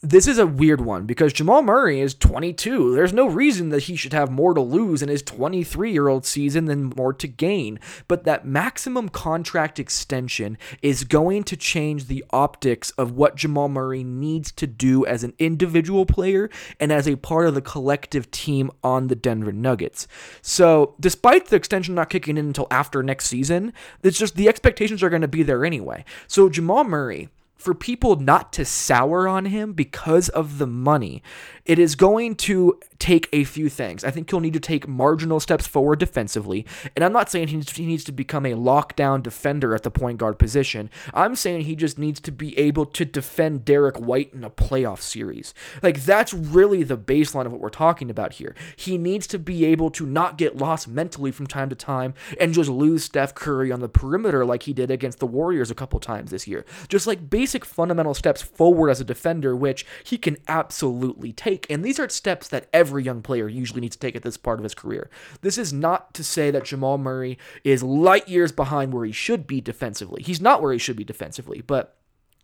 this 0.03 0.27
is 0.27 0.37
a 0.37 0.45
weird 0.45 0.81
one 0.81 1.05
because 1.05 1.31
Jamal 1.31 1.61
Murray 1.61 2.01
is 2.01 2.13
22. 2.13 2.93
There's 2.93 3.13
no 3.13 3.25
reason 3.25 3.69
that 3.69 3.83
he 3.83 3.95
should 3.95 4.11
have 4.11 4.29
more 4.29 4.53
to 4.53 4.59
lose 4.59 5.01
in 5.01 5.07
his 5.07 5.23
23 5.23 5.93
year 5.93 6.09
old 6.09 6.25
season 6.25 6.65
than 6.65 6.91
more 6.97 7.13
to 7.13 7.27
gain. 7.27 7.79
But 8.09 8.25
that 8.25 8.45
maximum 8.45 9.07
contract 9.07 9.79
extension 9.79 10.57
is 10.81 11.05
going 11.05 11.45
to 11.45 11.55
change 11.55 12.07
the 12.07 12.25
optics 12.31 12.91
of 12.91 13.13
what 13.13 13.37
Jamal 13.37 13.69
Murray 13.69 14.03
needs 14.03 14.51
to 14.51 14.67
do 14.67 15.05
as 15.05 15.23
an 15.23 15.33
individual 15.39 16.05
player 16.05 16.49
and 16.81 16.91
as 16.91 17.07
a 17.07 17.15
part 17.15 17.47
of 17.47 17.55
the 17.55 17.61
collective 17.61 18.29
team 18.29 18.71
on 18.83 19.07
the 19.07 19.15
Denver 19.15 19.53
Nuggets. 19.53 20.05
So, 20.41 20.95
despite 20.99 21.45
the 21.45 21.55
extension 21.55 21.95
not 21.95 22.09
kicking 22.09 22.37
in 22.37 22.47
until 22.47 22.67
after 22.69 23.01
next 23.03 23.27
season, 23.27 23.71
it's 24.03 24.19
just 24.19 24.35
the 24.35 24.49
expectations 24.49 25.01
are 25.01 25.09
going 25.09 25.21
to 25.21 25.29
be 25.29 25.43
there 25.43 25.63
anyway. 25.63 26.03
So, 26.27 26.49
Jamal 26.49 26.83
Murray 26.83 27.29
for 27.63 27.73
people 27.73 28.17
not 28.17 28.51
to 28.53 28.65
sour 28.65 29.25
on 29.25 29.45
him 29.45 29.71
because 29.71 30.27
of 30.29 30.57
the 30.57 30.67
money, 30.67 31.23
it 31.65 31.79
is 31.79 31.95
going 31.95 32.35
to 32.35 32.79
take 32.99 33.27
a 33.33 33.43
few 33.43 33.69
things. 33.69 34.03
I 34.03 34.11
think 34.11 34.29
he'll 34.29 34.39
need 34.39 34.53
to 34.53 34.59
take 34.59 34.87
marginal 34.87 35.39
steps 35.39 35.67
forward 35.67 35.99
defensively. 35.99 36.65
And 36.95 37.03
I'm 37.03 37.13
not 37.13 37.29
saying 37.29 37.49
he 37.49 37.85
needs 37.85 38.03
to 38.05 38.11
become 38.11 38.45
a 38.45 38.53
lockdown 38.53 39.21
defender 39.21 39.75
at 39.75 39.83
the 39.83 39.91
point 39.91 40.17
guard 40.17 40.39
position. 40.39 40.89
I'm 41.13 41.35
saying 41.35 41.61
he 41.61 41.75
just 41.75 41.97
needs 41.97 42.19
to 42.21 42.31
be 42.31 42.57
able 42.57 42.85
to 42.87 43.05
defend 43.05 43.65
Derrick 43.65 43.97
White 43.97 44.33
in 44.33 44.43
a 44.43 44.49
playoff 44.49 44.99
series. 44.99 45.53
Like, 45.81 46.03
that's 46.03 46.33
really 46.33 46.83
the 46.83 46.97
baseline 46.97 47.45
of 47.45 47.51
what 47.51 47.61
we're 47.61 47.69
talking 47.69 48.09
about 48.09 48.33
here. 48.33 48.55
He 48.75 48.97
needs 48.97 49.27
to 49.27 49.39
be 49.39 49.65
able 49.65 49.89
to 49.91 50.05
not 50.05 50.37
get 50.37 50.57
lost 50.57 50.87
mentally 50.87 51.31
from 51.31 51.47
time 51.47 51.69
to 51.69 51.75
time 51.75 52.13
and 52.39 52.53
just 52.53 52.69
lose 52.69 53.03
Steph 53.03 53.35
Curry 53.35 53.71
on 53.71 53.79
the 53.79 53.89
perimeter 53.89 54.45
like 54.45 54.63
he 54.63 54.73
did 54.73 54.91
against 54.91 55.19
the 55.19 55.27
Warriors 55.27 55.71
a 55.71 55.75
couple 55.75 55.99
times 55.99 56.31
this 56.31 56.47
year. 56.47 56.65
Just 56.87 57.07
like 57.07 57.29
basic 57.29 57.65
fundamental 57.65 58.13
steps 58.13 58.41
forward 58.41 58.89
as 58.89 59.01
a 59.01 59.05
defender, 59.05 59.55
which 59.55 59.85
he 60.03 60.17
can 60.17 60.37
absolutely 60.47 61.31
take. 61.31 61.52
And 61.69 61.83
these 61.83 61.99
are 61.99 62.09
steps 62.09 62.47
that 62.49 62.67
every 62.73 63.03
young 63.03 63.21
player 63.21 63.47
usually 63.47 63.81
needs 63.81 63.95
to 63.95 63.99
take 63.99 64.15
at 64.15 64.23
this 64.23 64.37
part 64.37 64.59
of 64.59 64.63
his 64.63 64.75
career. 64.75 65.09
This 65.41 65.57
is 65.57 65.73
not 65.73 66.13
to 66.13 66.23
say 66.23 66.51
that 66.51 66.65
Jamal 66.65 66.97
Murray 66.97 67.37
is 67.63 67.83
light 67.83 68.27
years 68.27 68.51
behind 68.51 68.93
where 68.93 69.05
he 69.05 69.11
should 69.11 69.47
be 69.47 69.61
defensively. 69.61 70.23
He's 70.23 70.41
not 70.41 70.61
where 70.61 70.73
he 70.73 70.79
should 70.79 70.97
be 70.97 71.03
defensively, 71.03 71.61
but 71.61 71.95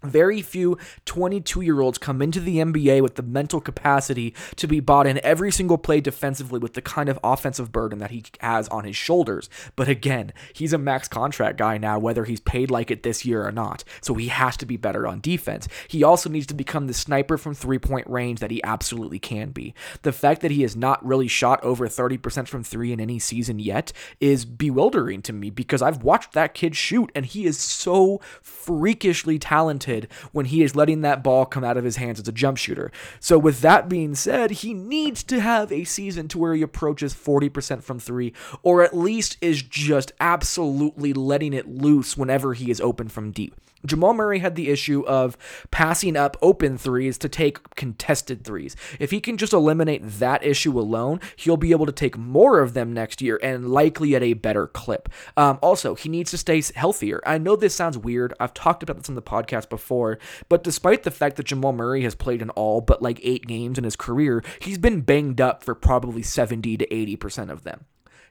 very 0.04 0.42
few 0.42 0.78
22 1.06 1.62
year 1.62 1.82
olds 1.82 1.98
come 1.98 2.22
into 2.22 2.40
the 2.40 2.58
NBA 2.58 3.02
with 3.02 3.16
the 3.16 3.24
mental 3.24 3.60
capacity 3.60 4.34
to 4.56 4.68
be 4.68 4.80
bought 4.80 5.08
in 5.08 5.20
every 5.24 5.52
single 5.52 5.78
play 5.78 6.00
defensively 6.00 6.60
with 6.60 6.74
the 6.74 6.82
kind 6.82 7.10
of 7.10 7.20
offensive 7.24 7.72
burden 7.72 8.00
that 8.00 8.12
he 8.12 8.24
has 8.40 8.68
on 8.70 8.86
his 8.86 8.96
shoulders. 8.96 9.50
But 9.76 9.90
again, 9.90 10.32
he's 10.54 10.74
a 10.74 10.78
max 10.78 11.08
contract 11.08 11.58
guy 11.58 11.78
now, 11.78 12.00
whether 12.00 12.26
he's 12.26 12.40
paid 12.40 12.72
like 12.72 12.92
it 12.92 13.04
this 13.04 13.26
year 13.26 13.46
or 13.46 13.52
not. 13.52 13.84
So 14.02 14.14
he 14.14 14.28
has 14.28 14.56
to 14.58 14.66
be 14.66 14.78
better 14.78 15.06
on 15.06 15.20
defense. 15.20 15.68
He 15.88 16.04
also 16.04 16.30
needs 16.30 16.48
to 16.48 16.54
become 16.54 16.88
the 16.88 16.94
sniper 16.94 17.38
from 17.38 17.54
three 17.54 17.80
point 17.80 18.08
range 18.08 18.40
that 18.40 18.52
he 18.52 18.64
absolutely 18.64 19.20
can 19.20 19.52
be. 19.52 19.74
The 20.04 20.14
fact 20.14 20.42
that 20.42 20.52
he 20.52 20.62
has 20.62 20.76
not 20.76 21.06
really 21.06 21.28
shot 21.28 21.64
over 21.64 21.88
30% 21.88 22.48
from 22.48 22.64
three 22.64 22.94
in 22.94 23.02
any 23.02 23.20
season 23.20 23.60
yet 23.60 23.92
is 24.20 24.46
bewildering 24.46 25.22
to 25.24 25.34
me 25.34 25.50
because 25.50 25.82
I've 25.82 26.04
watched 26.04 26.34
that 26.34 26.54
kid 26.54 26.76
shoot 26.76 27.12
and 27.14 27.26
he 27.26 27.46
is 27.46 27.60
so 27.60 28.22
freakishly 28.42 29.38
talented 29.40 29.89
when 30.32 30.46
he 30.46 30.64
is 30.64 30.76
letting 30.76 31.02
that 31.02 31.24
ball 31.24 31.46
come 31.46 31.64
out 31.64 31.78
of 31.78 31.84
his 31.84 31.98
hands 31.98 32.20
as 32.20 32.28
a 32.28 32.32
jump 32.32 32.58
shooter. 32.58 32.92
So, 33.20 33.38
with 33.38 33.62
that 33.62 33.90
being 33.90 34.16
said, 34.16 34.52
he 34.52 34.74
needs 34.74 35.24
to 35.24 35.40
have 35.40 35.72
a 35.72 35.84
season 35.84 36.28
to 36.30 36.38
where 36.38 36.54
he 36.54 36.62
approaches 36.62 37.14
40% 37.14 37.84
from 37.84 38.00
three, 38.00 38.34
or 38.64 38.84
at 38.84 38.96
least 38.96 39.38
is 39.42 39.62
just 39.62 40.12
absolutely 40.20 41.14
letting 41.14 41.54
it 41.54 41.68
loose 41.68 42.16
whenever 42.18 42.54
he 42.54 42.72
is 42.72 42.82
open 42.82 43.10
from 43.10 43.32
deep. 43.32 43.56
Jamal 43.86 44.14
Murray 44.14 44.40
had 44.40 44.56
the 44.56 44.70
issue 44.70 45.06
of 45.08 45.38
passing 45.72 46.18
up 46.18 46.38
open 46.42 46.78
threes 46.78 47.18
to 47.20 47.30
take 47.30 47.76
contested 47.76 48.44
threes. 48.44 48.76
If 49.00 49.12
he 49.12 49.20
can 49.20 49.38
just 49.38 49.54
eliminate 49.54 50.02
that 50.04 50.44
issue 50.44 50.78
alone, 50.78 51.20
he'll 51.36 51.58
be 51.58 51.72
able 51.72 51.86
to 51.86 51.92
take 51.92 52.18
more 52.18 52.60
of 52.60 52.74
them 52.74 52.94
next 52.94 53.22
year 53.22 53.40
and 53.42 53.70
likely 53.70 54.16
at 54.16 54.24
a 54.24 54.34
better 54.34 54.68
clip. 54.68 55.10
Um, 55.38 55.60
also, 55.62 55.96
he 55.96 56.10
needs 56.10 56.32
to 56.32 56.38
stay 56.38 56.62
healthier. 56.76 57.22
I 57.26 57.38
know 57.38 57.56
this 57.56 57.76
sounds 57.76 57.98
weird. 57.98 58.34
I've 58.40 58.54
talked 58.54 58.84
about 58.84 58.98
this 58.98 59.10
on 59.10 59.16
the 59.16 59.22
podcast 59.22 59.70
before, 59.70 60.20
but 60.50 60.64
despite 60.64 61.04
the 61.04 61.12
fact 61.12 61.38
that 61.38 61.46
Jamal 61.46 61.74
Murray 61.74 62.04
has 62.04 62.16
played 62.16 62.42
in 62.42 62.50
all 62.52 62.82
but 62.82 63.02
like 63.02 63.20
eight 63.24 63.48
games 63.48 63.78
in 63.78 63.84
his 63.84 63.96
career, 63.96 64.44
he's 64.60 64.78
been 64.78 65.02
banged 65.02 65.40
up 65.40 65.64
for 65.64 65.76
probably 65.76 66.22
70 66.22 66.78
to 66.78 66.88
80% 66.88 67.50
of 67.50 67.64
them 67.64 67.86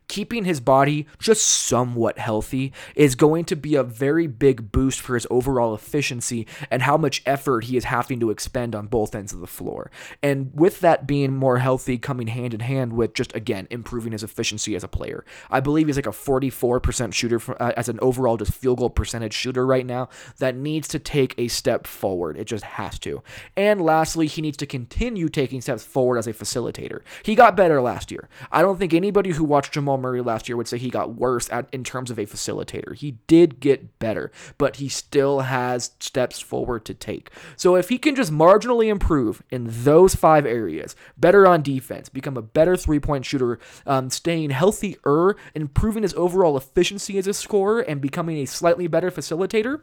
keeping 0.09 0.45
his 0.45 0.61
body 0.61 1.07
just 1.19 1.47
somewhat 1.47 2.19
healthy 2.19 2.73
is 2.95 3.15
going 3.15 3.45
to 3.45 3.55
be 3.55 3.75
a 3.75 3.83
very 3.83 4.27
big 4.27 4.73
boost 4.73 5.01
for 5.01 5.15
his 5.15 5.27
overall 5.31 5.75
efficiency 5.75 6.47
and 6.71 6.83
how 6.83 6.97
much 6.97 7.23
effort 7.27 7.65
he 7.65 7.77
is 7.77 7.85
having 7.85 8.19
to 8.19 8.31
expend 8.31 8.75
on 8.75 8.87
both 8.87 9.15
ends 9.15 9.33
of 9.33 9.41
the 9.41 9.47
floor. 9.47 9.91
And 10.23 10.51
with 10.55 10.81
that 10.81 11.07
being 11.07 11.37
more 11.37 11.59
healthy, 11.59 11.99
coming 11.99 12.29
hand 12.29 12.55
in 12.55 12.61
hand 12.61 12.95
with 12.95 13.15
just, 13.15 13.35
again, 13.37 13.69
improving 13.71 14.13
his 14.13 14.23
efficiency 14.23 14.75
as 14.75 14.83
a 14.83 14.89
player. 14.89 15.25
I 15.51 15.61
believe 15.61 15.87
he's 15.87 15.97
like 15.97 16.07
a 16.07 16.11
44% 16.11 17.13
shooter 17.13 17.39
for, 17.39 17.61
uh, 17.63 17.73
as 17.77 17.89
an 17.89 17.99
overall 18.01 18.37
just 18.37 18.55
field 18.55 18.79
goal 18.79 18.91
percentage 18.91 19.35
shooter 19.35 19.67
right 19.67 19.85
now 19.85 20.09
that 20.39 20.57
needs 20.57 20.89
to 20.89 20.99
take 20.99 21.35
a 21.37 21.49
step 21.49 21.87
forward. 21.87 22.39
It 22.39 22.47
just 22.47 22.65
has 22.65 22.99
to. 23.01 23.23
And 23.57 23.81
lastly, 23.81 24.27
he 24.27 24.41
needs 24.41 24.57
to 24.59 24.67
continue 24.67 25.29
taking 25.29 25.61
steps 25.61 25.85
forward 25.85 26.17
as 26.17 26.27
a 26.27 26.33
facilitator. 26.33 27.03
He 27.23 27.35
got 27.35 27.57
better 27.57 27.83
last 27.83 28.11
year. 28.11 28.29
I 28.51 28.63
don't 28.63 28.79
think 28.79 28.95
anybody 28.95 29.31
who 29.31 29.45
watched 29.45 29.75
Jamal 29.75 29.98
Murray 29.99 30.21
last 30.21 30.49
year 30.49 30.57
would 30.57 30.69
say 30.69 30.79
he 30.79 30.91
got 30.91 31.15
worse 31.15 31.49
at, 31.51 31.69
in 31.73 31.85
terms 31.85 32.11
of 32.11 32.19
a 32.19 32.27
facilitator. 32.27 32.95
He 32.95 33.13
did 33.27 33.61
get 33.61 33.99
better, 33.99 34.31
but 34.57 34.77
he 34.77 34.89
still 34.89 35.41
has 35.41 35.93
steps 36.01 36.41
forward 36.41 36.85
to 36.87 36.95
take. 36.95 37.31
So 37.57 37.77
if 37.77 37.89
he 37.89 37.99
can 37.99 38.15
just 38.15 38.33
marginally 38.33 38.89
improve 38.89 39.43
in 39.51 39.67
those 39.69 40.15
five 40.15 40.47
areas, 40.47 40.97
better 41.17 41.47
on 41.47 41.63
defense, 41.63 42.09
become 42.09 42.37
a 42.37 42.43
better 42.43 42.77
three 42.77 43.01
point 43.01 43.25
shooter, 43.25 43.59
um, 43.87 44.11
staying 44.11 44.51
healthier, 44.51 45.37
improving 45.55 46.03
his 46.03 46.15
overall 46.15 46.57
efficiency 46.57 47.19
as 47.19 47.27
a 47.27 47.35
scorer, 47.35 47.81
and 47.81 48.01
becoming 48.01 48.39
a 48.39 48.47
slightly 48.47 48.87
better 48.87 49.11
facilitator 49.11 49.83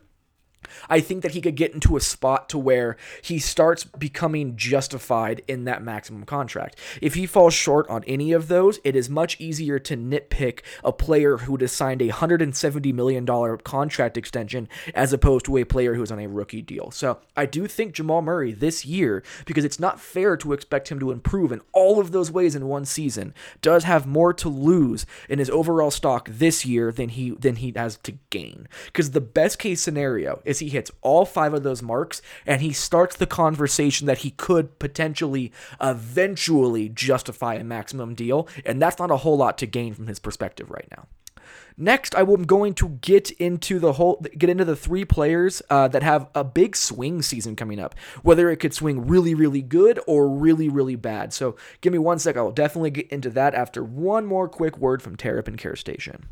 I 0.90 1.00
think 1.00 1.24
that 1.24 1.32
he 1.32 1.42
could 1.42 1.56
get 1.56 1.74
into 1.74 1.98
a 1.98 2.02
spot 2.02 2.50
to 2.50 2.58
where 2.58 2.98
he 3.22 3.40
starts 3.40 3.84
becoming 3.84 4.56
justified 4.56 5.42
in 5.48 5.66
that 5.66 5.84
maximum 5.84 6.24
contract. 6.24 6.78
If 7.02 7.14
he 7.16 7.26
falls 7.26 7.54
short 7.54 7.90
on 7.90 8.04
any 8.06 8.32
of 8.32 8.48
those, 8.48 8.80
it 8.84 8.96
is 8.96 9.10
much 9.10 9.40
easier 9.40 9.80
to 9.80 9.98
nitpick 9.98 10.62
a 10.84 10.92
player 10.92 11.38
who 11.38 11.58
has 11.58 11.72
signed 11.72 12.02
a 12.02 12.10
$170 12.10 12.94
million 12.94 13.26
contract 13.64 14.18
extension 14.18 14.68
as 14.94 15.14
opposed 15.14 15.46
to 15.46 15.58
a 15.58 15.64
player 15.64 15.96
who's 15.96 16.12
on 16.12 16.20
a 16.20 16.28
rookie 16.28 16.62
deal. 16.62 16.92
So 16.92 17.20
I 17.36 17.46
do 17.46 17.68
think 17.68 17.94
Jamal 17.94 18.22
Murray 18.22 18.52
this 18.52 18.86
year, 18.86 19.24
because 19.46 19.66
it's 19.66 19.80
not 19.80 20.00
fair 20.00 20.38
to 20.38 20.54
expect 20.54 20.90
him 20.90 21.00
to 21.00 21.12
improve 21.12 21.52
in 21.52 21.62
all 21.74 22.00
of 22.00 22.12
those 22.12 22.32
ways 22.32 22.56
in 22.56 22.68
one 22.68 22.86
season, 22.86 23.34
does 23.62 23.84
have 23.84 24.06
more 24.06 24.34
to 24.34 24.50
lose 24.50 25.06
in 25.30 25.40
his 25.40 25.50
overall 25.50 25.92
stock 25.92 26.30
this 26.30 26.66
year 26.66 26.92
than 26.92 27.10
he 27.10 27.32
than 27.32 27.58
he 27.58 27.74
has 27.76 27.98
to 27.98 28.14
gain. 28.30 28.68
Because 28.86 29.12
the 29.12 29.22
best 29.22 29.60
case 29.60 29.82
scenario 29.82 30.42
is 30.46 30.55
he 30.60 30.70
hits 30.70 30.92
all 31.02 31.26
five 31.26 31.54
of 31.54 31.64
those 31.64 31.82
marks 31.82 32.22
and 32.46 32.62
he 32.62 32.74
starts 32.74 33.16
the 33.16 33.28
conversation 33.28 34.08
that 34.08 34.20
he 34.20 34.32
could 34.32 34.80
potentially 34.80 35.52
eventually 35.82 36.90
justify 36.90 37.56
a 37.56 37.64
maximum 37.64 38.16
deal. 38.16 38.48
And 38.66 38.82
that's 38.82 39.00
not 39.00 39.12
a 39.12 39.18
whole 39.18 39.38
lot 39.38 39.58
to 39.60 39.66
gain 39.66 39.94
from 39.94 40.08
his 40.08 40.20
perspective 40.20 40.70
right 40.70 40.88
now. 40.92 41.08
Next, 41.78 42.16
I 42.16 42.22
am 42.22 42.44
going 42.44 42.74
to 42.76 42.90
get 42.90 43.32
into 43.32 43.80
the 43.80 43.94
whole 43.94 44.26
get 44.38 44.50
into 44.50 44.64
the 44.64 44.78
three 44.78 45.04
players 45.04 45.62
uh, 45.70 45.90
that 45.90 46.04
have 46.04 46.30
a 46.34 46.44
big 46.44 46.76
swing 46.76 47.22
season 47.22 47.56
coming 47.56 47.80
up. 47.80 47.96
Whether 48.24 48.50
it 48.50 48.58
could 48.58 48.74
swing 48.74 49.08
really, 49.08 49.36
really 49.36 49.62
good 49.62 50.00
or 50.08 50.30
really, 50.30 50.70
really 50.70 50.96
bad. 50.96 51.34
So 51.34 51.58
give 51.82 51.92
me 51.92 52.00
one 52.00 52.20
sec. 52.20 52.38
I 52.38 52.42
will 52.42 52.52
definitely 52.52 52.92
get 52.92 53.10
into 53.10 53.30
that 53.32 53.54
after 53.54 53.84
one 53.84 54.26
more 54.26 54.48
quick 54.48 54.78
word 54.78 55.02
from 55.02 55.18
Terrapin 55.18 55.58
Care 55.58 55.76
Station. 55.76 56.30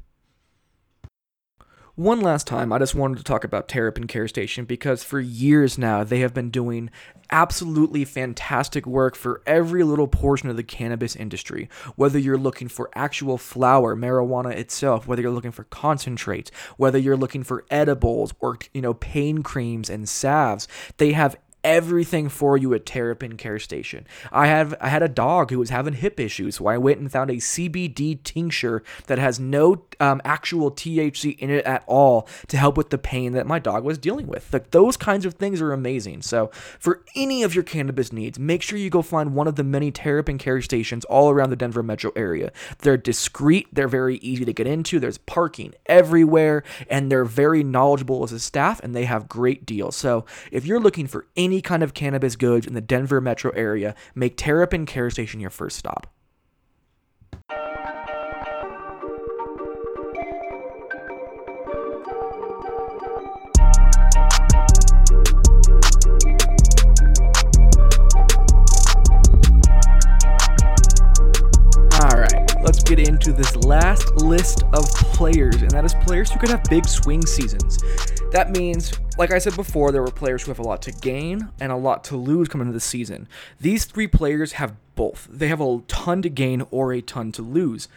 One 1.95 2.21
last 2.21 2.47
time, 2.47 2.73
I 2.73 2.79
just 2.79 2.95
wanted 2.95 3.19
to 3.19 3.23
talk 3.23 3.43
about 3.43 3.67
Terrapin 3.67 4.07
Care 4.07 4.27
Station 4.27 4.65
because 4.65 5.03
for 5.03 5.19
years 5.19 5.77
now 5.77 6.03
they 6.03 6.21
have 6.21 6.33
been 6.33 6.49
doing 6.49 6.89
absolutely 7.29 8.03
fantastic 8.03 8.87
work 8.87 9.15
for 9.15 9.43
every 9.45 9.83
little 9.83 10.07
portion 10.07 10.49
of 10.49 10.57
the 10.57 10.63
cannabis 10.63 11.15
industry. 11.15 11.69
Whether 11.95 12.17
you're 12.17 12.35
looking 12.35 12.67
for 12.67 12.89
actual 12.95 13.37
flower, 13.37 13.95
marijuana 13.95 14.55
itself, 14.55 15.05
whether 15.05 15.21
you're 15.21 15.29
looking 15.29 15.51
for 15.51 15.65
concentrates, 15.65 16.49
whether 16.77 16.97
you're 16.97 17.15
looking 17.15 17.43
for 17.43 17.63
edibles 17.69 18.33
or 18.39 18.57
you 18.73 18.81
know 18.81 18.95
pain 18.95 19.43
creams 19.43 19.87
and 19.87 20.09
salves, 20.09 20.67
they 20.97 21.11
have 21.11 21.37
everything 21.63 22.29
for 22.29 22.57
you 22.57 22.73
at 22.73 22.85
Terrapin 22.85 23.37
Care 23.37 23.59
Station. 23.59 24.05
I 24.31 24.47
have 24.47 24.75
I 24.81 24.89
had 24.89 25.03
a 25.03 25.07
dog 25.07 25.49
who 25.49 25.59
was 25.59 25.69
having 25.69 25.93
hip 25.93 26.19
issues, 26.19 26.55
so 26.55 26.67
I 26.67 26.77
went 26.77 26.99
and 26.99 27.11
found 27.11 27.29
a 27.29 27.35
CBD 27.35 28.21
tincture 28.23 28.83
that 29.07 29.17
has 29.19 29.39
no 29.39 29.83
um, 29.99 30.21
actual 30.25 30.71
THC 30.71 31.37
in 31.39 31.49
it 31.49 31.65
at 31.65 31.83
all 31.87 32.27
to 32.47 32.57
help 32.57 32.77
with 32.77 32.89
the 32.89 32.97
pain 32.97 33.33
that 33.33 33.47
my 33.47 33.59
dog 33.59 33.83
was 33.83 33.97
dealing 33.97 34.27
with. 34.27 34.51
Like 34.51 34.71
those 34.71 34.97
kinds 34.97 35.25
of 35.25 35.35
things 35.35 35.61
are 35.61 35.71
amazing. 35.71 36.21
So 36.21 36.51
for 36.79 37.03
any 37.15 37.43
of 37.43 37.55
your 37.55 37.63
cannabis 37.63 38.11
needs, 38.11 38.37
make 38.37 38.61
sure 38.61 38.77
you 38.77 38.89
go 38.89 39.01
find 39.01 39.33
one 39.33 39.47
of 39.47 39.55
the 39.55 39.63
many 39.63 39.91
Terrapin 39.91 40.37
Care 40.37 40.61
Stations 40.61 41.05
all 41.05 41.29
around 41.29 41.49
the 41.49 41.55
Denver 41.55 41.83
metro 41.83 42.11
area. 42.15 42.51
They're 42.79 42.97
discreet, 42.97 43.67
they're 43.71 43.87
very 43.87 44.17
easy 44.17 44.45
to 44.45 44.53
get 44.53 44.67
into. 44.67 44.99
There's 44.99 45.17
parking 45.17 45.73
everywhere, 45.85 46.63
and 46.89 47.11
they're 47.11 47.25
very 47.25 47.63
knowledgeable 47.63 48.23
as 48.23 48.31
a 48.31 48.39
staff, 48.39 48.79
and 48.81 48.95
they 48.95 49.05
have 49.05 49.27
great 49.27 49.65
deals. 49.65 49.95
So 49.95 50.25
if 50.51 50.65
you're 50.65 50.79
looking 50.79 51.07
for 51.07 51.25
any 51.35 51.52
any 51.53 51.61
kind 51.61 51.83
of 51.83 51.93
cannabis 51.93 52.35
goods 52.35 52.65
in 52.65 52.73
the 52.73 52.81
Denver 52.81 53.21
metro 53.21 53.51
area, 53.51 53.93
make 54.15 54.35
Terrapin 54.35 54.87
Care 54.87 55.11
Station 55.11 55.39
your 55.39 55.51
first 55.51 55.77
stop. 55.77 56.11
Get 72.95 73.07
into 73.07 73.33
this 73.33 73.55
last 73.55 74.13
list 74.17 74.61
of 74.73 74.85
players, 75.13 75.55
and 75.55 75.71
that 75.71 75.83
is 75.83 75.95
players 76.05 76.29
who 76.29 76.37
could 76.37 76.49
have 76.49 76.63
big 76.65 76.87
swing 76.87 77.25
seasons. 77.25 77.79
That 78.31 78.51
means, 78.51 78.99
like 79.17 79.33
I 79.33 79.39
said 79.39 79.55
before, 79.55 79.91
there 79.91 80.03
were 80.03 80.11
players 80.11 80.43
who 80.43 80.51
have 80.51 80.59
a 80.59 80.63
lot 80.63 80.83
to 80.83 80.91
gain 80.91 81.49
and 81.59 81.71
a 81.71 81.75
lot 81.75 82.03
to 82.05 82.15
lose 82.15 82.49
coming 82.49 82.67
into 82.67 82.73
the 82.75 82.79
season. 82.79 83.27
These 83.59 83.85
three 83.85 84.05
players 84.05 84.53
have 84.53 84.75
both. 84.93 85.27
They 85.27 85.47
have 85.47 85.59
a 85.59 85.81
ton 85.87 86.21
to 86.21 86.29
gain 86.29 86.67
or 86.69 86.93
a 86.93 87.01
ton 87.01 87.31
to 87.31 87.41
lose. 87.41 87.87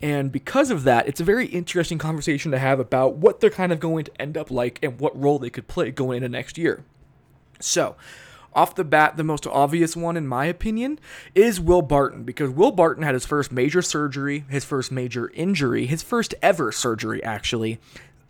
And 0.00 0.32
because 0.32 0.70
of 0.70 0.84
that, 0.84 1.06
it's 1.06 1.20
a 1.20 1.24
very 1.24 1.46
interesting 1.48 1.98
conversation 1.98 2.50
to 2.52 2.58
have 2.58 2.80
about 2.80 3.16
what 3.16 3.40
they're 3.40 3.50
kind 3.50 3.72
of 3.72 3.80
going 3.80 4.06
to 4.06 4.20
end 4.22 4.38
up 4.38 4.50
like 4.50 4.78
and 4.82 4.98
what 4.98 5.20
role 5.20 5.38
they 5.38 5.50
could 5.50 5.68
play 5.68 5.90
going 5.90 6.18
into 6.18 6.30
next 6.30 6.56
year. 6.56 6.82
So, 7.60 7.96
off 8.56 8.74
the 8.74 8.84
bat, 8.84 9.16
the 9.16 9.22
most 9.22 9.46
obvious 9.46 9.94
one, 9.94 10.16
in 10.16 10.26
my 10.26 10.46
opinion, 10.46 10.98
is 11.34 11.60
Will 11.60 11.82
Barton 11.82 12.24
because 12.24 12.50
Will 12.50 12.72
Barton 12.72 13.02
had 13.04 13.14
his 13.14 13.26
first 13.26 13.52
major 13.52 13.82
surgery, 13.82 14.44
his 14.48 14.64
first 14.64 14.90
major 14.90 15.30
injury, 15.34 15.86
his 15.86 16.02
first 16.02 16.34
ever 16.42 16.72
surgery, 16.72 17.22
actually, 17.22 17.78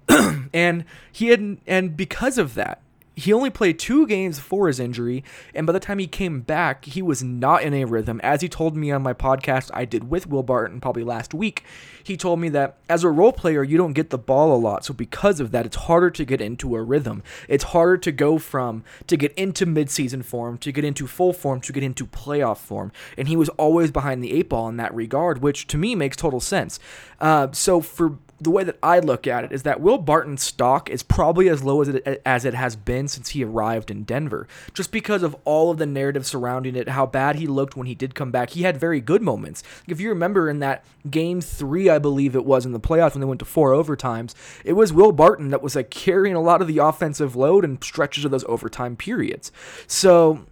and 0.52 0.84
he 1.10 1.28
had 1.28 1.58
and 1.66 1.96
because 1.96 2.36
of 2.36 2.54
that, 2.54 2.82
he 3.16 3.32
only 3.32 3.48
played 3.48 3.78
two 3.78 4.06
games 4.06 4.38
for 4.38 4.66
his 4.66 4.78
injury, 4.78 5.24
and 5.54 5.66
by 5.66 5.72
the 5.72 5.80
time 5.80 5.98
he 5.98 6.06
came 6.06 6.42
back, 6.42 6.84
he 6.84 7.00
was 7.00 7.22
not 7.22 7.62
in 7.62 7.72
a 7.72 7.86
rhythm. 7.86 8.20
As 8.22 8.42
he 8.42 8.48
told 8.48 8.76
me 8.76 8.90
on 8.90 9.02
my 9.02 9.14
podcast 9.14 9.70
I 9.72 9.86
did 9.86 10.10
with 10.10 10.26
Will 10.26 10.42
Barton 10.42 10.82
probably 10.82 11.02
last 11.02 11.32
week, 11.32 11.64
he 12.04 12.18
told 12.18 12.40
me 12.40 12.50
that 12.50 12.76
as 12.90 13.04
a 13.04 13.08
role 13.08 13.32
player, 13.32 13.64
you 13.64 13.78
don't 13.78 13.94
get 13.94 14.10
the 14.10 14.18
ball 14.18 14.54
a 14.54 14.60
lot. 14.60 14.84
So 14.84 14.92
because 14.92 15.40
of 15.40 15.50
that, 15.52 15.64
it's 15.64 15.76
harder 15.76 16.10
to 16.10 16.24
get 16.26 16.42
into 16.42 16.76
a 16.76 16.82
rhythm. 16.82 17.22
It's 17.48 17.64
harder 17.64 17.96
to 17.96 18.12
go 18.12 18.36
from 18.36 18.84
to 19.06 19.16
get 19.16 19.32
into 19.32 19.64
midseason 19.64 20.22
form, 20.22 20.58
to 20.58 20.70
get 20.70 20.84
into 20.84 21.06
full 21.06 21.32
form, 21.32 21.62
to 21.62 21.72
get 21.72 21.82
into 21.82 22.04
playoff 22.04 22.58
form. 22.58 22.92
And 23.16 23.28
he 23.28 23.36
was 23.36 23.48
always 23.50 23.90
behind 23.90 24.22
the 24.22 24.34
eight 24.34 24.50
ball 24.50 24.68
in 24.68 24.76
that 24.76 24.94
regard, 24.94 25.40
which 25.40 25.66
to 25.68 25.78
me 25.78 25.94
makes 25.94 26.16
total 26.16 26.38
sense. 26.38 26.78
Uh, 27.18 27.48
so 27.52 27.80
for 27.80 28.18
the 28.40 28.50
way 28.50 28.64
that 28.64 28.78
I 28.82 28.98
look 28.98 29.26
at 29.26 29.44
it 29.44 29.52
is 29.52 29.62
that 29.62 29.80
Will 29.80 29.98
Barton's 29.98 30.42
stock 30.42 30.90
is 30.90 31.02
probably 31.02 31.48
as 31.48 31.62
low 31.62 31.80
as 31.80 31.88
it, 31.88 32.22
as 32.24 32.44
it 32.44 32.54
has 32.54 32.76
been 32.76 33.08
since 33.08 33.30
he 33.30 33.44
arrived 33.44 33.90
in 33.90 34.04
Denver, 34.04 34.46
just 34.74 34.92
because 34.92 35.22
of 35.22 35.36
all 35.44 35.70
of 35.70 35.78
the 35.78 35.86
narrative 35.86 36.26
surrounding 36.26 36.76
it, 36.76 36.90
how 36.90 37.06
bad 37.06 37.36
he 37.36 37.46
looked 37.46 37.76
when 37.76 37.86
he 37.86 37.94
did 37.94 38.14
come 38.14 38.30
back. 38.30 38.50
He 38.50 38.62
had 38.62 38.76
very 38.76 39.00
good 39.00 39.22
moments. 39.22 39.62
If 39.86 40.00
you 40.00 40.10
remember 40.10 40.50
in 40.50 40.58
that 40.60 40.84
game 41.10 41.40
three, 41.40 41.88
I 41.88 41.98
believe 41.98 42.36
it 42.36 42.44
was 42.44 42.66
in 42.66 42.72
the 42.72 42.80
playoffs 42.80 43.14
when 43.14 43.20
they 43.20 43.26
went 43.26 43.40
to 43.40 43.46
four 43.46 43.72
overtimes, 43.72 44.34
it 44.64 44.74
was 44.74 44.92
Will 44.92 45.12
Barton 45.12 45.50
that 45.50 45.62
was 45.62 45.76
like 45.76 45.90
carrying 45.90 46.34
a 46.34 46.42
lot 46.42 46.60
of 46.60 46.68
the 46.68 46.78
offensive 46.78 47.36
load 47.36 47.64
and 47.64 47.82
stretches 47.82 48.24
of 48.24 48.30
those 48.30 48.44
overtime 48.44 48.96
periods. 48.96 49.50
So 49.86 50.46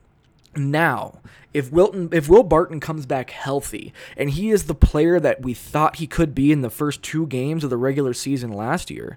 now 0.56 1.20
if 1.54 1.70
Wilton 1.70 2.08
if 2.12 2.28
Will 2.28 2.42
Barton 2.42 2.80
comes 2.80 3.06
back 3.06 3.30
healthy 3.30 3.94
and 4.16 4.30
he 4.30 4.50
is 4.50 4.64
the 4.64 4.74
player 4.74 5.20
that 5.20 5.42
we 5.42 5.54
thought 5.54 5.96
he 5.96 6.06
could 6.06 6.34
be 6.34 6.52
in 6.52 6.62
the 6.62 6.70
first 6.70 7.02
two 7.02 7.26
games 7.26 7.64
of 7.64 7.70
the 7.70 7.76
regular 7.76 8.12
season 8.12 8.52
last 8.52 8.90
year, 8.90 9.16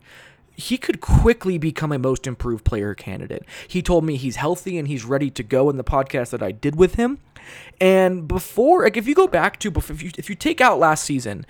he 0.55 0.77
could 0.77 1.01
quickly 1.01 1.57
become 1.57 1.91
a 1.91 1.99
most 1.99 2.27
improved 2.27 2.63
player 2.63 2.93
candidate. 2.93 3.43
He 3.67 3.81
told 3.81 4.05
me 4.05 4.15
he's 4.17 4.37
healthy 4.37 4.77
and 4.77 4.87
he's 4.87 5.03
ready 5.03 5.29
to 5.31 5.43
go 5.43 5.69
in 5.69 5.77
the 5.77 5.83
podcast 5.83 6.29
that 6.29 6.43
I 6.43 6.51
did 6.51 6.75
with 6.75 6.95
him. 6.95 7.19
And 7.79 8.27
before, 8.27 8.83
like 8.83 8.97
if 8.97 9.07
you 9.07 9.13
go 9.13 9.27
back 9.27 9.59
to 9.59 9.71
if 9.75 10.01
you 10.01 10.11
if 10.17 10.29
you 10.29 10.35
take 10.35 10.61
out 10.61 10.79
last 10.79 11.03
season, 11.03 11.45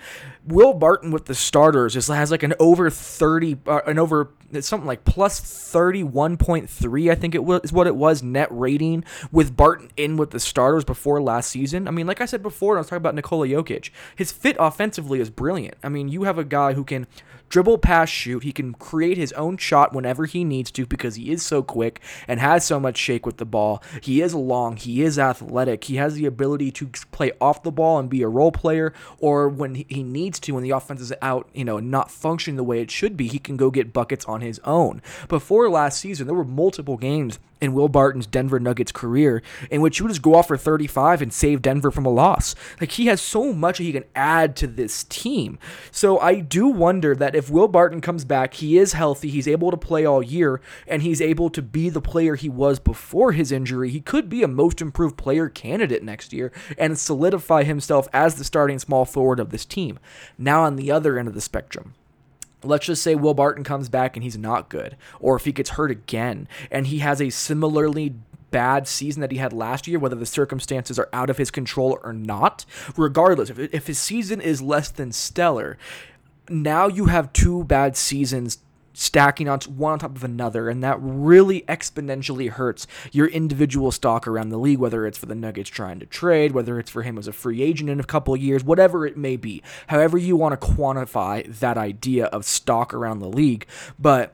Will 0.46 0.74
Barton 0.74 1.12
with 1.12 1.26
the 1.26 1.36
starters 1.36 1.94
just 1.94 2.10
has 2.10 2.32
like 2.32 2.44
an 2.44 2.54
over 2.60 2.90
thirty, 2.90 3.58
uh, 3.66 3.82
an 3.86 3.98
over 3.98 4.32
it's 4.52 4.68
something 4.68 4.88
like 4.88 5.06
plus 5.06 5.40
thirty 5.40 6.04
one 6.04 6.36
point 6.36 6.70
three. 6.70 7.10
I 7.10 7.16
think 7.16 7.34
it 7.34 7.44
was 7.46 7.62
is 7.64 7.72
what 7.72 7.88
it 7.88 7.96
was 7.96 8.24
net 8.24 8.50
rating 8.52 9.06
with 9.32 9.56
Barton 9.56 9.90
in 9.96 10.18
with 10.18 10.32
the 10.32 10.40
starters 10.40 10.84
before 10.84 11.22
last 11.22 11.50
season. 11.50 11.88
I 11.88 11.92
mean, 11.92 12.08
like 12.08 12.20
I 12.20 12.26
said 12.26 12.44
before, 12.44 12.76
I 12.76 12.80
was 12.80 12.88
talking 12.88 12.98
about 12.98 13.16
Nikola 13.16 13.48
Jokic. 13.48 13.90
His 14.16 14.32
fit 14.32 14.58
offensively 14.60 15.22
is 15.22 15.30
brilliant. 15.30 15.78
I 15.82 15.90
mean, 15.90 16.10
you 16.10 16.24
have 16.24 16.38
a 16.38 16.44
guy 16.44 16.74
who 16.74 16.84
can 16.84 17.08
dribble, 17.50 17.80
pass, 17.80 18.10
shoot. 18.10 18.44
He 18.44 18.52
can 18.52 18.74
create 18.74 19.18
his 19.18 19.34
own 19.34 19.58
shot 19.58 19.94
whenever 19.94 20.26
he 20.26 20.44
needs 20.44 20.72
to 20.72 20.86
because 20.86 21.16
he 21.16 21.32
is 21.32 21.44
so 21.44 21.64
quick 21.64 22.02
and 22.28 22.40
has 22.40 22.66
so 22.66 22.80
much 22.80 22.98
shake 22.98 23.26
with 23.26 23.38
the 23.38 23.46
ball. 23.46 23.82
He 24.02 24.22
is 24.22 24.34
long, 24.34 24.78
he 24.78 25.02
is 25.02 25.18
athletic. 25.20 25.86
He 25.86 25.96
has 25.96 26.16
the 26.16 26.26
ability 26.26 26.72
to 26.74 26.88
play 27.12 27.32
off 27.40 27.64
the 27.64 27.72
ball 27.72 28.00
and 28.00 28.10
be 28.10 28.22
a 28.22 28.28
role 28.28 28.52
player 28.52 28.94
or 29.20 29.50
when 29.50 29.76
he 29.76 30.04
needs 30.04 30.40
to 30.42 30.54
when 30.54 30.64
the 30.64 30.72
offense 30.72 31.02
is 31.02 31.14
out, 31.22 31.50
you 31.54 31.66
know, 31.66 31.80
not 31.80 32.12
functioning 32.12 32.58
the 32.58 32.64
way 32.64 32.82
it 32.82 32.92
should 32.92 33.18
be, 33.18 33.28
he 33.28 33.40
can 33.40 33.58
go 33.58 33.72
get 33.72 33.94
buckets 33.94 34.26
on 34.26 34.42
his 34.42 34.60
own. 34.64 35.02
Before 35.28 35.70
last 35.70 36.00
season, 36.00 36.28
there 36.28 36.36
were 36.36 36.46
multiple 36.46 36.98
games 36.98 37.40
in 37.62 37.74
Will 37.74 37.90
Barton's 37.90 38.28
Denver 38.28 38.60
Nuggets 38.60 38.92
career 38.92 39.42
in 39.70 39.82
which 39.82 39.98
he 39.98 40.04
would 40.04 40.10
just 40.10 40.22
go 40.22 40.36
off 40.36 40.48
for 40.48 40.58
35 40.58 41.22
and 41.22 41.34
save 41.34 41.62
Denver 41.62 41.92
from 41.92 42.06
a 42.06 42.10
loss. 42.10 42.56
Like 42.80 42.92
he 42.92 43.08
has 43.08 43.22
so 43.22 43.54
much 43.54 43.78
he 43.78 43.92
can 43.92 44.06
add 44.16 44.56
to 44.58 44.68
this 44.68 45.04
team. 45.06 45.60
So 45.92 46.20
I 46.20 46.40
do 46.40 46.68
wonder 46.68 47.16
that 47.16 47.36
if 47.36 47.50
Will 47.50 47.68
Barton 47.68 48.02
comes 48.02 48.26
back, 48.26 48.56
he 48.56 48.78
is 48.78 48.94
healthy, 48.94 49.30
he's 49.30 49.48
able 49.48 49.72
to 49.72 49.78
play 49.78 50.06
all 50.06 50.24
year, 50.24 50.62
and 50.88 51.02
he's 51.02 51.22
able 51.22 51.50
to 51.52 51.62
be 51.62 51.90
the 51.90 52.02
player 52.02 52.36
he 52.36 52.50
was 52.50 52.80
before 52.80 53.32
his 53.32 53.52
injury, 53.52 53.90
he 53.90 54.02
could 54.02 54.30
be 54.30 54.44
a 54.44 54.48
most 54.48 54.82
improved 54.82 55.18
player 55.18 55.50
candidate 55.50 56.04
next 56.04 56.34
year 56.34 56.52
and 56.78 56.98
solidify 56.98 57.64
himself 57.64 58.08
as 58.14 58.36
the 58.36 58.44
starting 58.44 58.80
small 58.80 59.06
forward 59.06 59.40
of 59.40 59.50
this 59.50 59.66
team. 59.66 60.00
Now 60.38 60.64
on 60.64 60.76
the 60.76 60.92
other 60.92 61.18
end 61.18 61.28
of 61.28 61.34
the 61.34 61.42
spectrum, 61.42 61.94
let's 62.64 62.86
just 62.86 63.04
say 63.04 63.16
Will 63.16 63.34
Barton 63.34 63.64
comes 63.64 63.90
back 63.90 64.16
and 64.16 64.24
he's 64.24 64.38
not 64.38 64.70
good, 64.70 64.98
or 65.20 65.36
if 65.36 65.46
he 65.46 65.52
gets 65.52 65.72
hurt 65.72 65.92
again 65.92 66.48
and 66.72 66.88
he 66.88 67.00
has 67.00 67.22
a 67.22 67.30
similarly 67.30 68.16
bad 68.52 68.88
season 68.88 69.22
that 69.22 69.32
he 69.32 69.38
had 69.38 69.54
last 69.54 69.88
year, 69.88 70.00
whether 70.00 70.16
the 70.16 70.26
circumstances 70.26 70.98
are 70.98 71.10
out 71.14 71.30
of 71.30 71.38
his 71.38 71.52
control 71.52 72.00
or 72.04 72.14
not, 72.14 72.66
regardless, 72.96 73.50
if, 73.50 73.88
his 73.88 74.00
season 74.00 74.42
is 74.42 74.62
less 74.62 74.90
than 74.90 75.12
stellar, 75.12 75.78
now 76.50 76.88
you 76.88 77.06
have 77.06 77.34
two 77.34 77.64
bad 77.66 77.98
seasons 77.98 78.60
stacking 78.98 79.48
on 79.48 79.60
one 79.62 79.94
on 79.94 80.00
top 80.00 80.16
of 80.16 80.24
another, 80.24 80.70
and 80.70 80.84
that 80.84 80.98
really 81.00 81.62
exponentially 81.62 82.50
hurts 82.50 82.88
your 83.12 83.28
individual 83.28 83.92
stock 83.92 84.28
around 84.28 84.50
the 84.50 84.58
league, 84.58 84.80
whether 84.80 85.06
it's 85.06 85.18
for 85.18 85.28
the 85.28 85.36
Nuggets 85.36 85.70
trying 85.70 86.00
to 86.00 86.06
trade, 86.06 86.52
whether 86.52 86.80
it's 86.80 86.90
for 86.90 87.04
him 87.04 87.18
as 87.18 87.28
a 87.28 87.34
free 87.34 87.62
agent 87.62 87.90
in 87.90 88.00
a 88.00 88.04
couple 88.04 88.36
years, 88.36 88.64
whatever 88.64 89.06
it 89.06 89.16
may 89.16 89.38
be. 89.38 89.62
However, 89.88 90.18
you 90.18 90.36
want 90.36 90.60
to 90.60 90.68
quantify 90.68 91.46
that 91.60 91.78
idea 91.78 92.26
of 92.26 92.44
stock 92.44 92.94
around 92.94 93.20
the 93.20 93.30
league. 93.30 93.68
But 94.00 94.34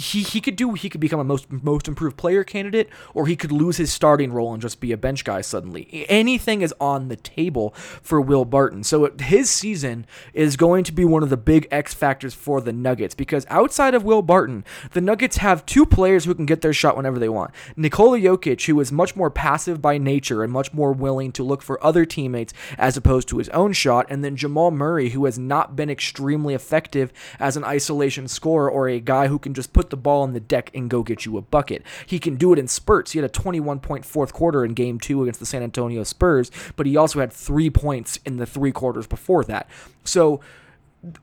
he 0.00 0.22
he 0.22 0.40
could 0.40 0.56
do 0.56 0.72
he 0.72 0.88
could 0.88 1.00
become 1.00 1.20
a 1.20 1.24
most 1.24 1.50
most 1.50 1.86
improved 1.86 2.16
player 2.16 2.42
candidate 2.42 2.88
or 3.14 3.26
he 3.26 3.36
could 3.36 3.52
lose 3.52 3.76
his 3.76 3.92
starting 3.92 4.32
role 4.32 4.52
and 4.52 4.62
just 4.62 4.80
be 4.80 4.92
a 4.92 4.96
bench 4.96 5.24
guy 5.24 5.40
suddenly. 5.40 6.06
Anything 6.08 6.62
is 6.62 6.74
on 6.80 7.08
the 7.08 7.16
table 7.16 7.70
for 8.02 8.20
Will 8.20 8.44
Barton. 8.44 8.82
So 8.82 9.10
his 9.20 9.50
season 9.50 10.06
is 10.32 10.56
going 10.56 10.84
to 10.84 10.92
be 10.92 11.04
one 11.04 11.22
of 11.22 11.30
the 11.30 11.36
big 11.36 11.68
X 11.70 11.92
factors 11.94 12.34
for 12.34 12.60
the 12.60 12.72
Nuggets 12.72 13.14
because 13.14 13.46
outside 13.50 13.94
of 13.94 14.04
Will 14.04 14.22
Barton, 14.22 14.64
the 14.92 15.00
Nuggets 15.00 15.38
have 15.38 15.66
two 15.66 15.84
players 15.84 16.24
who 16.24 16.34
can 16.34 16.46
get 16.46 16.62
their 16.62 16.72
shot 16.72 16.96
whenever 16.96 17.18
they 17.18 17.28
want. 17.28 17.52
Nikola 17.76 18.18
Jokic, 18.18 18.64
who 18.66 18.80
is 18.80 18.90
much 18.90 19.14
more 19.14 19.30
passive 19.30 19.82
by 19.82 19.98
nature 19.98 20.42
and 20.42 20.52
much 20.52 20.72
more 20.72 20.92
willing 20.92 21.32
to 21.32 21.42
look 21.42 21.62
for 21.62 21.82
other 21.84 22.04
teammates 22.04 22.54
as 22.78 22.96
opposed 22.96 23.28
to 23.28 23.38
his 23.38 23.48
own 23.50 23.72
shot, 23.72 24.06
and 24.08 24.24
then 24.24 24.36
Jamal 24.36 24.70
Murray, 24.70 25.10
who 25.10 25.26
has 25.26 25.38
not 25.38 25.76
been 25.76 25.90
extremely 25.90 26.54
effective 26.54 27.12
as 27.38 27.56
an 27.56 27.64
isolation 27.64 28.28
scorer 28.28 28.70
or 28.70 28.88
a 28.88 29.00
guy 29.00 29.28
who 29.28 29.38
can 29.38 29.54
just 29.54 29.72
put 29.72 29.89
the 29.90 29.96
ball 29.96 30.22
on 30.22 30.32
the 30.32 30.40
deck 30.40 30.70
and 30.74 30.88
go 30.88 31.02
get 31.02 31.24
you 31.24 31.36
a 31.36 31.42
bucket. 31.42 31.82
He 32.06 32.18
can 32.18 32.36
do 32.36 32.52
it 32.52 32.58
in 32.58 32.68
spurts. 32.68 33.12
He 33.12 33.18
had 33.18 33.24
a 33.24 33.32
21 33.32 33.80
point 33.80 34.04
fourth 34.04 34.32
quarter 34.32 34.64
in 34.64 34.74
game 34.74 34.98
two 34.98 35.22
against 35.22 35.40
the 35.40 35.46
San 35.46 35.62
Antonio 35.62 36.04
Spurs, 36.04 36.50
but 36.76 36.86
he 36.86 36.96
also 36.96 37.20
had 37.20 37.32
three 37.32 37.70
points 37.70 38.18
in 38.24 38.36
the 38.36 38.46
three 38.46 38.72
quarters 38.72 39.06
before 39.06 39.44
that. 39.44 39.68
So, 40.04 40.40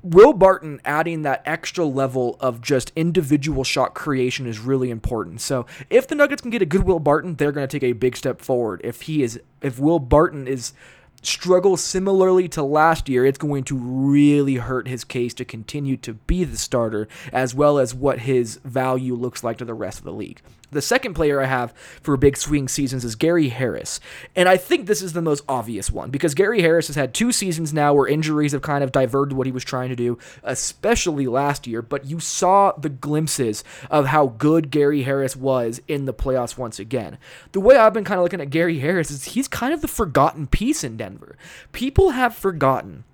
Will 0.02 0.34
Barton 0.34 0.82
adding 0.86 1.22
that 1.22 1.44
extra 1.46 1.86
level 1.86 2.38
of 2.40 2.62
just 2.62 2.92
individual 2.96 3.64
shot 3.64 3.94
creation 3.94 4.48
is 4.48 4.60
really 4.60 4.90
important. 4.90 5.40
So 5.40 5.68
if 5.90 6.08
the 6.08 6.16
Nuggets 6.16 6.42
can 6.42 6.50
get 6.50 6.64
a 6.64 6.66
good 6.66 6.84
Will 6.84 7.00
Barton, 7.00 7.36
they're 7.36 7.52
going 7.52 7.68
to 7.68 7.72
take 7.80 7.88
a 7.88 7.94
big 7.94 8.18
step 8.18 8.42
forward. 8.42 8.82
If 8.84 9.04
he 9.04 9.22
is, 9.22 9.40
if 9.62 9.78
Will 9.78 10.00
Barton 10.00 10.48
is 10.48 10.74
struggles 11.22 11.84
similarly 11.84 12.48
to 12.50 12.64
last 12.64 13.10
year, 13.10 13.26
it's 13.26 13.38
going 13.38 13.64
to 13.66 13.78
really 13.78 14.56
hurt 14.56 14.88
his 14.88 15.04
case 15.04 15.34
to 15.36 15.46
continue 15.46 15.98
to 15.98 16.14
be 16.14 16.44
the 16.44 16.58
starter, 16.58 17.08
as 17.32 17.54
well 17.54 17.80
as 17.80 17.94
what 17.94 18.20
his 18.20 18.58
value 18.64 19.16
looks 19.16 19.44
like 19.44 19.58
to 19.58 19.66
the 19.66 19.74
rest 19.74 20.00
of 20.00 20.06
the 20.06 20.14
league. 20.14 20.42
The 20.70 20.82
second 20.82 21.14
player 21.14 21.42
I 21.42 21.46
have 21.46 21.74
for 22.02 22.18
big 22.18 22.36
swing 22.36 22.68
seasons 22.68 23.06
is 23.06 23.16
Gary 23.16 23.50
Harris. 23.50 24.02
And 24.36 24.50
I 24.50 24.58
think 24.58 24.86
this 24.86 25.02
is 25.02 25.14
the 25.14 25.22
most 25.22 25.44
obvious 25.48 25.90
one 25.90 26.10
because 26.10 26.34
Gary 26.34 26.62
Harris 26.62 26.88
has 26.88 26.98
had 26.98 27.14
two 27.14 27.32
seasons 27.32 27.74
now 27.74 27.94
where 27.94 28.08
injuries 28.08 28.52
have 28.52 28.62
kind 28.62 28.84
of 28.84 28.92
diverted 28.92 29.38
what 29.38 29.48
he 29.48 29.54
was 29.54 29.64
trying 29.64 29.90
to 29.90 29.96
do, 29.96 30.18
especially 30.44 31.26
last 31.26 31.68
year. 31.68 31.82
But 31.82 32.06
you 32.06 32.20
saw 32.20 32.74
the 32.74 32.90
glimpses 32.90 33.64
of 33.90 34.08
how 34.08 34.28
good 34.28 34.70
Gary 34.70 35.04
Harris 35.04 35.38
was 35.38 35.82
in 35.88 36.04
the 36.04 36.14
playoffs 36.14 36.58
once 36.58 36.80
again. 36.80 37.18
The 37.54 37.62
way 37.62 37.78
I've 37.78 37.94
been 37.94 38.04
kind 38.04 38.20
of 38.20 38.24
looking 38.24 38.42
at 38.42 38.50
Gary 38.50 38.80
Harris 38.80 39.10
is 39.10 39.24
he's 39.24 39.48
kind 39.48 39.74
of 39.74 39.82
the 39.82 39.88
forgotten 39.88 40.48
piece 40.48 40.84
in 40.84 40.98
Denver. 40.98 41.38
People 41.72 42.10
have 42.10 42.36
forgotten 42.36 43.06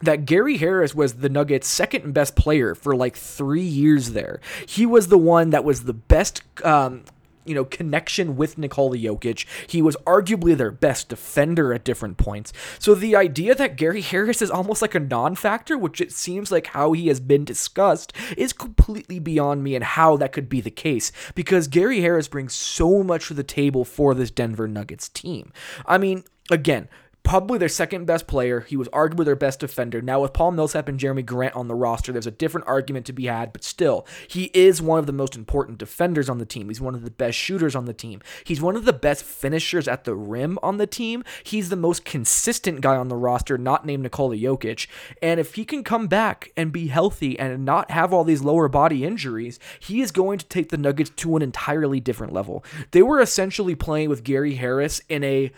that 0.00 0.26
Gary 0.26 0.56
Harris 0.56 0.94
was 0.94 1.14
the 1.14 1.28
Nuggets' 1.28 1.68
second 1.68 2.12
best 2.12 2.36
player 2.36 2.74
for 2.74 2.94
like 2.94 3.16
three 3.16 3.60
years 3.62 4.10
there. 4.10 4.40
He 4.66 4.86
was 4.86 5.08
the 5.08 5.18
one 5.18 5.50
that 5.50 5.64
was 5.64 5.84
the 5.84 5.94
best. 5.94 6.42
Um, 6.64 7.04
you 7.44 7.54
know, 7.54 7.64
connection 7.64 8.36
with 8.36 8.58
Nikola 8.58 8.98
Jokic. 8.98 9.46
He 9.66 9.80
was 9.80 9.96
arguably 10.06 10.54
their 10.54 10.70
best 10.70 11.08
defender 11.08 11.72
at 11.72 11.82
different 11.82 12.18
points. 12.18 12.52
So 12.78 12.94
the 12.94 13.16
idea 13.16 13.54
that 13.54 13.76
Gary 13.76 14.02
Harris 14.02 14.42
is 14.42 14.50
almost 14.50 14.82
like 14.82 14.94
a 14.94 15.00
non-factor, 15.00 15.78
which 15.78 16.02
it 16.02 16.12
seems 16.12 16.52
like 16.52 16.66
how 16.68 16.92
he 16.92 17.08
has 17.08 17.20
been 17.20 17.46
discussed, 17.46 18.12
is 18.36 18.52
completely 18.52 19.18
beyond 19.18 19.64
me 19.64 19.74
and 19.74 19.82
how 19.82 20.18
that 20.18 20.32
could 20.32 20.50
be 20.50 20.60
the 20.60 20.70
case 20.70 21.10
because 21.34 21.68
Gary 21.68 22.02
Harris 22.02 22.28
brings 22.28 22.52
so 22.52 23.02
much 23.02 23.28
to 23.28 23.34
the 23.34 23.42
table 23.42 23.82
for 23.82 24.14
this 24.14 24.30
Denver 24.30 24.68
Nuggets 24.68 25.08
team. 25.08 25.50
I 25.86 25.96
mean, 25.96 26.24
again, 26.50 26.88
probably 27.28 27.58
their 27.58 27.68
second 27.68 28.06
best 28.06 28.26
player. 28.26 28.60
He 28.60 28.74
was 28.74 28.88
arguably 28.88 29.26
their 29.26 29.36
best 29.36 29.60
defender. 29.60 30.00
Now, 30.00 30.22
with 30.22 30.32
Paul 30.32 30.52
Millsap 30.52 30.88
and 30.88 30.98
Jerami 30.98 31.26
Grant 31.26 31.54
on 31.54 31.68
the 31.68 31.74
roster, 31.74 32.10
there's 32.10 32.26
a 32.26 32.30
different 32.30 32.66
argument 32.66 33.04
to 33.04 33.12
be 33.12 33.26
had, 33.26 33.52
but 33.52 33.62
still, 33.62 34.06
he 34.26 34.44
is 34.54 34.80
one 34.80 34.98
of 34.98 35.04
the 35.04 35.12
most 35.12 35.36
important 35.36 35.76
defenders 35.76 36.30
on 36.30 36.38
the 36.38 36.46
team. 36.46 36.68
He's 36.68 36.80
one 36.80 36.94
of 36.94 37.02
the 37.02 37.10
best 37.10 37.36
shooters 37.36 37.76
on 37.76 37.84
the 37.84 37.92
team. 37.92 38.22
He's 38.44 38.62
one 38.62 38.76
of 38.76 38.86
the 38.86 38.94
best 38.94 39.24
finishers 39.24 39.86
at 39.86 40.04
the 40.04 40.14
rim 40.14 40.58
on 40.62 40.78
the 40.78 40.86
team. 40.86 41.22
He's 41.42 41.68
the 41.68 41.76
most 41.76 42.06
consistent 42.06 42.80
guy 42.80 42.96
on 42.96 43.08
the 43.08 43.16
roster, 43.16 43.58
not 43.58 43.84
named 43.84 44.04
Nikola 44.04 44.34
Jokic. 44.36 44.86
And 45.20 45.38
if 45.38 45.56
he 45.56 45.66
can 45.66 45.84
come 45.84 46.06
back 46.06 46.50
and 46.56 46.72
be 46.72 46.86
healthy 46.86 47.38
and 47.38 47.62
not 47.62 47.90
have 47.90 48.10
all 48.10 48.24
these 48.24 48.40
lower 48.40 48.68
body 48.68 49.04
injuries, 49.04 49.58
he 49.78 50.00
is 50.00 50.12
going 50.12 50.38
to 50.38 50.46
take 50.46 50.70
the 50.70 50.78
Nuggets 50.78 51.10
to 51.10 51.36
an 51.36 51.42
entirely 51.42 52.00
different 52.00 52.32
level. 52.32 52.64
They 52.92 53.02
were 53.02 53.20
essentially 53.20 53.74
playing 53.74 54.08
with 54.08 54.24
Gary 54.24 54.54
Harris 54.54 55.02
in 55.10 55.22
a 55.24 55.52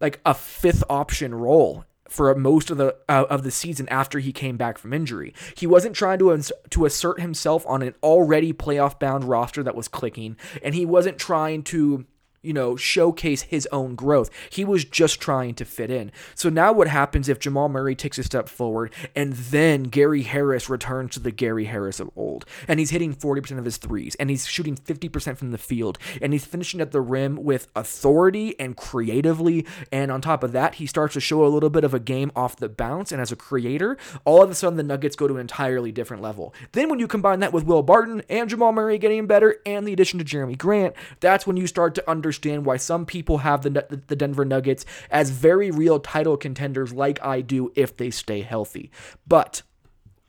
like 0.00 0.20
a 0.24 0.34
fifth 0.34 0.84
option 0.88 1.34
role 1.34 1.84
for 2.08 2.34
most 2.34 2.70
of 2.70 2.78
the 2.78 2.96
uh, 3.08 3.24
of 3.28 3.42
the 3.42 3.50
season 3.50 3.88
after 3.88 4.18
he 4.18 4.32
came 4.32 4.56
back 4.56 4.78
from 4.78 4.92
injury. 4.92 5.34
He 5.56 5.66
wasn't 5.66 5.96
trying 5.96 6.18
to 6.20 6.32
ins- 6.32 6.52
to 6.70 6.84
assert 6.84 7.20
himself 7.20 7.64
on 7.66 7.82
an 7.82 7.94
already 8.02 8.52
playoff 8.52 8.98
bound 8.98 9.24
roster 9.24 9.62
that 9.62 9.74
was 9.74 9.88
clicking 9.88 10.36
and 10.62 10.74
he 10.74 10.86
wasn't 10.86 11.18
trying 11.18 11.62
to 11.64 12.06
you 12.46 12.52
know, 12.52 12.76
showcase 12.76 13.42
his 13.42 13.66
own 13.72 13.94
growth. 13.94 14.30
He 14.50 14.64
was 14.64 14.84
just 14.84 15.20
trying 15.20 15.54
to 15.54 15.64
fit 15.64 15.90
in. 15.90 16.12
So 16.34 16.48
now 16.48 16.72
what 16.72 16.88
happens 16.88 17.28
if 17.28 17.38
Jamal 17.38 17.68
Murray 17.68 17.94
takes 17.94 18.18
a 18.18 18.22
step 18.22 18.48
forward 18.48 18.92
and 19.14 19.32
then 19.32 19.84
Gary 19.84 20.22
Harris 20.22 20.70
returns 20.70 21.12
to 21.14 21.20
the 21.20 21.30
Gary 21.30 21.64
Harris 21.64 22.00
of 22.00 22.10
old 22.16 22.44
and 22.68 22.78
he's 22.78 22.90
hitting 22.90 23.14
40% 23.14 23.58
of 23.58 23.64
his 23.64 23.76
threes 23.76 24.14
and 24.16 24.30
he's 24.30 24.46
shooting 24.46 24.76
50% 24.76 25.36
from 25.36 25.50
the 25.50 25.58
field 25.58 25.98
and 26.22 26.32
he's 26.32 26.44
finishing 26.44 26.80
at 26.80 26.92
the 26.92 27.00
rim 27.00 27.42
with 27.42 27.68
authority 27.74 28.58
and 28.60 28.76
creatively 28.76 29.66
and 29.90 30.10
on 30.10 30.20
top 30.20 30.42
of 30.42 30.52
that 30.52 30.76
he 30.76 30.86
starts 30.86 31.14
to 31.14 31.20
show 31.20 31.44
a 31.44 31.48
little 31.48 31.70
bit 31.70 31.84
of 31.84 31.94
a 31.94 32.00
game 32.00 32.30
off 32.36 32.56
the 32.56 32.68
bounce 32.68 33.10
and 33.10 33.20
as 33.20 33.32
a 33.32 33.36
creator 33.36 33.96
all 34.24 34.42
of 34.42 34.50
a 34.50 34.54
sudden 34.54 34.76
the 34.76 34.82
Nuggets 34.82 35.16
go 35.16 35.26
to 35.26 35.34
an 35.34 35.40
entirely 35.40 35.90
different 35.92 36.22
level. 36.22 36.54
Then 36.72 36.88
when 36.88 36.98
you 36.98 37.08
combine 37.08 37.40
that 37.40 37.52
with 37.52 37.64
Will 37.64 37.82
Barton 37.82 38.22
and 38.28 38.48
Jamal 38.48 38.72
Murray 38.72 38.98
getting 38.98 39.26
better 39.26 39.56
and 39.66 39.86
the 39.86 39.92
addition 39.92 40.18
to 40.18 40.24
Jerami 40.24 40.56
Grant, 40.56 40.94
that's 41.20 41.46
when 41.46 41.56
you 41.56 41.66
start 41.66 41.94
to 41.96 42.10
understand 42.10 42.35
understand 42.36 42.66
why 42.66 42.76
some 42.76 43.06
people 43.06 43.38
have 43.38 43.62
the, 43.62 44.02
the 44.06 44.16
Denver 44.16 44.44
Nuggets 44.44 44.84
as 45.10 45.30
very 45.30 45.70
real 45.70 45.98
title 45.98 46.36
contenders, 46.36 46.92
like 46.92 47.22
I 47.24 47.40
do, 47.40 47.72
if 47.74 47.96
they 47.96 48.10
stay 48.10 48.42
healthy. 48.42 48.90
But 49.26 49.62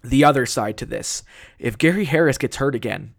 the 0.01 0.23
other 0.23 0.45
side 0.45 0.77
to 0.77 0.85
this, 0.85 1.23
if 1.59 1.77
Gary 1.77 2.05
Harris 2.05 2.37
gets 2.37 2.57
hurt 2.57 2.75
again, 2.75 3.13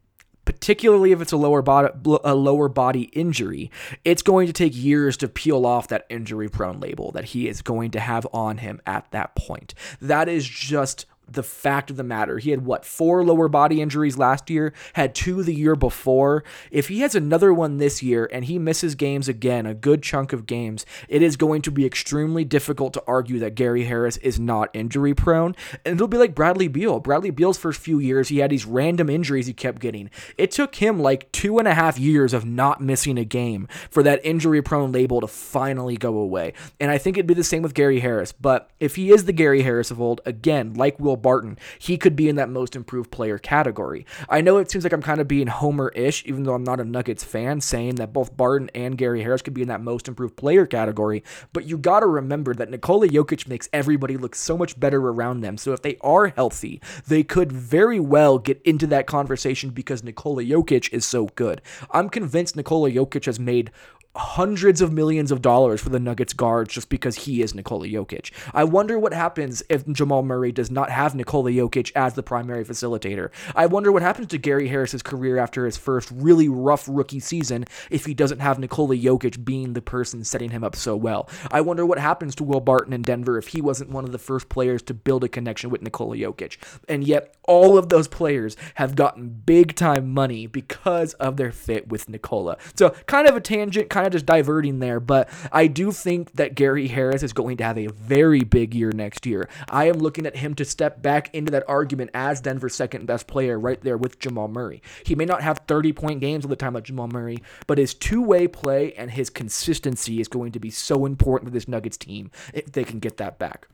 particularly 0.47 1.13
if 1.13 1.21
it's 1.21 1.33
a 1.33 1.37
lower 1.37 1.61
body 1.61 1.91
a 2.25 2.35
lower 2.35 2.71
body 2.71 3.03
injury, 3.13 3.71
it's 4.05 4.23
going 4.23 4.47
to 4.47 4.53
take 4.55 4.75
years 4.75 5.19
to 5.19 5.29
peel 5.29 5.67
off 5.67 5.89
that 5.89 6.07
injury 6.09 6.49
prone 6.49 6.81
label 6.81 7.13
that 7.13 7.27
he 7.27 7.49
is 7.49 7.61
going 7.61 7.91
to 7.91 8.01
have 8.01 8.27
on 8.33 8.57
him 8.57 8.81
at 8.87 9.11
that 9.11 9.35
point. 9.35 9.75
That 10.01 10.27
is 10.29 10.49
just 10.49 11.05
the 11.31 11.43
fact 11.43 11.91
of 11.91 11.97
the 11.97 12.05
matter. 12.05 12.39
He 12.39 12.51
had 12.51 12.65
what, 12.65 12.85
four 12.85 13.25
lower 13.25 13.49
body 13.49 13.81
injuries 13.81 14.19
last 14.19 14.51
year, 14.51 14.73
had 14.95 15.15
two 15.15 15.43
the 15.43 15.55
year 15.55 15.77
before. 15.77 16.45
If 16.71 16.89
he 16.89 17.01
has 17.01 17.15
another 17.15 17.53
one 17.53 17.79
this 17.79 18.03
year 18.03 18.29
and 18.33 18.45
he 18.45 18.59
misses 18.59 18.95
games 18.95 19.29
again, 19.29 19.67
a 19.67 19.75
good 19.75 20.03
chunk 20.03 20.33
of 20.33 20.47
games, 20.47 20.87
it 21.09 21.23
is 21.23 21.37
going 21.37 21.63
to 21.63 21.71
be 21.71 21.85
extremely 21.85 22.45
difficult 22.45 22.93
to 22.95 23.05
argue 23.07 23.39
that 23.41 23.55
Gary 23.55 23.85
Harris 23.85 24.17
is 24.19 24.41
not 24.41 24.71
injury 24.73 25.15
prone. 25.15 25.55
And 25.85 25.95
it'll 25.95 26.09
be 26.09 26.19
like 26.19 26.35
Bradley 26.35 26.69
Beal. 26.69 27.01
Bradley 27.01 27.31
Beal's 27.31 27.59
first 27.59 27.81
few 27.81 27.99
years, 27.99 28.29
he 28.29 28.39
had 28.39 28.51
these 28.51 28.65
random 28.65 29.11
injuries 29.11 29.47
he 29.47 29.53
kept 29.53 29.81
getting. 29.81 30.11
It 30.37 30.51
took 30.51 30.77
him 30.77 30.99
like 31.01 31.31
two 31.33 31.59
and 31.59 31.69
a 31.69 31.75
half 31.75 31.99
years 31.99 32.33
of 32.33 32.45
not 32.45 32.81
missing 32.81 33.19
a 33.19 33.25
game 33.25 33.69
for 33.91 34.03
that 34.03 34.21
injury 34.25 34.63
prone 34.63 34.93
label 34.93 35.21
to 35.21 35.27
finally 35.27 35.97
go 35.97 36.17
away. 36.17 36.55
And 36.81 36.91
I 36.91 36.99
think 36.99 37.17
it'd 37.17 37.27
be 37.27 37.35
the 37.35 37.45
same 37.45 37.63
with 37.63 37.75
Gary 37.75 38.01
Harris. 38.01 38.33
But 38.33 38.71
if 38.81 38.97
he 38.97 39.11
is 39.11 39.25
the 39.25 39.33
Gary 39.33 39.63
Harris 39.63 39.91
of 39.91 40.01
old, 40.01 40.21
again, 40.25 40.75
like 40.75 40.99
Will 40.99 41.17
Barton, 41.23 41.59
he 41.79 41.97
could 41.97 42.17
be 42.17 42.29
in 42.29 42.37
that 42.37 42.49
most 42.49 42.77
improved 42.77 43.11
player 43.11 43.39
category. 43.39 44.07
I 44.29 44.41
know 44.41 44.59
it 44.59 44.71
seems 44.71 44.85
like 44.85 44.93
I'm 44.93 45.03
kind 45.03 45.21
of 45.21 45.29
being 45.29 45.47
Homer 45.47 45.91
ish, 45.95 46.25
even 46.27 46.45
though 46.45 46.55
I'm 46.55 46.65
not 46.65 46.81
a 46.81 46.85
Nuggets 46.85 47.25
fan, 47.25 47.61
saying 47.61 47.97
that 47.97 48.13
both 48.13 48.37
Barton 48.37 48.71
and 48.75 48.97
Gary 48.97 49.23
Harris 49.23 49.43
could 49.43 49.55
be 49.55 49.63
in 49.63 49.69
that 49.69 49.81
most 49.81 50.09
improved 50.09 50.37
player 50.37 50.67
category, 50.67 51.23
but 51.53 51.67
you 51.67 51.79
got 51.79 52.01
to 52.01 52.07
remember 52.07 52.55
that 52.55 52.71
Nikola 52.71 53.09
Jokic 53.09 53.49
makes 53.49 53.69
everybody 53.73 54.17
look 54.17 54.35
so 54.35 54.57
much 54.57 54.79
better 54.79 55.01
around 55.01 55.41
them. 55.41 55.57
So 55.57 55.73
if 55.73 55.83
they 55.83 55.97
are 56.01 56.29
healthy, 56.29 56.81
they 57.07 57.23
could 57.23 57.53
very 57.53 58.01
well 58.01 58.39
get 58.39 58.61
into 58.63 58.87
that 58.89 59.07
conversation 59.07 59.71
because 59.71 60.03
Nikola 60.03 60.43
Jokic 60.43 60.93
is 60.93 61.05
so 61.05 61.27
good. 61.35 61.61
I'm 61.91 62.09
convinced 62.09 62.57
Nikola 62.57 62.91
Jokic 62.91 63.25
has 63.27 63.39
made 63.41 63.71
hundreds 64.19 64.81
of 64.81 64.93
millions 64.93 65.31
of 65.31 65.41
dollars 65.41 65.81
for 65.81 65.91
the 65.91 66.01
Nuggets 66.01 66.33
guards 66.33 66.75
just 66.75 66.89
because 66.89 67.15
he 67.17 67.41
is 67.41 67.55
Nikola 67.55 67.87
Jokic. 67.87 68.33
I 68.53 68.65
wonder 68.65 68.99
what 68.99 69.15
happens 69.15 69.63
if 69.69 69.87
Jamal 69.87 70.23
Murray 70.23 70.51
does 70.51 70.71
not 70.71 70.91
have 70.91 71.15
Nikola 71.15 71.51
Jokic 71.51 71.93
as 71.95 72.15
the 72.15 72.23
primary 72.23 72.65
facilitator. 72.65 73.31
I 73.55 73.67
wonder 73.67 73.93
what 73.93 74.03
happens 74.03 74.27
to 74.29 74.39
Gary 74.39 74.69
Harris's 74.69 75.03
career 75.03 75.39
after 75.39 75.65
his 75.65 75.77
first 75.77 76.11
really 76.11 76.49
rough 76.49 76.87
rookie 76.89 77.21
season 77.21 77.65
if 77.91 78.07
he 78.07 78.15
doesn't 78.15 78.41
have 78.41 78.59
Nikola 78.59 78.97
Jokic 78.97 79.45
being 79.45 79.75
the 79.75 79.83
person 79.83 80.25
setting 80.25 80.51
him 80.51 80.65
up 80.65 80.75
so 80.75 80.97
well. 80.97 81.29
I 81.53 81.61
wonder 81.61 81.87
what 81.87 81.99
happens 81.99 82.35
to 82.37 82.45
Will 82.45 82.61
Barton 82.61 82.93
in 82.93 83.03
Denver 83.03 83.39
if 83.39 83.49
he 83.49 83.61
wasn't 83.61 83.91
one 83.91 84.05
of 84.05 84.13
the 84.13 84.19
first 84.19 84.49
players 84.49 84.83
to 84.83 84.95
build 84.95 85.23
a 85.23 85.29
connection 85.29 85.71
with 85.71 85.83
Nikola 85.83 86.17
Jokic. 86.17 86.57
And 86.89 87.05
yet 87.05 87.37
all 87.45 87.79
of 87.79 87.89
those 87.89 88.09
players 88.09 88.57
have 88.75 88.97
gotten 88.97 89.29
big 89.29 89.77
time 89.77 90.13
money 90.13 90.47
because 90.47 91.15
of 91.15 91.37
their 91.37 91.53
fit 91.53 91.89
with 91.89 92.09
Nikola. 92.09 92.57
So 92.75 92.91
kind 93.07 93.29
of 93.29 93.37
a 93.37 93.41
tangent, 93.41 93.89
kind 93.89 94.08
of 94.09 94.13
just 94.13 94.27
diverting 94.27 94.81
there, 94.81 95.01
but 95.01 95.29
I 95.53 95.67
do 95.67 95.93
think 95.93 96.33
that 96.33 96.55
Gary 96.55 96.89
Harris 96.89 97.23
is 97.23 97.33
going 97.33 97.57
to 97.59 97.65
have 97.65 97.79
a 97.79 97.87
very 97.89 98.45
big 98.45 98.75
year 98.75 98.91
next 98.93 99.27
year. 99.27 99.49
I 99.69 99.89
am 99.89 99.99
looking 99.99 100.27
at 100.27 100.37
him 100.37 100.55
to 100.55 100.65
step 100.65 101.01
back 101.03 101.35
into 101.35 101.53
that 101.53 101.65
argument 101.69 102.11
as 102.15 102.41
Denver's 102.41 102.75
second 102.75 103.07
best 103.07 103.27
player 103.27 103.59
right 103.59 103.81
there 103.81 103.97
with 103.97 104.19
Jamal 104.19 104.49
Murray. 104.49 104.83
He 105.05 105.15
may 105.15 105.25
not 105.25 105.43
have 105.43 105.63
30 105.67 105.93
point 105.93 106.21
games 106.21 106.45
all 106.45 106.49
the 106.49 106.57
time 106.57 106.75
like 106.75 106.85
Jamal 106.85 107.09
Murray, 107.09 107.43
but 107.67 107.79
his 107.79 107.95
two 107.95 108.23
way 108.23 108.49
play 108.49 108.93
and 108.95 109.11
his 109.11 109.31
consistency 109.31 110.21
is 110.21 110.29
going 110.29 110.53
to 110.53 110.61
be 110.61 110.71
so 110.71 111.07
important 111.07 111.51
for 111.51 111.55
this 111.55 111.69
Nuggets 111.69 111.97
team 111.97 112.31
if 112.55 112.73
they 112.73 112.85
can 112.85 112.99
get 112.99 113.19
that 113.19 113.39
back. 113.39 113.69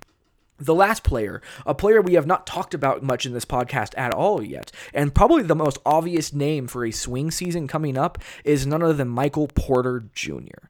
The 0.59 0.75
last 0.75 1.03
player, 1.03 1.43
a 1.67 1.75
player 1.75 2.01
we 2.01 2.15
have 2.15 2.27
not 2.27 2.47
talked 2.47 2.75
about 2.75 3.03
much 3.03 3.27
in 3.27 3.33
this 3.33 3.45
podcast 3.45 3.93
at 3.97 4.15
all 4.15 4.43
yet, 4.43 4.71
and 4.93 5.15
probably 5.15 5.43
the 5.43 5.57
most 5.57 5.79
obvious 5.85 6.33
name 6.33 6.69
for 6.69 6.85
a 6.85 6.93
swing 6.93 7.33
season 7.33 7.67
coming 7.67 7.99
up, 7.99 8.19
is 8.45 8.67
none 8.67 8.83
other 8.83 8.93
than 8.93 9.09
Michael 9.09 9.49
Porter 9.49 10.05
Jr. 10.15 10.69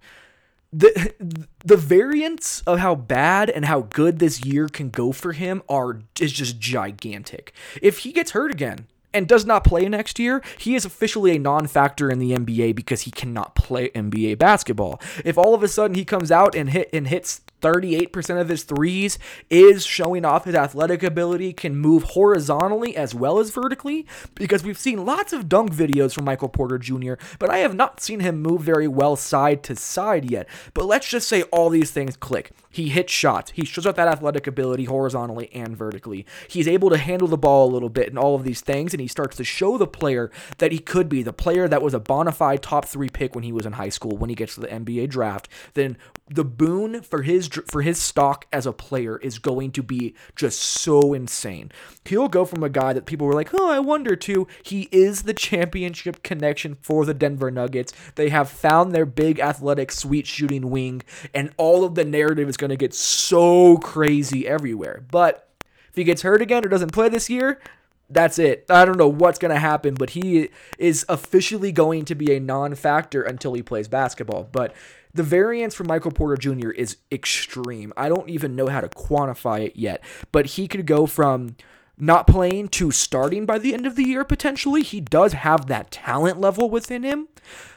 The, 0.73 1.15
the 1.65 1.77
variance 1.77 2.63
of 2.63 2.79
how 2.79 2.95
bad 2.95 3.51
and 3.51 3.67
how 3.67 3.83
good 3.83 4.21
this 4.21 4.45
year 4.45 4.69
can 4.69 4.89
go 4.89 5.13
for 5.13 5.33
him 5.33 5.63
are 5.69 6.01
is 6.19 6.33
just 6.33 6.59
gigantic. 6.59 7.53
If 7.83 7.99
he 7.99 8.13
gets 8.13 8.31
hurt 8.31 8.51
again, 8.51 8.87
and 9.15 9.29
does 9.29 9.47
not 9.47 9.65
play 9.65 9.89
next 9.89 10.19
year, 10.19 10.43
he 10.59 10.75
is 10.75 10.85
officially 10.85 11.37
a 11.37 11.39
non 11.39 11.69
factor 11.69 12.11
in 12.11 12.19
the 12.19 12.33
NBA 12.33 12.75
because 12.75 13.03
he 13.03 13.13
cannot 13.13 13.55
play 13.55 13.89
NBA 13.91 14.39
basketball. 14.39 15.01
If 15.25 15.39
all 15.39 15.55
of 15.55 15.63
a 15.63 15.69
sudden 15.69 15.95
he 15.95 16.05
comes 16.05 16.33
out 16.33 16.55
and 16.55 16.71
hit 16.71 16.91
and 16.93 17.07
hits 17.07 17.41
38% 17.65 18.41
of 18.41 18.49
his 18.51 18.65
threes 18.65 19.19
is 19.49 19.87
showing 19.87 20.25
off 20.25 20.45
his 20.45 20.55
athletic 20.55 21.03
ability, 21.03 21.55
can 21.55 21.75
move 21.75 22.03
horizontally 22.03 22.95
as 22.95 23.15
well 23.15 23.39
as 23.39 23.51
vertically, 23.51 24.07
because 24.35 24.63
we've 24.63 24.79
seen 24.79 25.07
lots 25.07 25.33
of 25.33 25.49
dunk 25.49 25.73
videos 25.73 26.13
from 26.15 26.27
Michael 26.27 26.51
Porter 26.51 26.79
Jr., 26.79 27.15
but 27.39 27.49
I 27.49 27.59
have 27.59 27.75
not 27.75 28.01
seen 28.01 28.21
him 28.21 28.43
move 28.43 28.61
very 28.61 28.87
well 28.87 29.17
side 29.17 29.63
to 29.65 29.77
side 29.77 30.31
yet. 30.31 30.47
But 30.75 30.85
let's 30.85 31.09
just 31.09 31.27
say 31.27 31.43
all 31.45 31.71
these 31.71 31.91
things 31.91 32.17
click. 32.17 32.53
He 32.75 32.89
hits 32.89 33.13
shots, 33.13 33.53
he 33.53 33.65
shows 33.65 33.87
off 33.87 33.95
that 33.95 34.09
athletic 34.09 34.47
ability 34.47 34.85
horizontally 34.85 35.49
and 35.53 35.77
vertically. 35.77 36.27
He's 36.49 36.67
able 36.67 36.91
to 36.91 36.97
handle 36.97 37.29
the 37.29 37.39
ball 37.39 37.69
a 37.69 37.73
little 37.73 37.89
bit 37.89 38.09
and 38.09 38.19
all 38.19 38.35
of 38.35 38.45
these 38.45 38.61
things, 38.61 38.93
and 38.93 39.01
he 39.01 39.07
starts 39.07 39.37
to 39.37 39.45
show 39.45 39.79
the 39.79 39.87
player 39.87 40.31
that 40.59 40.73
he 40.73 40.79
could 40.79 41.09
be 41.09 41.23
the 41.23 41.33
player 41.33 41.69
that 41.69 41.83
was 41.83 41.95
a 41.95 42.01
bona 42.01 42.33
fide 42.33 42.63
top 42.63 42.85
three 42.85 43.09
pick 43.09 43.35
when 43.35 43.45
he 43.45 43.53
was 43.53 43.65
in 43.65 43.75
high 43.75 43.89
school 43.89 44.17
when 44.17 44.29
he 44.29 44.37
gets 44.37 44.55
to 44.57 44.61
the 44.61 44.67
NBA 44.69 45.09
draft. 45.09 45.49
Then 45.75 45.97
the 46.29 46.45
boon 46.45 47.03
for 47.03 47.23
his 47.23 47.49
for 47.69 47.83
his 47.83 48.03
stock 48.03 48.47
as 48.53 48.67
a 48.67 48.73
player 48.73 49.19
is 49.19 49.39
going 49.39 49.71
to 49.73 49.83
be 49.83 50.15
just 50.35 50.59
so 50.59 51.13
insane. 51.13 51.71
He'll 52.07 52.29
go 52.29 52.45
from 52.45 52.63
a 52.63 52.69
guy 52.69 52.93
that 52.93 53.07
people 53.07 53.27
were 53.27 53.35
like, 53.35 53.51
"Oh, 53.55 53.71
I 53.71 53.79
wonder," 53.79 54.17
to 54.17 54.49
he 54.63 54.89
is 54.91 55.23
the 55.23 55.35
championship 55.35 56.23
connection 56.23 56.77
for 56.81 57.05
the 57.05 57.15
Denver 57.15 57.51
Nuggets. 57.51 57.93
They 58.15 58.31
have 58.31 58.49
found 58.49 58.93
their 58.93 59.07
big 59.07 59.39
athletic 59.39 59.93
sweet 59.93 60.27
shooting 60.27 60.71
wing 60.71 61.03
and 61.33 61.53
all 61.57 61.85
of 61.85 61.95
the 61.95 62.05
narrative 62.05 62.49
is 62.49 62.57
going 62.65 62.77
to 62.77 62.83
get 62.83 62.95
so 62.95 63.77
crazy 63.79 64.49
everywhere. 64.49 65.05
But 65.11 65.49
if 65.89 65.97
he 65.97 66.05
gets 66.05 66.23
hurt 66.23 66.41
again 66.41 66.65
or 66.65 66.69
doesn't 66.69 66.93
play 66.93 67.09
this 67.09 67.29
year, 67.29 67.61
that's 68.09 68.39
it. 68.39 68.65
I 68.71 68.85
don't 68.85 68.97
know 68.97 69.09
what's 69.09 69.39
going 69.39 69.53
to 69.53 69.61
happen, 69.61 69.95
but 69.95 70.11
he 70.11 70.49
is 70.79 71.05
officially 71.09 71.73
going 71.73 72.05
to 72.07 72.15
be 72.15 72.35
a 72.35 72.41
non 72.41 72.75
factor 72.75 73.23
until 73.23 73.53
he 73.55 73.63
plays 73.63 73.89
basketball. 73.89 74.49
But 74.51 74.75
the 75.13 75.23
variance 75.23 75.75
for 75.75 75.85
Michael 75.85 76.11
Porter 76.11 76.37
Jr. 76.37 76.71
is 76.71 76.97
extreme. 77.13 77.93
I 77.97 78.09
don't 78.09 78.29
even 78.31 78.57
know 78.57 78.69
how 78.69 78.81
to 78.81 78.89
quantify 78.89 79.67
it 79.67 79.77
yet, 79.77 80.03
but 80.33 80.47
he 80.47 80.69
could 80.69 80.87
go 80.87 81.07
from 81.07 81.57
not 81.97 82.27
playing 82.27 82.69
to 82.69 82.91
starting 82.91 83.47
by 83.47 83.59
the 83.59 83.75
end 83.75 83.87
of 83.87 83.97
the 83.97 84.05
year 84.05 84.25
potentially. 84.25 84.83
He 84.83 85.01
does 85.01 85.33
have 85.33 85.67
that 85.67 85.91
talent 85.91 86.41
level 86.41 86.69
within 86.71 87.03
him. 87.03 87.29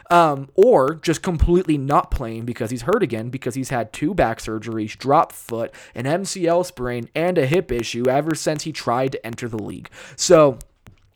Um, 0.10 0.48
or 0.56 0.96
just 0.96 1.22
completely 1.22 1.78
not 1.78 2.12
playing 2.12 2.46
because 2.46 2.72
he's 2.72 2.84
hurt 2.84 3.04
again 3.04 3.30
because 3.30 3.56
he's 3.56 3.72
had 3.72 3.92
two 3.92 4.14
back 4.14 4.40
surgeries, 4.40 4.98
drop 4.98 5.34
foot, 5.34 5.74
an 5.94 6.06
MCL 6.06 6.66
sprain, 6.66 7.10
and 7.14 7.38
a 7.38 7.46
hip 7.46 7.74
issue 7.74 8.08
ever 8.08 8.34
since 8.34 8.64
he 8.64 8.72
tried 8.72 9.12
to 9.12 9.28
enter 9.28 9.50
the 9.50 9.62
league. 9.62 9.90
So 10.16 10.60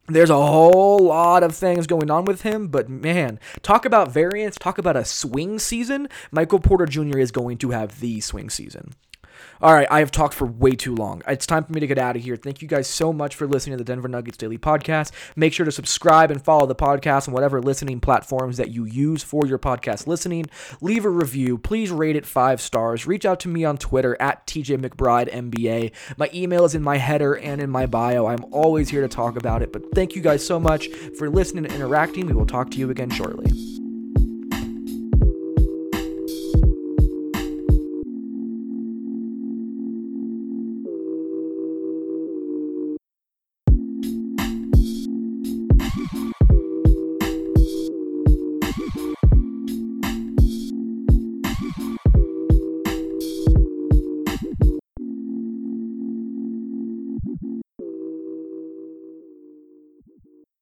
there's 0.07 0.29
a 0.29 0.45
whole 0.45 0.99
lot 0.99 1.43
of 1.43 1.55
things 1.55 1.87
going 1.87 2.11
on 2.11 2.25
with 2.25 2.41
him, 2.41 2.67
but 2.67 2.89
man, 2.89 3.39
talk 3.61 3.85
about 3.85 4.11
variance, 4.11 4.57
talk 4.57 4.77
about 4.77 4.97
a 4.97 5.05
swing 5.05 5.57
season. 5.57 6.09
Michael 6.31 6.59
Porter 6.59 6.85
Jr. 6.85 7.19
is 7.19 7.31
going 7.31 7.57
to 7.59 7.71
have 7.71 7.99
the 8.01 8.19
swing 8.19 8.49
season. 8.49 8.93
All 9.61 9.75
right, 9.75 9.87
I 9.91 9.99
have 9.99 10.09
talked 10.09 10.33
for 10.33 10.47
way 10.47 10.71
too 10.71 10.95
long. 10.95 11.21
It's 11.27 11.45
time 11.45 11.63
for 11.63 11.71
me 11.71 11.79
to 11.81 11.85
get 11.85 11.99
out 11.99 12.15
of 12.15 12.23
here. 12.23 12.35
Thank 12.35 12.63
you 12.63 12.67
guys 12.67 12.87
so 12.87 13.13
much 13.13 13.35
for 13.35 13.45
listening 13.45 13.77
to 13.77 13.83
the 13.83 13.87
Denver 13.87 14.07
Nuggets 14.07 14.37
Daily 14.37 14.57
Podcast. 14.57 15.11
Make 15.35 15.53
sure 15.53 15.67
to 15.67 15.71
subscribe 15.71 16.31
and 16.31 16.43
follow 16.43 16.65
the 16.65 16.73
podcast 16.73 17.27
on 17.27 17.33
whatever 17.35 17.61
listening 17.61 17.99
platforms 17.99 18.57
that 18.57 18.71
you 18.71 18.85
use 18.85 19.21
for 19.21 19.45
your 19.45 19.59
podcast 19.59 20.07
listening. 20.07 20.47
Leave 20.81 21.05
a 21.05 21.09
review. 21.09 21.59
Please 21.59 21.91
rate 21.91 22.15
it 22.15 22.25
five 22.25 22.59
stars. 22.59 23.05
Reach 23.05 23.23
out 23.23 23.39
to 23.41 23.49
me 23.49 23.63
on 23.63 23.77
Twitter 23.77 24.19
at 24.19 24.47
TJ 24.47 24.83
McBride 24.83 25.31
NBA. 25.31 25.91
My 26.17 26.31
email 26.33 26.65
is 26.65 26.73
in 26.73 26.81
my 26.81 26.97
header 26.97 27.35
and 27.37 27.61
in 27.61 27.69
my 27.69 27.85
bio. 27.85 28.25
I'm 28.25 28.45
always 28.51 28.89
here 28.89 29.01
to 29.01 29.07
talk 29.07 29.37
about 29.37 29.61
it. 29.61 29.71
But 29.71 29.93
thank 29.93 30.15
you 30.15 30.23
guys 30.23 30.43
so 30.43 30.59
much 30.59 30.87
for 31.19 31.29
listening 31.29 31.65
and 31.65 31.73
interacting. 31.75 32.25
We 32.25 32.33
will 32.33 32.47
talk 32.47 32.71
to 32.71 32.79
you 32.79 32.89
again 32.89 33.11
shortly. 33.11 33.80